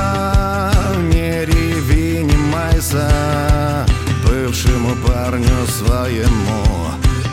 не 1.12 1.44
реви, 1.44 2.24
не 2.24 2.36
майся. 2.36 3.86
Бывшему 4.26 4.96
парню 5.06 5.66
своему 5.66 6.90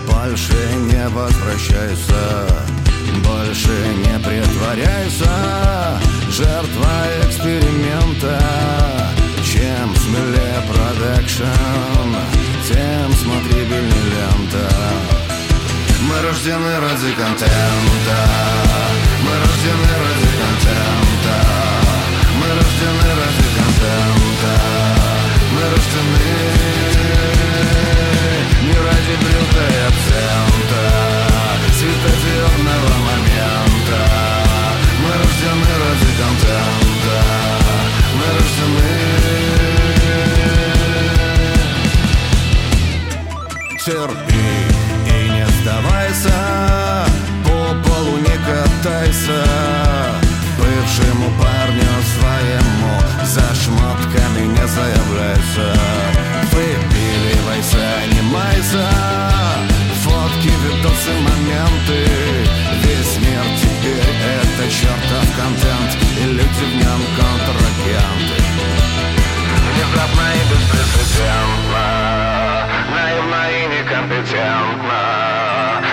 больше 0.07 0.53
не 0.91 1.07
возвращайся 1.09 2.47
Больше 3.23 3.75
не 4.03 4.19
притворяйся, 4.19 5.99
жертва 6.29 6.91
эксперимента 7.23 8.39
Чем 9.43 9.95
смелее 9.95 10.61
продакшн, 10.67 12.15
тем 12.67 13.11
смотрибельнее 13.13 14.03
лента. 14.13 14.69
Мы 16.01 16.21
рождены 16.21 16.79
ради 16.79 17.11
контента 17.13 18.17
Мы 19.23 19.31
рождены 19.31 19.91
ради 20.03 20.27
контента 20.37 21.06
Мы 22.39 22.47
рождены 22.57 23.09
ради 23.19 23.47
контента. 23.57 24.53
Мы 25.53 25.61
рождены 25.71 26.27
не 28.63 28.77
ради 28.77 29.15
брюка 29.21 29.63
и 29.63 29.79
акцента 29.89 30.83
Светодиодного 31.77 32.93
момента. 33.07 33.99
Мы 35.01 35.11
рождены 35.21 35.71
ради 35.83 36.11
контента. 36.21 37.17
Мы 38.15 38.25
рождены. 38.35 39.07
Терпи 43.87 44.47
и 45.05 45.29
не 45.29 45.45
сдавайся 45.61 46.37
По 47.45 47.57
Нашему 50.97 51.29
парню 51.37 51.93
своему 52.15 52.95
За 53.23 53.53
шмотками 53.53 54.47
не 54.47 54.67
заявляйся. 54.67 55.67
Выпиливайся, 56.51 57.85
не 58.13 58.21
майся 58.21 58.89
Фотки, 60.03 60.47
видосы, 60.47 61.13
моменты. 61.21 61.99
Весь 62.83 63.17
мир 63.19 63.43
теперь 63.61 64.11
это 64.25 64.63
чертов 64.71 65.25
контент. 65.37 65.91
И 66.19 66.23
люди 66.23 66.65
в 66.65 66.75
нем 66.75 67.01
контрагенты. 67.15 68.41
Внезапно 69.75 70.25
и 70.33 70.41
беспрецедентно 70.49 71.85
Наивно 72.89 73.41
и 73.51 73.67
некомпетентно. 73.67 75.01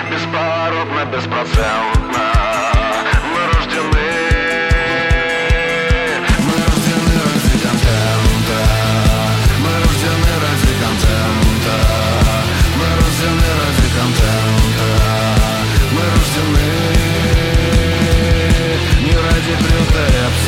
Бесповоротно, 0.09 1.01
беспроцентно. 1.11 2.04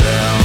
down 0.07 0.36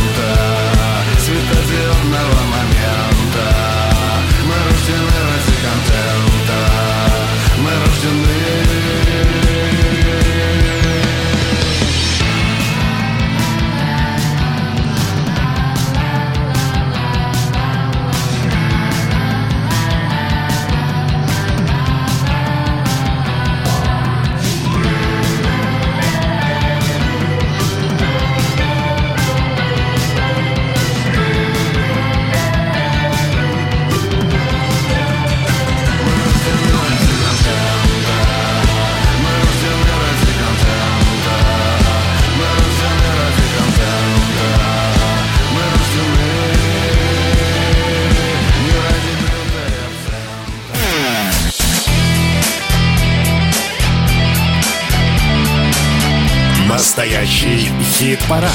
Настоящий 56.82 57.70
хит-парад. 57.80 58.50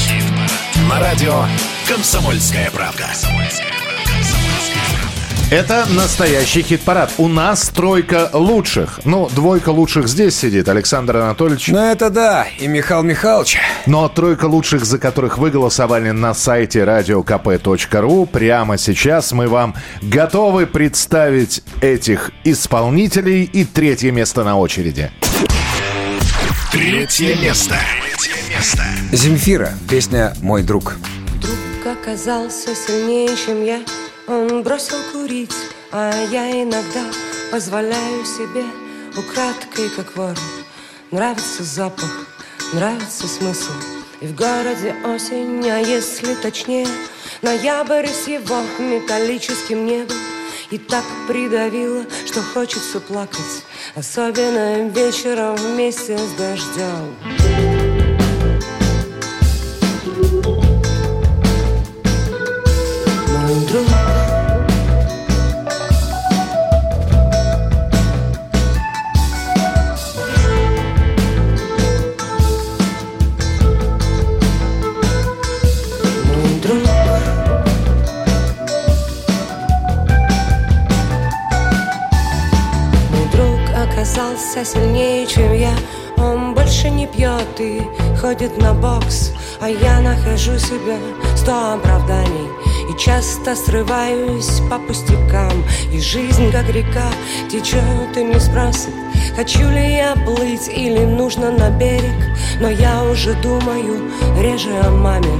На 0.89 0.99
радио 0.99 1.45
«Комсомольская 1.87 2.69
правда». 2.71 3.05
Это 5.49 5.85
настоящий 5.95 6.61
хит-парад. 6.61 7.13
У 7.19 7.29
нас 7.29 7.69
тройка 7.69 8.29
лучших. 8.33 8.99
Ну, 9.05 9.29
двойка 9.33 9.69
лучших 9.69 10.09
здесь 10.09 10.37
сидит, 10.37 10.67
Александр 10.67 11.15
Анатольевич. 11.15 11.69
Ну 11.69 11.79
это 11.79 12.09
да, 12.09 12.45
и 12.59 12.67
Михаил 12.67 13.01
Михайлович. 13.01 13.59
Но 13.85 14.09
тройка 14.09 14.43
лучших, 14.43 14.83
за 14.83 14.99
которых 14.99 15.37
вы 15.37 15.49
голосовали 15.49 16.11
на 16.11 16.33
сайте 16.33 16.79
radiokp.ru, 16.79 18.25
прямо 18.25 18.77
сейчас 18.77 19.31
мы 19.31 19.47
вам 19.47 19.73
готовы 20.01 20.65
представить 20.65 21.63
этих 21.79 22.31
исполнителей 22.43 23.45
и 23.45 23.63
третье 23.63 24.11
место 24.11 24.43
на 24.43 24.59
очереди. 24.59 25.11
Третье 26.73 27.37
место. 27.37 27.77
Третье 28.17 28.49
место. 28.49 28.83
Земфира, 29.11 29.73
песня 29.89 30.33
«Мой 30.41 30.63
друг». 30.63 30.95
Друг 31.39 31.97
оказался 31.97 32.73
сильнее, 32.73 33.29
чем 33.37 33.63
я. 33.63 33.81
Он 34.27 34.63
бросил 34.63 34.97
курить, 35.11 35.53
а 35.91 36.11
я 36.31 36.63
иногда 36.63 37.03
Позволяю 37.51 38.25
себе 38.25 38.65
украдкой, 39.15 39.89
как 39.95 40.17
вор 40.17 40.35
Нравится 41.11 41.63
запах, 41.63 42.27
нравится 42.73 43.27
смысл. 43.27 43.71
И 44.19 44.25
в 44.25 44.35
городе 44.35 44.95
осень, 45.05 45.69
а 45.69 45.77
если 45.77 46.33
точнее 46.33 46.87
Ноябрь 47.43 48.07
с 48.07 48.27
его 48.27 48.61
металлическим 48.79 49.85
небом. 49.85 50.17
И 50.71 50.77
так 50.77 51.05
придавило, 51.27 52.03
что 52.25 52.41
хочется 52.41 52.99
плакать 52.99 53.63
Особенно 53.95 54.89
вечером 54.89 55.55
вместе 55.55 56.17
с 56.17 56.31
дождем 56.31 57.66
оказался 84.57 84.65
сильнее, 84.65 85.27
чем 85.27 85.53
я. 85.53 85.73
Он 86.17 86.53
больше 86.53 86.89
не 86.89 87.05
пьет 87.07 87.59
и 87.59 87.81
ходит 88.19 88.57
на 88.57 88.73
бокс. 88.73 89.31
А 89.61 89.69
я 89.69 89.99
нахожу 89.99 90.57
себя 90.57 90.97
сто 91.35 91.73
оправданий. 91.73 92.49
И 92.89 92.99
часто 92.99 93.55
срываюсь 93.55 94.61
по 94.69 94.79
пустякам. 94.79 95.63
И 95.91 95.99
жизнь, 95.99 96.51
как 96.51 96.69
река, 96.69 97.11
течет 97.49 98.17
и 98.17 98.23
не 98.23 98.39
спросит 98.39 98.93
Хочу 99.35 99.69
ли 99.69 99.95
я 99.95 100.15
плыть 100.25 100.67
или 100.67 101.05
нужно 101.05 101.51
на 101.51 101.69
берег? 101.69 102.15
Но 102.59 102.69
я 102.69 103.03
уже 103.03 103.33
думаю 103.41 104.09
реже 104.39 104.75
о 104.83 104.89
маме. 104.89 105.37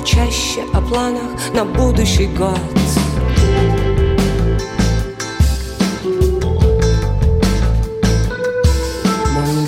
И 0.00 0.04
чаще 0.04 0.62
о 0.72 0.80
планах 0.80 1.54
на 1.54 1.64
будущий 1.64 2.26
год 2.26 2.58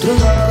Мой 0.08 0.16
друг 0.16 0.47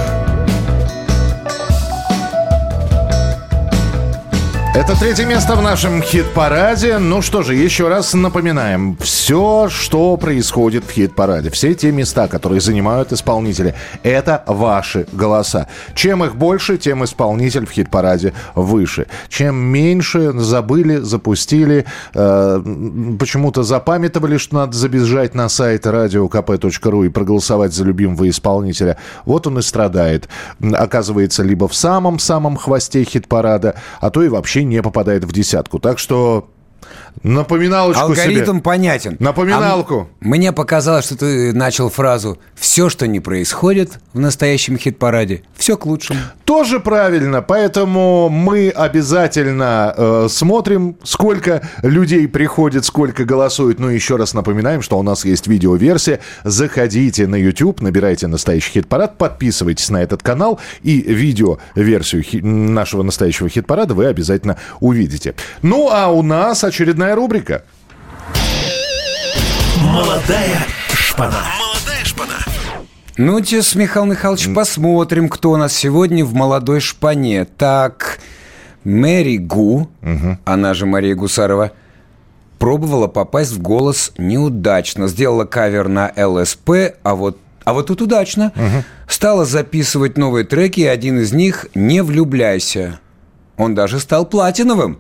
Это 4.78 4.96
третье 4.96 5.26
место 5.26 5.56
в 5.56 5.64
нашем 5.64 6.04
хит-параде. 6.04 7.00
Ну 7.00 7.24
что 7.24 7.42
же, 7.42 7.56
еще 7.56 7.88
раз 7.88 8.14
напоминаем. 8.14 8.96
Все, 9.02 9.70
что 9.72 10.16
происходит 10.18 10.84
в 10.86 10.92
хит-параде, 10.92 11.50
все 11.50 11.74
те 11.74 11.92
места, 11.92 12.28
которые 12.28 12.62
занимают 12.62 13.12
исполнители, 13.12 13.74
это 14.04 14.44
ваши 14.46 15.08
голоса. 15.12 15.66
Чем 15.96 16.24
их 16.24 16.36
больше, 16.36 16.78
тем 16.78 17.04
исполнитель 17.04 17.66
в 17.66 17.72
хит-параде 17.72 18.34
выше. 18.54 19.08
Чем 19.30 19.56
меньше 19.56 20.32
забыли, 20.34 20.98
запустили, 20.98 21.86
э, 22.14 23.16
почему-то 23.20 23.64
запамятовали, 23.64 24.38
что 24.38 24.58
надо 24.58 24.78
забежать 24.78 25.34
на 25.34 25.50
сайт 25.50 25.88
radiokp.ru 25.88 27.08
и 27.08 27.10
проголосовать 27.10 27.74
за 27.74 27.84
любимого 27.84 28.30
исполнителя, 28.30 28.98
вот 29.26 29.48
он 29.48 29.58
и 29.58 29.64
страдает. 29.64 30.30
Оказывается, 30.62 31.42
либо 31.42 31.68
в 31.68 31.74
самом-самом 31.74 32.58
хвосте 32.58 33.04
хит-парада, 33.04 33.74
а 34.00 34.12
то 34.12 34.22
и 34.22 34.28
вообще 34.30 34.67
не 34.70 34.82
попадает 34.82 35.24
в 35.24 35.32
десятку. 35.32 35.80
Так 35.80 36.00
что 36.00 36.50
напоминалочку 37.24 38.02
Алгоритм 38.04 38.54
себе. 38.54 38.62
понятен. 38.62 39.18
Напоминалку. 39.20 40.08
А 40.22 40.26
мне 40.26 40.52
показалось, 40.52 41.06
что 41.06 41.18
ты 41.18 41.54
начал 41.54 41.90
фразу 41.90 42.38
«Все, 42.56 42.90
что 42.90 43.08
не 43.08 43.20
происходит 43.20 44.00
в 44.14 44.20
настоящем 44.20 44.78
хит-параде, 44.78 45.44
все 45.56 45.78
к 45.78 45.86
лучшему». 45.86 46.20
Тоже 46.46 46.80
правильно, 46.80 47.42
поэтому 47.42 48.30
мы 48.30 48.70
обязательно 48.70 49.94
э, 49.96 50.28
смотрим, 50.30 50.96
сколько 51.04 51.68
людей 51.84 52.28
приходит, 52.28 52.86
сколько 52.86 53.26
голосует. 53.26 53.80
Ну, 53.80 53.90
еще 53.90 54.16
раз 54.16 54.34
напоминаем, 54.34 54.82
что 54.82 54.98
у 54.98 55.04
нас 55.04 55.26
есть 55.26 55.48
видеоверсия. 55.48 56.20
Заходите 56.44 57.28
на 57.28 57.36
YouTube, 57.36 57.82
набирайте 57.82 58.28
«Настоящий 58.28 58.72
хит-парад», 58.72 59.18
подписывайтесь 59.18 59.90
на 59.90 60.02
этот 60.04 60.24
канал, 60.24 60.60
и 60.84 61.02
видеоверсию 61.02 62.24
хи- 62.24 62.42
нашего 62.42 63.04
настоящего 63.04 63.50
хит-парада 63.50 63.94
вы 63.94 64.06
обязательно 64.08 64.58
увидите. 64.80 65.36
Ну, 65.62 65.90
а 65.92 66.08
у 66.08 66.22
нас 66.22 66.64
очередная 66.64 67.07
рубрика. 67.16 67.64
Молодая 69.82 70.66
шпана. 70.94 71.44
Молодая 71.60 72.04
шпана. 72.04 72.34
Ну, 73.18 73.42
тес, 73.42 73.76
Михаил 73.76 74.06
Михайлович, 74.06 74.54
посмотрим, 74.54 75.30
кто 75.30 75.52
у 75.52 75.58
нас 75.58 75.74
сегодня 75.74 76.24
в 76.24 76.34
молодой 76.34 76.80
шпане. 76.80 77.46
Так, 77.46 78.20
Мэри 78.84 79.38
Гу, 79.38 79.90
она 80.46 80.74
же 80.74 80.86
Мария 80.86 81.16
Гусарова, 81.16 81.72
пробовала 82.60 83.08
попасть 83.08 83.52
в 83.52 83.62
голос 83.62 84.12
неудачно. 84.18 85.08
Сделала 85.08 85.46
кавер 85.46 85.88
на 85.88 86.12
ЛСП, 86.16 86.70
а 87.04 87.16
вот 87.16 87.38
а 87.68 87.74
вот 87.74 87.88
тут 87.88 88.02
удачно. 88.02 88.54
Стала 89.10 89.44
записывать 89.44 90.18
новые 90.18 90.46
треки, 90.46 90.80
и 90.80 90.86
один 90.86 91.20
из 91.20 91.34
них 91.34 91.68
«Не 91.76 92.02
влюбляйся». 92.02 93.02
Он 93.58 93.76
даже 93.76 94.00
стал 94.00 94.26
платиновым. 94.26 95.00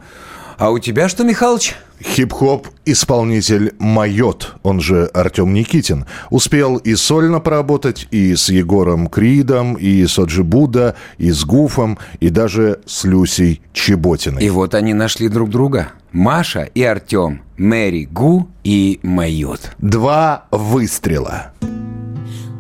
А 0.57 0.71
у 0.71 0.79
тебя 0.79 1.07
что, 1.07 1.23
Михалыч? 1.23 1.75
Хип-хоп 2.01 2.67
исполнитель 2.85 3.73
Mayot, 3.79 4.55
он 4.63 4.79
же 4.81 5.05
Артем 5.13 5.53
Никитин, 5.53 6.05
успел 6.29 6.77
и 6.77 6.95
сольно 6.95 7.39
поработать, 7.39 8.07
и 8.11 8.35
с 8.35 8.49
Егором 8.49 9.07
Кридом, 9.07 9.75
и 9.75 10.05
с 10.05 10.17
OG 10.17 10.43
Buda, 10.43 10.95
и 11.17 11.31
с 11.31 11.43
Гуфом, 11.43 11.97
и 12.19 12.29
даже 12.29 12.79
с 12.85 13.03
Люсей 13.03 13.61
Чеботиной. 13.73 14.43
И 14.43 14.49
вот 14.49 14.73
они 14.73 14.93
нашли 14.93 15.27
друг 15.29 15.49
друга. 15.49 15.89
Маша 16.11 16.63
и 16.63 16.83
Артем. 16.83 17.41
Мэри 17.57 18.05
Гу 18.05 18.47
и 18.63 18.99
Mayot. 19.03 19.71
Два 19.77 20.45
выстрела. 20.51 21.51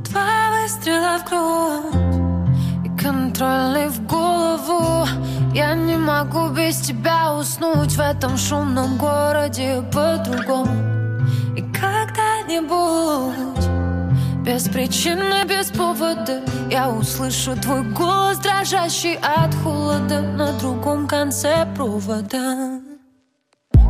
Два 0.09 0.61
выстрела 0.61 1.19
в 1.19 1.29
грудь 1.29 2.85
И 2.85 3.01
контрольный 3.01 3.89
в 3.89 4.05
голову 4.07 5.07
Я 5.57 5.73
не 5.73 5.97
могу 5.97 6.49
без 6.49 6.77
тебя 6.81 7.33
уснуть 7.33 7.93
В 7.93 7.99
этом 7.99 8.37
шумном 8.37 8.95
городе 8.99 9.83
по-другому. 9.91 11.17
И 11.57 11.63
когда-нибудь 11.73 13.33
Без 14.45 14.69
причины, 14.69 15.45
без 15.49 15.71
повода 15.71 16.43
Я 16.69 16.91
услышу 16.91 17.55
твой 17.55 17.81
голос, 17.81 18.37
дрожащий 18.37 19.15
от 19.15 19.55
холода 19.63 20.21
На 20.21 20.53
другом 20.59 21.07
конце 21.07 21.67
провода 21.75 22.79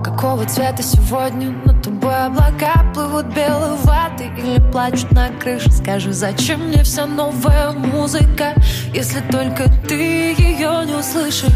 Какого 0.03 0.45
цвета 0.45 0.83
сегодня 0.83 1.51
над 1.65 1.81
тобой 1.81 2.25
облака 2.25 2.85
плывут 2.93 3.25
белой 3.27 3.75
ваты 3.83 4.29
Или 4.37 4.59
плачут 4.71 5.11
на 5.11 5.29
крыше? 5.29 5.71
Скажи, 5.71 6.13
зачем 6.13 6.67
мне 6.67 6.83
вся 6.83 7.05
новая 7.05 7.71
музыка 7.71 8.53
Если 8.93 9.19
только 9.31 9.69
ты 9.87 10.33
ее 10.37 10.85
не 10.85 10.95
услышишь? 10.95 11.51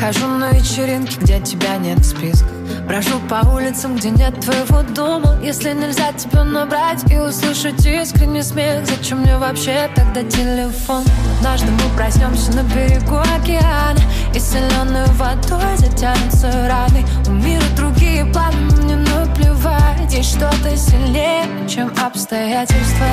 Хожу 0.00 0.26
на 0.26 0.50
вечеринки, 0.50 1.18
где 1.20 1.40
тебя 1.40 1.76
нет 1.76 1.98
в 1.98 2.04
списках 2.04 2.61
Брожу 2.86 3.18
по 3.28 3.46
улицам, 3.48 3.96
где 3.96 4.10
нет 4.10 4.40
твоего 4.40 4.82
дома. 4.82 5.38
Если 5.42 5.72
нельзя 5.72 6.12
тебя 6.12 6.44
набрать 6.44 7.10
и 7.10 7.18
услышать 7.18 7.84
искренний 7.86 8.42
смех 8.42 8.86
Зачем 8.86 9.20
мне 9.20 9.36
вообще 9.36 9.90
тогда 9.94 10.22
телефон? 10.22 11.04
Однажды 11.38 11.70
мы 11.70 11.96
проснемся 11.96 12.52
на 12.52 12.62
берегу 12.62 13.16
океана 13.16 14.00
И 14.34 14.38
соленой 14.38 15.06
водой 15.14 15.76
затянутся 15.76 16.50
раны. 16.68 17.04
У 17.28 17.30
мира 17.30 17.64
другие 17.76 18.24
планы, 18.26 18.56
мне 18.82 18.96
наплевать. 18.96 20.12
Есть 20.12 20.36
что-то 20.36 20.76
сильнее, 20.76 21.44
чем 21.68 21.92
обстоятельства. 22.04 23.06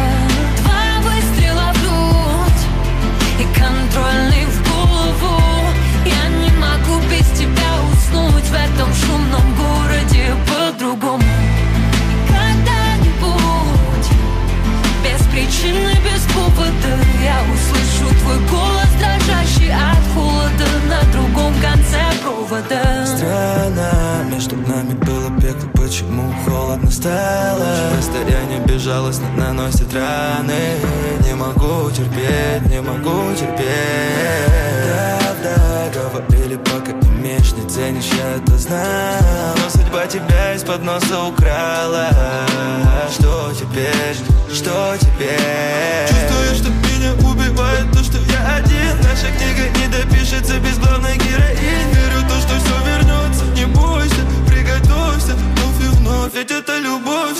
Два 0.63 1.09
выстрела 1.09 1.73
в 1.73 1.81
грудь 1.81 2.63
И 3.39 3.59
контрольный 3.59 4.45
в 4.45 4.63
голову. 4.69 5.39
Могу 6.59 6.99
без 7.09 7.25
тебя 7.39 7.68
уснуть 8.09 8.43
в 8.43 8.53
этом 8.53 8.93
шумном 8.93 9.55
городе 9.55 10.35
по-другому. 10.47 11.23
Когда-нибудь 12.27 14.09
без 15.03 15.27
причины, 15.27 15.93
без 16.03 16.21
повода 16.33 16.93
Я 17.23 17.41
услышу 17.53 18.15
твой 18.21 18.39
голос, 18.49 18.89
дрожащий 18.99 19.71
от 19.71 20.13
холода 20.13 20.67
На 20.87 21.01
другом 21.11 21.53
конце 21.61 22.01
провода. 22.21 23.05
Странно, 23.05 24.25
между 24.31 24.55
нами 24.55 24.93
было 24.93 25.29
пекло, 25.39 25.69
почему 25.75 26.33
холодно 26.45 26.91
стало? 26.91 27.91
Расстояние 27.97 28.59
безжалостно 28.65 29.27
наносит 29.37 29.93
раны. 29.93 30.79
Не 31.25 31.35
могу 31.35 31.89
терпеть, 31.91 32.69
не 32.69 32.81
могу 32.81 33.33
терпеть. 33.35 33.65
Правда, 34.85 35.91
говорили, 35.93 36.55
пока 36.57 36.98
ценишь, 37.79 38.11
я 38.17 38.35
это 38.35 38.57
знал 38.57 39.55
Но 39.63 39.69
судьба 39.69 40.05
тебя 40.07 40.53
из-под 40.55 40.83
носа 40.83 41.23
украла. 41.23 42.09
Что 43.11 43.51
теперь, 43.57 44.15
что 44.53 44.95
теперь? 44.99 46.07
Чувствую, 46.07 46.55
что 46.55 46.69
меня 46.69 47.13
убивает 47.29 47.91
то, 47.91 48.03
что 48.03 48.17
я 48.17 48.55
один. 48.57 48.95
Наша 49.03 49.27
книга 49.37 49.69
не 49.79 49.87
допишется 49.87 50.59
без 50.59 50.77
главной 50.77 51.15
героини. 51.17 51.93
Верю 51.93 52.21
то, 52.27 52.35
что 52.41 52.53
все 52.59 52.75
вернется, 52.85 53.45
не 53.55 53.65
бойся, 53.65 54.23
приготовься 54.47 55.33
Вновь 55.35 55.81
и 55.81 55.87
вновь, 55.97 56.33
ведь 56.35 56.51
это 56.51 56.77
любовь. 56.79 57.37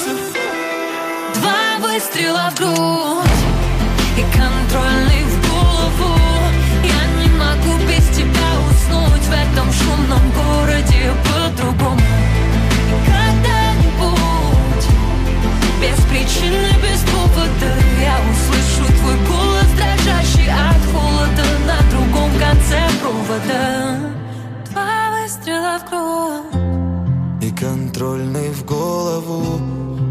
Два 1.35 1.87
выстрела 1.87 2.49
в 2.51 2.57
грудь 2.57 3.29
И 4.17 4.21
контрольный 4.37 5.23
в 5.23 5.49
голову. 5.49 6.15
Я 6.83 7.21
не 7.21 7.29
могу 7.35 7.77
без 7.85 8.05
тебя 8.15 8.18
В 9.29 9.31
этом 9.31 9.71
шумном 9.71 10.31
городе 10.31 11.13
по-другому. 11.23 12.01
Когда-нибудь 13.05 14.87
Без 15.79 15.97
причины, 16.05 16.69
без 16.81 17.01
повода 17.11 17.71
Я 18.01 18.17
услышу 18.31 18.85
твой 18.99 19.17
голос, 19.27 19.69
дрожащий 19.77 20.49
от 20.49 20.81
холода 20.91 21.45
На 21.67 21.79
другом 21.91 22.31
конце 22.39 22.81
провода. 23.01 23.69
Два 24.71 25.21
выстрела 25.21 25.79
в 25.79 25.83
грудь 25.89 27.43
И 27.43 27.51
контрольный 27.51 28.49
в 28.51 28.65
голову. 28.65 29.61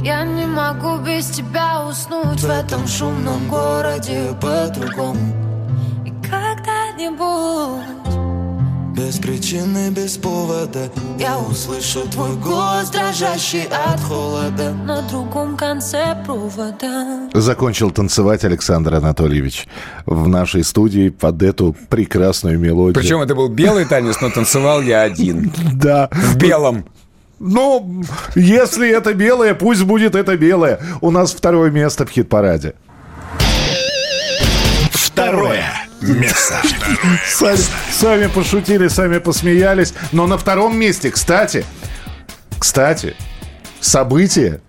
Я 0.05 0.23
не 0.23 0.47
могу 0.47 0.99
без 0.99 1.27
тебя 1.27 1.85
уснуть 1.86 2.40
в 2.40 2.49
этом 2.49 2.86
шумном 2.86 3.49
городе 3.49 4.32
по-другому. 4.40 5.35
И 6.07 6.11
когда-нибудь 6.23 7.97
Без 8.98 9.16
причины, 9.18 9.90
без 9.90 10.16
повода 10.16 10.90
Я 11.20 11.38
услышу 11.38 12.00
твой 12.10 12.34
голос, 12.34 12.90
дрожащий 12.90 13.62
от 13.62 14.00
холода 14.00 14.72
на 14.72 15.02
другом 15.02 15.56
конце 15.56 16.16
провода 16.26 17.30
Закончил 17.32 17.92
танцевать 17.92 18.44
Александр 18.44 18.96
Анатольевич 18.96 19.68
в 20.04 20.26
нашей 20.26 20.64
студии 20.64 21.10
под 21.10 21.44
эту 21.44 21.76
прекрасную 21.88 22.58
мелодию. 22.58 23.00
Причем 23.00 23.20
это 23.20 23.36
был 23.36 23.48
белый 23.48 23.84
танец, 23.84 24.20
но 24.20 24.30
танцевал 24.30 24.82
я 24.82 25.02
один. 25.02 25.52
Да. 25.74 26.08
В 26.10 26.36
белом. 26.36 26.84
Ну, 27.38 28.02
если 28.34 28.90
это 28.90 29.14
белое, 29.14 29.54
пусть 29.54 29.84
будет 29.84 30.16
это 30.16 30.36
белое. 30.36 30.80
У 31.00 31.12
нас 31.12 31.32
второе 31.32 31.70
место 31.70 32.04
в 32.04 32.10
хит-параде. 32.10 32.74
Второе 34.90 35.88
место. 36.00 36.60
Сами, 37.26 37.58
сами 37.92 38.26
пошутили, 38.26 38.88
сами 38.88 39.18
посмеялись. 39.18 39.94
Но 40.12 40.26
на 40.26 40.38
втором 40.38 40.76
месте, 40.76 41.10
кстати, 41.10 41.64
кстати, 42.58 43.14
событие. 43.80 44.60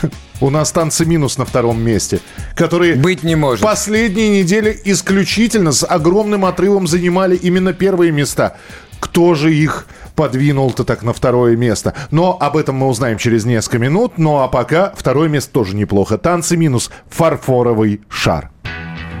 У 0.40 0.50
нас 0.50 0.70
танцы 0.70 1.04
минус 1.04 1.38
на 1.38 1.44
втором 1.44 1.82
месте, 1.82 2.20
которые 2.54 2.94
быть 2.94 3.22
не 3.22 3.34
может. 3.34 3.64
Последние 3.64 4.40
недели 4.42 4.78
исключительно 4.84 5.72
с 5.72 5.84
огромным 5.84 6.44
отрывом 6.44 6.86
занимали 6.86 7.36
именно 7.36 7.72
первые 7.72 8.12
места. 8.12 8.56
Кто 9.00 9.34
же 9.34 9.54
их 9.54 9.86
подвинул-то 10.14 10.84
так 10.84 11.02
на 11.02 11.12
второе 11.12 11.56
место? 11.56 11.94
Но 12.10 12.36
об 12.40 12.56
этом 12.56 12.76
мы 12.76 12.88
узнаем 12.88 13.18
через 13.18 13.44
несколько 13.44 13.78
минут. 13.78 14.14
Ну 14.16 14.38
а 14.38 14.48
пока 14.48 14.92
второе 14.96 15.28
место 15.28 15.52
тоже 15.52 15.76
неплохо. 15.76 16.18
Танцы 16.18 16.56
минус 16.56 16.90
фарфоровый 17.08 18.00
шар. 18.08 18.50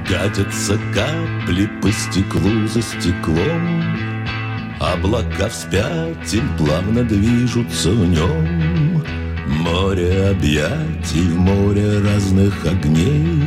Катятся 0.08 0.78
капли 0.94 1.68
по 1.82 1.92
стеклу 1.92 2.66
за 2.66 2.80
стеклом. 2.80 3.84
Облака 4.80 5.50
вспять 5.50 6.40
плавно 6.56 7.04
движутся 7.04 7.90
в 7.90 8.08
нем. 8.08 9.04
Море 9.46 10.28
объятий 10.30 11.28
море 11.28 11.98
разных 12.00 12.64
огней 12.64 13.42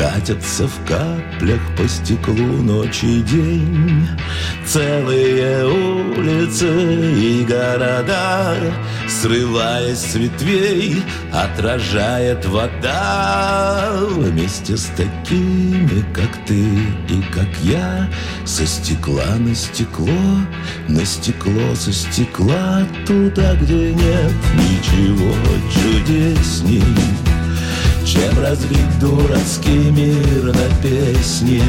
Катятся 0.00 0.66
в 0.66 0.86
каплях 0.86 1.60
по 1.76 1.86
стеклу 1.86 2.62
ночь 2.62 3.04
и 3.04 3.20
день. 3.20 4.08
Целые 4.64 5.66
улицы 5.66 6.66
и 7.20 7.44
города 7.44 8.56
Срываясь 9.06 9.98
с 9.98 10.14
ветвей, 10.14 11.02
отражает 11.30 12.46
вода. 12.46 13.90
Вместе 14.08 14.78
с 14.78 14.86
такими, 14.96 16.02
как 16.14 16.46
ты 16.46 16.64
и 16.64 17.22
как 17.30 17.48
я 17.62 18.08
Со 18.46 18.64
стекла 18.64 19.36
на 19.36 19.54
стекло, 19.54 20.08
на 20.88 21.04
стекло 21.04 21.74
со 21.74 21.92
стекла 21.92 22.86
Туда, 23.06 23.54
где 23.56 23.92
нет 23.92 24.32
ничего 24.56 25.34
чудесней 25.70 26.82
чем 28.10 28.42
разбить 28.42 28.98
дурацкий 28.98 29.90
мир 29.90 30.42
на 30.42 30.82
песне. 30.82 31.62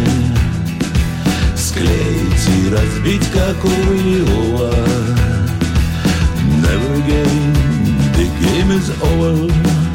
Склеить 1.56 2.48
и 2.48 2.74
разбить, 2.74 3.30
как 3.32 3.64
у 3.64 3.70
Иова 3.70 4.74
Never 6.64 6.96
again, 6.96 7.94
the 8.16 8.26
game 8.42 8.72
is 8.72 8.90
over 9.04 9.91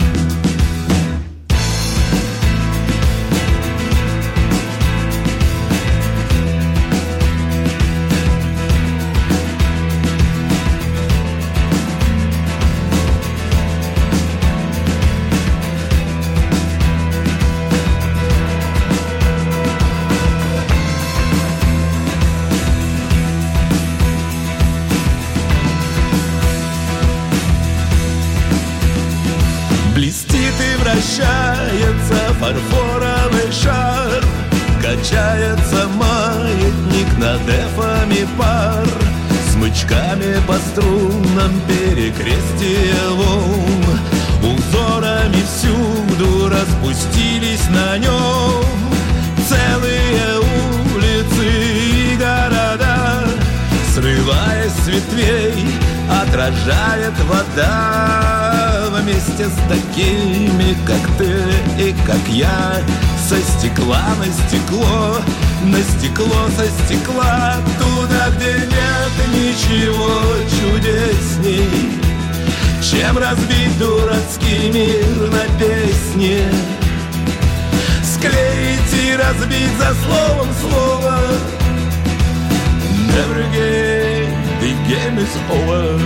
как 60.87 61.01
ты 61.19 61.33
и 61.83 61.95
как 62.07 62.29
я 62.29 62.81
Со 63.29 63.37
стекла 63.37 64.05
на 64.19 64.27
стекло, 64.27 65.17
на 65.65 65.83
стекло 65.83 66.49
со 66.57 66.67
стекла 66.85 67.57
Туда, 67.79 68.31
где 68.37 68.53
нет 68.55 69.17
ничего 69.35 70.23
чудесней. 70.49 71.99
Чем 72.81 73.19
разбить 73.19 73.79
дурацкий 73.79 74.71
мир 74.73 75.31
на 75.31 75.45
песне 75.59 76.43
Склеить 78.05 78.95
и 79.05 79.17
разбить 79.17 79.77
за 79.79 79.95
словом 80.05 80.49
слово. 80.61 81.19
Never 83.13 83.41
again, 83.41 84.33
the 84.61 84.73
game 84.89 85.19
is 85.19 85.35
over. 85.51 86.01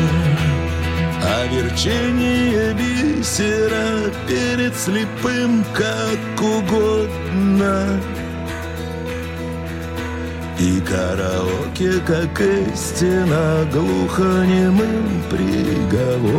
А 1.23 1.47
верчение 1.47 2.73
бисера 3.21 4.11
перед 4.27 4.75
слепым 4.75 5.63
как 5.75 6.43
угодно 6.43 8.01
И 10.59 10.81
караоке, 10.81 12.01
как 12.07 12.41
истина, 12.41 13.67
глухонемым 13.73 15.23
приговором. 15.31 16.31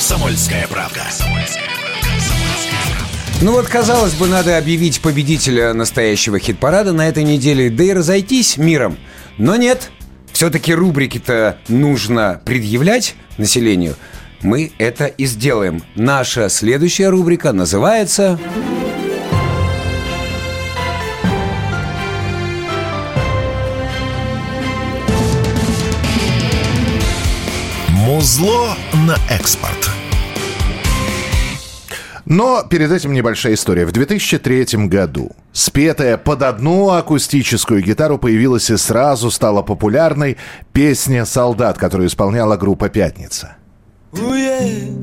«Комсомольская 0.00 0.66
правда». 0.66 1.02
Ну 3.42 3.52
вот, 3.52 3.66
казалось 3.66 4.14
бы, 4.14 4.28
надо 4.28 4.56
объявить 4.56 5.02
победителя 5.02 5.74
настоящего 5.74 6.38
хит-парада 6.38 6.94
на 6.94 7.06
этой 7.06 7.22
неделе, 7.22 7.68
да 7.68 7.84
и 7.84 7.92
разойтись 7.92 8.56
миром. 8.56 8.96
Но 9.36 9.56
нет, 9.56 9.90
все-таки 10.32 10.72
рубрики-то 10.72 11.58
нужно 11.68 12.40
предъявлять 12.46 13.14
населению. 13.36 13.94
Мы 14.40 14.72
это 14.78 15.04
и 15.04 15.26
сделаем. 15.26 15.82
Наша 15.96 16.48
следующая 16.48 17.10
рубрика 17.10 17.52
называется... 17.52 18.40
Музло 28.20 28.76
на 29.06 29.16
экспорт. 29.30 29.90
Но 32.26 32.62
перед 32.68 32.92
этим 32.92 33.14
небольшая 33.14 33.54
история. 33.54 33.86
В 33.86 33.92
2003 33.92 34.88
году 34.88 35.30
спетая 35.54 36.18
под 36.18 36.42
одну 36.42 36.90
акустическую 36.90 37.82
гитару 37.82 38.18
появилась 38.18 38.68
и 38.68 38.76
сразу 38.76 39.30
стала 39.30 39.62
популярной 39.62 40.36
песня 40.74 41.24
«Солдат», 41.24 41.78
которую 41.78 42.08
исполняла 42.08 42.58
группа 42.58 42.90
«Пятница». 42.90 43.56
Уе, 44.12 45.00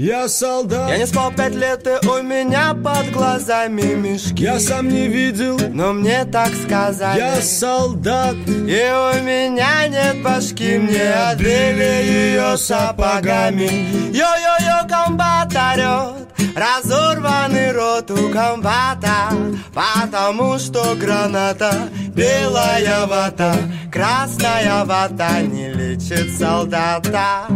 я 0.00 0.28
солдат. 0.28 0.88
Я 0.88 0.96
не 0.96 1.06
спал 1.06 1.30
пять 1.30 1.54
лет, 1.54 1.86
и 1.86 2.06
у 2.06 2.22
меня 2.22 2.72
под 2.72 3.10
глазами 3.10 3.94
мешки. 3.94 4.42
Я 4.42 4.58
сам 4.58 4.88
не 4.88 5.08
видел, 5.08 5.58
но 5.72 5.92
мне 5.92 6.24
так 6.24 6.48
сказали. 6.54 7.18
Я 7.18 7.42
солдат. 7.42 8.34
И 8.46 8.50
у 8.50 9.22
меня 9.22 9.86
нет 9.88 10.22
башки, 10.22 10.78
мне 10.78 11.12
отбили 11.12 12.02
ее 12.04 12.56
сапогами. 12.56 13.68
Йо-йо-йо, 14.10 14.88
комбат 14.88 15.54
орет 15.54 16.28
Разорванный 16.56 17.72
рот 17.72 18.10
у 18.10 18.30
комбата. 18.30 19.30
Потому 19.74 20.58
что 20.58 20.94
граната 20.96 21.90
Белая 22.08 23.06
вата 23.06 23.54
Красная 23.92 24.84
вата 24.84 25.42
Не 25.42 25.70
лечит 25.72 26.36
солдата 26.36 27.46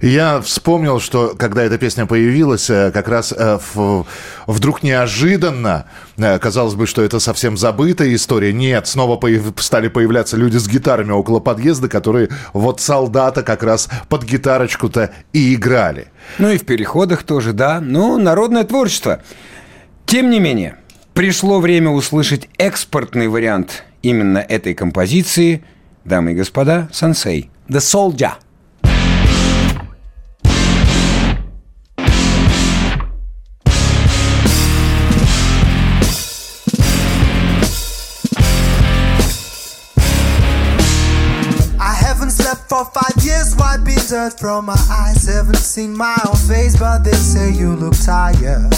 Я 0.00 0.40
вспомнил, 0.40 1.00
что 1.00 1.34
когда 1.38 1.62
эта 1.62 1.78
песня 1.78 2.06
появилась, 2.06 2.68
э, 2.70 2.90
как 2.92 3.08
раз 3.08 3.32
э, 3.36 3.58
в- 3.74 4.06
вдруг 4.46 4.82
неожиданно, 4.82 5.86
э, 6.16 6.38
казалось 6.38 6.74
бы, 6.74 6.86
что 6.86 7.02
это 7.02 7.20
совсем 7.20 7.56
забытая 7.56 8.14
история. 8.14 8.52
Нет, 8.52 8.86
снова 8.86 9.16
появ- 9.16 9.52
стали 9.62 9.88
появляться 9.88 10.36
люди 10.36 10.56
с 10.56 10.68
гитарами 10.68 11.12
около 11.12 11.40
подъезда, 11.40 11.88
которые 11.88 12.28
вот 12.52 12.80
солдата 12.80 13.42
как 13.42 13.62
раз 13.62 13.88
под 14.08 14.24
гитарочку-то 14.24 15.10
и 15.32 15.54
играли. 15.54 16.08
Ну 16.38 16.50
и 16.50 16.58
в 16.58 16.64
переходах 16.64 17.22
тоже, 17.22 17.52
да. 17.52 17.80
Ну, 17.80 18.18
народное 18.18 18.64
творчество. 18.64 19.20
Тем 20.06 20.30
не 20.30 20.40
менее, 20.40 20.76
пришло 21.14 21.60
время 21.60 21.90
услышать 21.90 22.48
экспортный 22.58 23.28
вариант 23.28 23.84
именно 24.02 24.38
этой 24.38 24.74
композиции. 24.74 25.64
Дамы 26.04 26.32
и 26.32 26.34
господа, 26.34 26.88
сенсей. 26.92 27.50
The 27.68 27.78
Soldier. 27.78 28.32
Dirt 44.08 44.38
from 44.38 44.66
my 44.66 44.86
eyes. 44.90 45.26
Haven't 45.26 45.56
seen 45.56 45.96
my 45.96 46.16
own 46.26 46.36
face, 46.36 46.76
but 46.78 47.04
they 47.04 47.12
say 47.12 47.52
you 47.52 47.74
look 47.74 47.94
tired. 47.94 48.74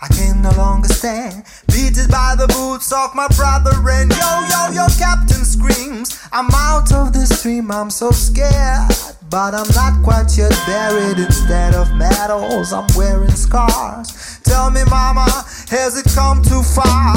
I 0.00 0.08
can 0.08 0.42
no 0.42 0.50
longer 0.52 0.88
stand, 0.88 1.44
beaten 1.68 2.10
by 2.10 2.34
the 2.36 2.46
boots 2.48 2.92
of 2.92 3.14
my 3.14 3.28
brother. 3.36 3.72
And 3.88 4.10
yo, 4.12 4.30
yo, 4.52 4.70
yo, 4.72 4.86
captain 4.98 5.44
screams, 5.44 6.20
I'm 6.32 6.48
out 6.52 6.92
of 6.92 7.12
the 7.12 7.24
stream, 7.26 7.70
I'm 7.70 7.90
so 7.90 8.10
scared. 8.10 8.88
But 9.30 9.54
I'm 9.54 9.68
not 9.74 10.02
quite 10.04 10.36
yet 10.36 10.52
buried. 10.66 11.18
Instead 11.18 11.74
of 11.74 11.92
medals, 11.94 12.72
I'm 12.72 12.86
wearing 12.96 13.30
scars. 13.30 14.40
Tell 14.44 14.70
me, 14.70 14.84
mama, 14.90 15.26
has 15.70 15.96
it 15.96 16.06
come 16.14 16.42
too 16.42 16.62
far? 16.62 17.16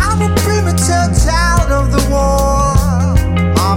I'm 0.00 0.20
a 0.22 0.34
premature 0.36 1.08
child 1.24 1.72
of 1.72 1.92
the 1.92 2.06
war. 2.10 2.65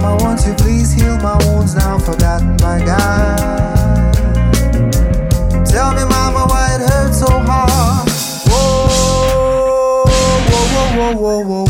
Mama, 0.00 0.16
won't 0.24 0.46
you 0.46 0.54
please 0.54 0.92
heal 0.92 1.16
my 1.18 1.36
wounds 1.46 1.74
now 1.74 1.98
forgotten 1.98 2.56
by 2.56 2.78
God? 2.84 4.14
Tell 5.66 5.92
me, 5.92 6.04
Mama, 6.04 6.46
why 6.48 6.74
it 6.76 6.80
hurts 6.90 7.18
so 7.20 7.28
hard. 7.30 8.08
Whoa, 8.48 8.86
whoa, 10.48 10.66
whoa, 10.72 11.14
whoa, 11.16 11.42
whoa, 11.44 11.64
whoa. 11.64 11.66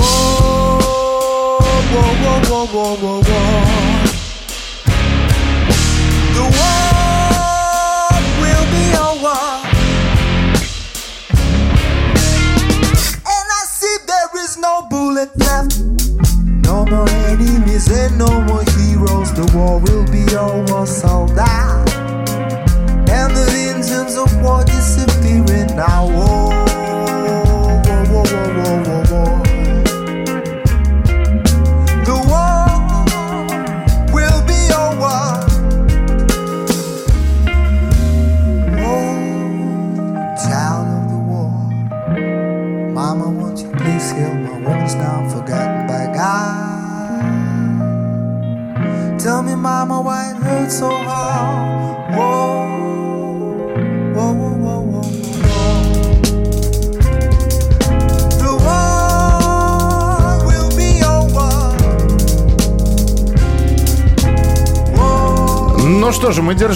Whoa, 0.00 0.80
whoa, 1.92 2.12
whoa, 2.22 2.66
whoa, 2.66 2.96
whoa, 2.96 3.22
whoa, 3.22 3.95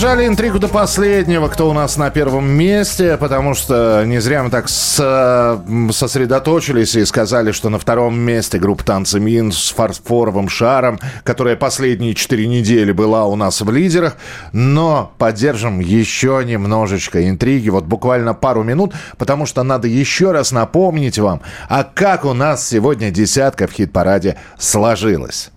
держали 0.00 0.26
интригу 0.26 0.58
до 0.58 0.68
последнего, 0.68 1.48
кто 1.48 1.68
у 1.68 1.74
нас 1.74 1.98
на 1.98 2.08
первом 2.08 2.48
месте, 2.50 3.18
потому 3.18 3.52
что 3.52 4.02
не 4.06 4.18
зря 4.18 4.42
мы 4.42 4.48
так 4.48 4.70
с- 4.70 5.62
сосредоточились 5.92 6.94
и 6.94 7.04
сказали, 7.04 7.52
что 7.52 7.68
на 7.68 7.78
втором 7.78 8.18
месте 8.18 8.58
группа 8.58 8.82
«Танцы 8.82 9.20
Мин» 9.20 9.52
с 9.52 9.68
фарфоровым 9.68 10.48
шаром, 10.48 10.98
которая 11.22 11.54
последние 11.54 12.14
четыре 12.14 12.46
недели 12.46 12.92
была 12.92 13.26
у 13.26 13.36
нас 13.36 13.60
в 13.60 13.70
лидерах. 13.70 14.16
Но 14.54 15.12
поддержим 15.18 15.80
еще 15.80 16.42
немножечко 16.46 17.28
интриги, 17.28 17.68
вот 17.68 17.84
буквально 17.84 18.32
пару 18.32 18.62
минут, 18.62 18.94
потому 19.18 19.44
что 19.44 19.62
надо 19.64 19.86
еще 19.86 20.32
раз 20.32 20.50
напомнить 20.50 21.18
вам, 21.18 21.42
а 21.68 21.84
как 21.84 22.24
у 22.24 22.32
нас 22.32 22.66
сегодня 22.66 23.10
десятка 23.10 23.66
в 23.66 23.72
хит-параде 23.72 24.38
сложилась. 24.58 25.50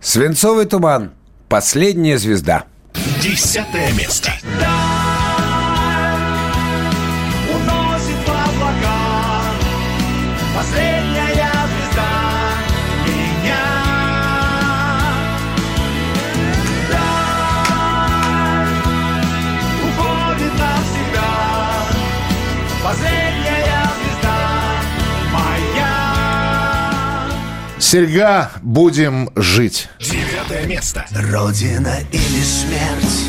Свинцовый 0.00 0.66
туман. 0.66 1.10
Последняя 1.48 2.18
звезда. 2.18 2.62
Десятое 3.20 3.92
место. 3.94 4.32
Серьга, 27.90 28.50
будем 28.60 29.30
жить. 29.34 29.88
Девятое 29.98 30.66
место. 30.66 31.06
Родина 31.10 31.94
или 32.12 32.42
смерть? 32.42 33.24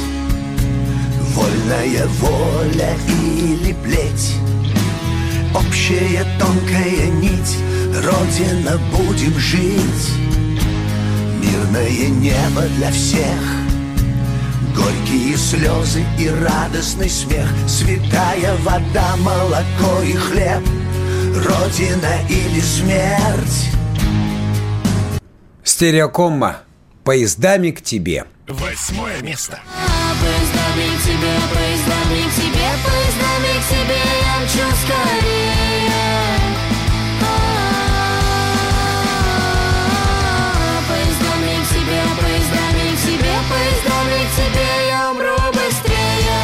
Вольная 1.34 2.06
воля 2.20 2.94
или 3.08 3.72
плеть? 3.72 4.36
Общая 5.56 6.26
тонкая 6.38 7.08
нить. 7.22 7.58
Родина, 8.04 8.78
будем 8.92 9.40
жить. 9.40 10.12
Мирное 11.42 12.10
небо 12.10 12.64
для 12.76 12.92
всех. 12.92 13.40
Горькие 14.76 15.38
слезы 15.38 16.04
и 16.20 16.28
радостный 16.28 17.10
смех. 17.10 17.48
Святая 17.66 18.58
вода, 18.66 19.16
молоко 19.20 20.02
и 20.04 20.12
хлеб. 20.12 20.68
Родина 21.48 22.12
или 22.28 22.60
смерть 22.60 23.79
Стереокомма. 25.70 26.62
Поездами 27.04 27.70
к 27.70 27.84
тебе. 27.84 28.26
Восьмое 28.48 29.22
место. 29.22 29.60
Поездами 30.20 30.88
к 30.98 31.04
тебе, 31.04 31.34
поездами 31.54 32.22
к 32.28 32.34
тебе, 32.34 32.70
поездами 32.86 33.54
к 33.54 33.68
тебе 33.70 34.02
я 34.26 34.36
мчу 34.44 34.66
скорее. 34.82 35.94
А, 40.02 40.82
Поездами 40.90 41.54
к 41.62 41.70
тебе, 41.70 42.02
поездами 42.20 42.86
к 42.96 42.98
тебе, 43.06 43.36
поездами 43.52 44.20
к 44.26 44.30
тебе 44.36 44.70
я 44.90 45.02
умру 45.12 45.38
быстрее. 45.54 46.42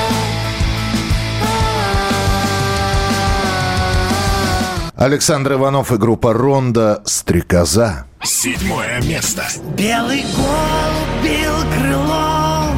Александр 4.95 5.53
Иванов 5.53 5.91
и 5.91 5.97
группа 5.97 6.31
«Ронда. 6.31 7.02
Стрекоза». 7.06 8.06
Седьмое 8.26 8.99
место. 9.03 9.45
Белый 9.77 10.23
голубь 10.35 11.23
бил 11.23 11.53
крылом 11.77 12.76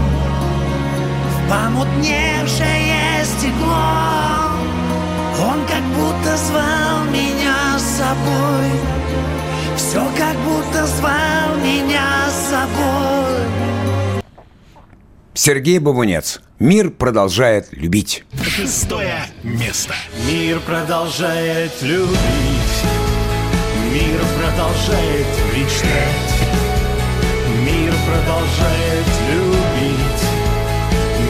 В 1.23 1.49
помутневшее 1.49 3.23
стекло 3.23 4.51
Он 5.39 5.65
как 5.65 5.83
будто 5.95 6.35
звал 6.35 7.05
меня 7.13 7.79
с 7.79 7.97
собой 7.97 8.71
Все 9.77 10.05
как 10.17 10.35
будто 10.39 10.85
звал 10.85 11.55
меня 11.63 12.29
с 12.29 12.49
собой 12.49 13.47
Сергей 15.33 15.79
Бабунец. 15.79 16.41
Мир 16.59 16.89
продолжает 16.89 17.69
любить. 17.71 18.25
Шестое 18.43 19.27
место. 19.43 19.93
Мир 20.27 20.59
продолжает 20.59 21.71
любить, 21.81 22.17
мир 23.97 24.19
продолжает 24.39 25.27
мечтать, 25.55 26.33
мир 27.65 27.93
продолжает 28.05 29.07
любить, 29.31 30.23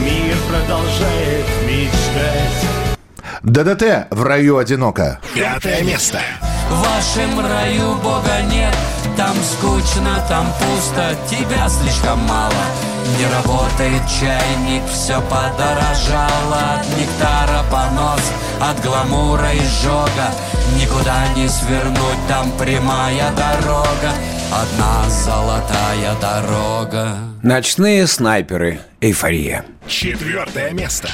мир 0.04 0.36
продолжает 0.50 1.46
мечтать. 1.66 2.68
ДДТ 3.42 4.08
в 4.10 4.22
раю 4.22 4.58
одиноко. 4.58 5.18
Пятое 5.34 5.82
место. 5.82 6.20
В 6.70 6.82
вашем 6.82 7.40
раю 7.40 7.94
Бога 7.96 8.42
нет 8.50 8.76
Там 9.16 9.34
скучно, 9.42 10.24
там 10.28 10.46
пусто 10.58 11.16
Тебя 11.28 11.68
слишком 11.68 12.18
мало 12.26 12.52
Не 13.18 13.26
работает 13.26 14.02
чайник 14.08 14.82
Все 14.90 15.20
подорожало 15.22 16.76
От 16.76 16.86
нектара 16.98 17.64
понос 17.70 18.32
От 18.60 18.80
гламура 18.82 19.56
изжога 19.56 20.30
Никуда 20.76 21.28
не 21.34 21.48
свернуть 21.48 22.26
Там 22.28 22.50
прямая 22.52 23.30
дорога 23.32 24.12
Одна 24.52 25.08
золотая 25.08 26.14
дорога 26.20 27.16
Ночные 27.42 28.06
снайперы. 28.06 28.80
Эйфория. 29.00 29.64
Четвертое 29.86 30.72
место. 30.72 31.08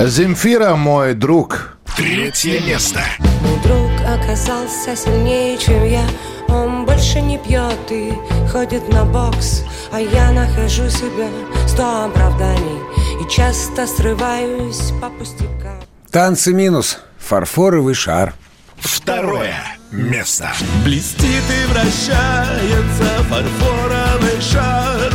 Земфира, 0.00 0.74
мой 0.74 1.14
друг. 1.14 1.76
Третье 1.96 2.60
место. 2.60 3.00
Мой 3.20 3.60
друг 3.62 3.90
оказался 4.00 4.96
сильнее, 4.96 5.56
чем 5.56 5.84
я 5.84 6.04
Он 6.48 6.84
больше 6.84 7.20
не 7.20 7.38
пьет 7.38 7.78
и 7.90 8.12
ходит 8.50 8.88
на 8.92 9.04
бокс 9.04 9.62
А 9.92 10.00
я 10.00 10.32
нахожу 10.32 10.90
себя 10.90 11.28
сто 11.68 12.06
оправданий 12.06 12.80
И 13.24 13.30
часто 13.30 13.86
срываюсь 13.86 14.92
по 15.00 15.08
пустякам 15.10 15.80
Танцы 16.10 16.52
минус. 16.52 16.98
Фарфоровый 17.18 17.94
шар. 17.94 18.34
Второе 18.76 19.54
место. 19.92 20.52
Блестит 20.84 21.24
и 21.24 21.72
вращается 21.72 23.22
фарфоровый 23.28 24.40
шар 24.40 25.12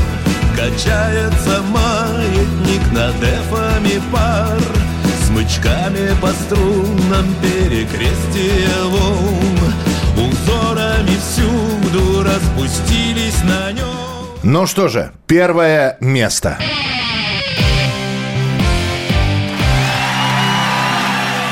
Качается 0.60 1.62
маятник 1.70 2.92
над 2.92 3.16
эфами 3.24 4.02
пар 4.12 4.60
Смычками 5.26 6.14
по 6.20 6.28
струнам 6.34 7.34
перекрестия 7.42 8.84
волн 8.84 9.58
Узорами 10.18 11.16
всюду 11.18 12.26
распустились 12.26 13.42
на 13.44 13.72
нем 13.72 13.88
Ну 14.44 14.68
что 14.68 14.90
же, 14.90 15.14
первое 15.28 15.96
место. 16.02 16.58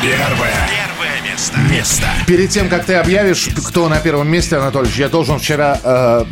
Первое. 0.02 0.67
Место. 1.38 1.60
Место. 1.72 2.06
Перед 2.26 2.50
тем, 2.50 2.68
как 2.68 2.86
ты 2.86 2.96
объявишь, 2.96 3.50
кто 3.68 3.88
на 3.90 4.00
первом 4.00 4.28
месте, 4.28 4.58
Анатольевич, 4.58 4.98
я 4.98 5.08
должен 5.08 5.38
вчера, 5.38 5.80
э, 5.84 6.24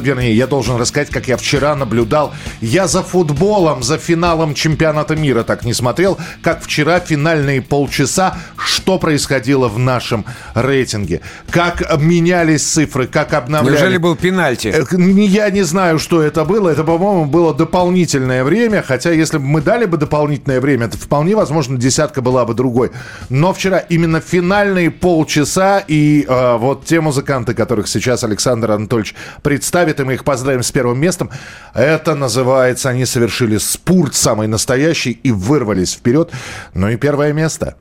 вернее, 0.00 0.34
я 0.34 0.46
должен 0.46 0.76
рассказать, 0.76 1.10
как 1.10 1.28
я 1.28 1.36
вчера 1.36 1.74
наблюдал. 1.74 2.32
Я 2.62 2.86
за 2.86 3.02
футболом, 3.02 3.82
за 3.82 3.98
финалом 3.98 4.54
чемпионата 4.54 5.16
мира 5.16 5.42
так 5.42 5.64
не 5.64 5.74
смотрел, 5.74 6.16
как 6.42 6.62
вчера 6.62 6.98
финальные 6.98 7.60
полчаса, 7.60 8.38
что 8.56 8.98
происходило 8.98 9.68
в 9.68 9.78
нашем 9.78 10.24
рейтинге, 10.54 11.20
как 11.50 11.98
менялись 12.00 12.62
цифры, 12.64 13.06
как 13.06 13.34
обновлялись. 13.34 13.80
Неужели 13.80 13.98
был 13.98 14.16
пенальти? 14.16 14.68
Э, 14.68 14.84
Я 15.26 15.50
не 15.50 15.62
знаю, 15.62 15.98
что 15.98 16.22
это 16.22 16.46
было. 16.46 16.70
Это, 16.70 16.84
по-моему, 16.84 17.26
было 17.26 17.52
дополнительное 17.52 18.44
время. 18.44 18.82
Хотя, 18.82 19.10
если 19.12 19.36
бы 19.36 19.44
мы 19.44 19.60
дали 19.60 19.84
бы 19.84 19.98
дополнительное 19.98 20.62
время, 20.62 20.88
то 20.88 20.96
вполне 20.96 21.36
возможно, 21.36 21.76
десятка 21.76 22.22
была 22.22 22.46
бы 22.46 22.54
другой. 22.54 22.92
Но 23.28 23.52
вчера 23.52 23.76
именно 23.76 24.22
финальные 24.38 24.92
полчаса 24.92 25.82
и 25.88 26.24
э, 26.28 26.56
вот 26.58 26.84
те 26.84 27.00
музыканты, 27.00 27.54
которых 27.54 27.88
сейчас 27.88 28.22
Александр 28.22 28.70
Анатольевич 28.70 29.16
представит, 29.42 29.98
и 29.98 30.04
мы 30.04 30.14
их 30.14 30.22
поздравим 30.22 30.62
с 30.62 30.70
первым 30.70 31.00
местом, 31.00 31.28
это 31.74 32.14
называется, 32.14 32.88
они 32.88 33.04
совершили 33.04 33.58
спурт 33.58 34.14
самый 34.14 34.46
настоящий 34.46 35.10
и 35.10 35.32
вырвались 35.32 35.94
вперед. 35.94 36.30
Ну 36.72 36.88
и 36.88 36.96
первое 36.96 37.32
место. 37.32 37.76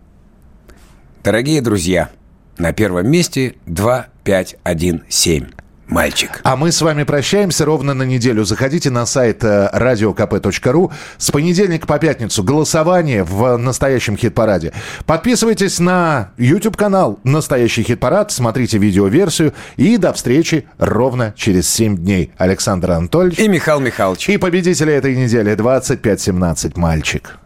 Дорогие 1.23 1.61
друзья, 1.61 2.09
на 2.57 2.73
первом 2.73 3.07
месте 3.07 3.53
2, 3.67 4.07
5, 4.23 4.55
1, 4.63 5.03
7. 5.07 5.56
Мальчик. 5.87 6.41
А 6.43 6.55
мы 6.55 6.71
с 6.71 6.81
вами 6.81 7.03
прощаемся 7.03 7.65
ровно 7.65 7.93
на 7.93 8.03
неделю. 8.03 8.43
Заходите 8.45 8.89
на 8.89 9.05
сайт 9.05 9.43
э, 9.43 9.69
radiokp.ru. 9.73 10.91
С 11.17 11.31
понедельника 11.31 11.87
по 11.87 11.99
пятницу 11.99 12.43
голосование 12.43 13.23
в 13.23 13.57
настоящем 13.57 14.17
хит-параде. 14.17 14.73
Подписывайтесь 15.05 15.79
на 15.79 16.31
YouTube-канал 16.37 17.19
«Настоящий 17.23 17.83
хит-парад», 17.83 18.31
смотрите 18.31 18.77
видеоверсию. 18.77 19.53
И 19.75 19.97
до 19.97 20.13
встречи 20.13 20.67
ровно 20.77 21.33
через 21.35 21.69
7 21.69 21.97
дней. 21.97 22.31
Александр 22.37 22.91
Анатольевич. 22.91 23.39
И 23.39 23.47
Михаил 23.47 23.79
Михайлович. 23.79 24.29
И 24.29 24.37
победители 24.37 24.93
этой 24.93 25.15
недели 25.15 25.53
25-17 25.55 26.73
«Мальчик». 26.75 27.37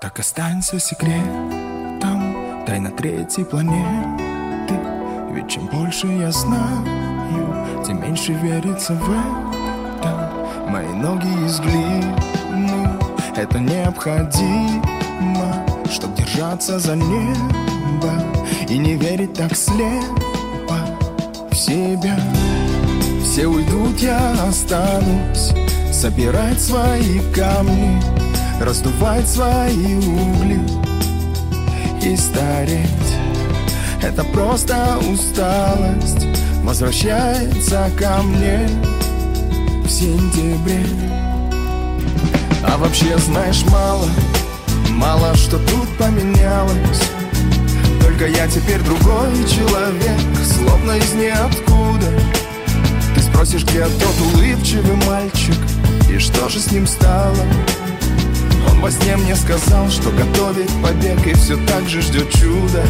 Так 0.00 0.20
останься 0.20 0.78
секретом 0.78 2.36
Тайна 2.66 2.90
третьей 2.90 3.44
планеты 3.44 4.37
Ведь 5.38 5.50
чем 5.50 5.66
больше 5.68 6.08
я 6.08 6.32
знаю 6.32 7.84
Тем 7.86 8.02
меньше 8.02 8.32
верится 8.32 8.94
в 8.94 9.08
это. 9.08 10.32
Мои 10.68 10.88
ноги 10.88 11.28
из 11.46 11.60
глины. 11.60 12.98
Это 13.36 13.60
необходимо 13.60 14.84
Чтоб 15.92 16.12
держаться 16.16 16.80
за 16.80 16.96
небо 16.96 18.12
И 18.68 18.78
не 18.78 18.94
верить 18.94 19.34
так 19.34 19.54
слепо 19.54 20.76
В 21.52 21.54
себя. 21.54 22.18
Все 23.22 23.46
уйдут, 23.46 24.00
я 24.00 24.32
останусь 24.42 25.52
Собирать 25.92 26.60
свои 26.60 27.20
камни 27.32 28.02
Раздувать 28.60 29.28
свои 29.28 29.98
угли 29.98 30.60
И 32.02 32.16
стареть 32.16 33.27
Это 34.02 34.22
просто 34.24 34.98
усталость 35.10 36.26
Возвращается 36.62 37.90
ко 37.98 38.22
мне 38.22 38.68
В 39.84 39.88
сентябре. 39.88 40.86
А 42.62 42.76
вообще 42.78 43.16
знаешь 43.18 43.64
мало 43.70 44.08
Мало 44.90 45.34
что 45.36 45.58
тут 45.58 45.88
поменялось. 45.96 47.02
Только 48.02 48.26
я 48.26 48.46
теперь 48.48 48.80
другой 48.80 49.32
человек 49.48 50.18
Словно 50.44 50.92
из 50.92 51.12
ниоткуда. 51.14 52.12
Ты 53.14 53.22
спросишь, 53.22 53.64
где 53.64 53.84
тот 53.84 54.34
улыбчивый 54.34 54.96
мальчик 55.06 55.56
И 56.08 56.18
что 56.18 56.48
же 56.48 56.60
с 56.60 56.70
ним 56.70 56.86
стало? 56.86 57.36
Он 58.70 58.80
во 58.80 58.90
сне 58.90 59.16
мне 59.16 59.34
сказал, 59.34 59.88
что 59.90 60.10
готовит 60.10 60.70
побег 60.82 61.26
И 61.26 61.34
все 61.34 61.56
так 61.66 61.88
же 61.88 62.00
ждет 62.00 62.30
чудо 62.30 62.84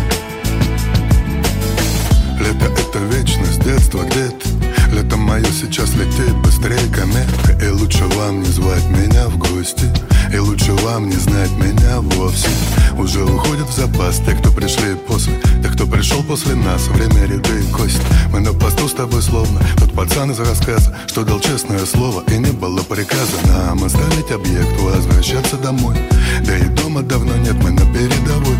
Лето 2.38 2.66
это 2.66 2.98
вечность, 2.98 3.62
детство 3.64 4.02
где-то. 4.04 4.48
Лето 4.92 5.16
мое 5.16 5.44
сейчас 5.44 5.94
летит 5.94 6.34
быстрее 6.42 6.80
комета 6.94 7.58
И 7.62 7.68
лучше 7.68 8.04
вам 8.16 8.40
не 8.40 8.46
звать 8.46 8.84
меня 8.88 9.28
в 9.28 9.36
гости 9.36 9.84
И 10.32 10.38
лучше 10.38 10.72
вам 10.72 11.08
не 11.08 11.16
знать 11.16 11.50
меня 11.58 12.00
вовсе. 12.00 12.48
Уже 12.96 13.22
уходят 13.22 13.68
в 13.68 13.76
запас 13.76 14.20
те, 14.24 14.32
кто 14.32 14.50
пришли 14.50 14.94
после 15.06 15.34
Те, 15.62 15.68
кто 15.68 15.86
пришел 15.86 16.22
после 16.22 16.54
нас. 16.54 16.88
Время 16.88 17.26
ряды 17.26 17.60
и 17.60 17.72
кость. 17.72 18.00
Мы 18.32 18.40
на 18.40 18.52
посту 18.52 18.88
с 18.88 18.94
тобой 18.94 19.22
словно 19.22 19.60
Тот 19.78 19.92
пацан 19.92 20.30
из 20.30 20.40
рассказа 20.40 20.96
Что 21.06 21.24
дал 21.24 21.40
честное 21.40 21.84
слово 21.84 22.22
И 22.28 22.38
не 22.38 22.50
было 22.52 22.82
приказа 22.82 23.36
нам 23.46 23.84
оставить 23.84 24.30
объект 24.32 24.80
Возвращаться 24.80 25.56
домой. 25.56 25.96
Да 26.44 26.56
и 26.56 26.64
дома 26.64 27.02
давно 27.02 27.36
нет, 27.36 27.54
мы 27.62 27.70
на 27.70 27.84
передовой. 27.92 28.56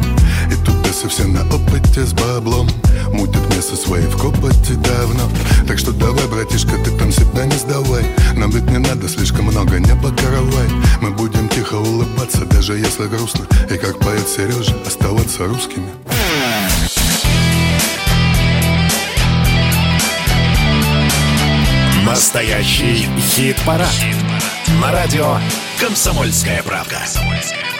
И 0.51 0.55
тут 0.65 0.88
бесы 0.99 1.09
все 1.09 1.25
на 1.25 1.43
опыте 1.55 2.05
с 2.05 2.13
баблом 2.13 2.69
Мутят 3.13 3.55
мясо 3.55 3.77
свои 3.77 4.03
в 4.03 4.17
копоте 4.17 4.75
давно 4.75 5.29
Так 5.67 5.79
что 5.79 5.93
давай, 5.93 6.27
братишка, 6.27 6.77
ты 6.85 6.91
там 6.93 7.13
себя 7.13 7.45
не 7.45 7.57
сдавай 7.57 8.05
Нам 8.35 8.51
ведь 8.51 8.69
не 8.71 8.79
надо 8.79 9.09
слишком 9.09 9.47
много, 9.47 9.79
небо 9.79 10.11
каравай 10.11 10.69
Мы 11.01 11.11
будем 11.11 11.49
тихо 11.49 11.75
улыбаться, 11.75 12.45
даже 12.47 12.77
если 12.77 13.07
грустно 13.07 13.47
И 13.71 13.77
как 13.77 13.99
поет 13.99 14.29
Сережа, 14.29 14.75
оставаться 14.87 15.47
русскими 15.47 15.87
Настоящий 22.05 23.07
хит-парад. 23.21 23.89
На 24.81 24.91
радио 24.91 25.37
«Комсомольская 25.79 26.63
правка». 26.63 26.97
«Комсомольская 26.97 27.59
правка». 27.59 27.78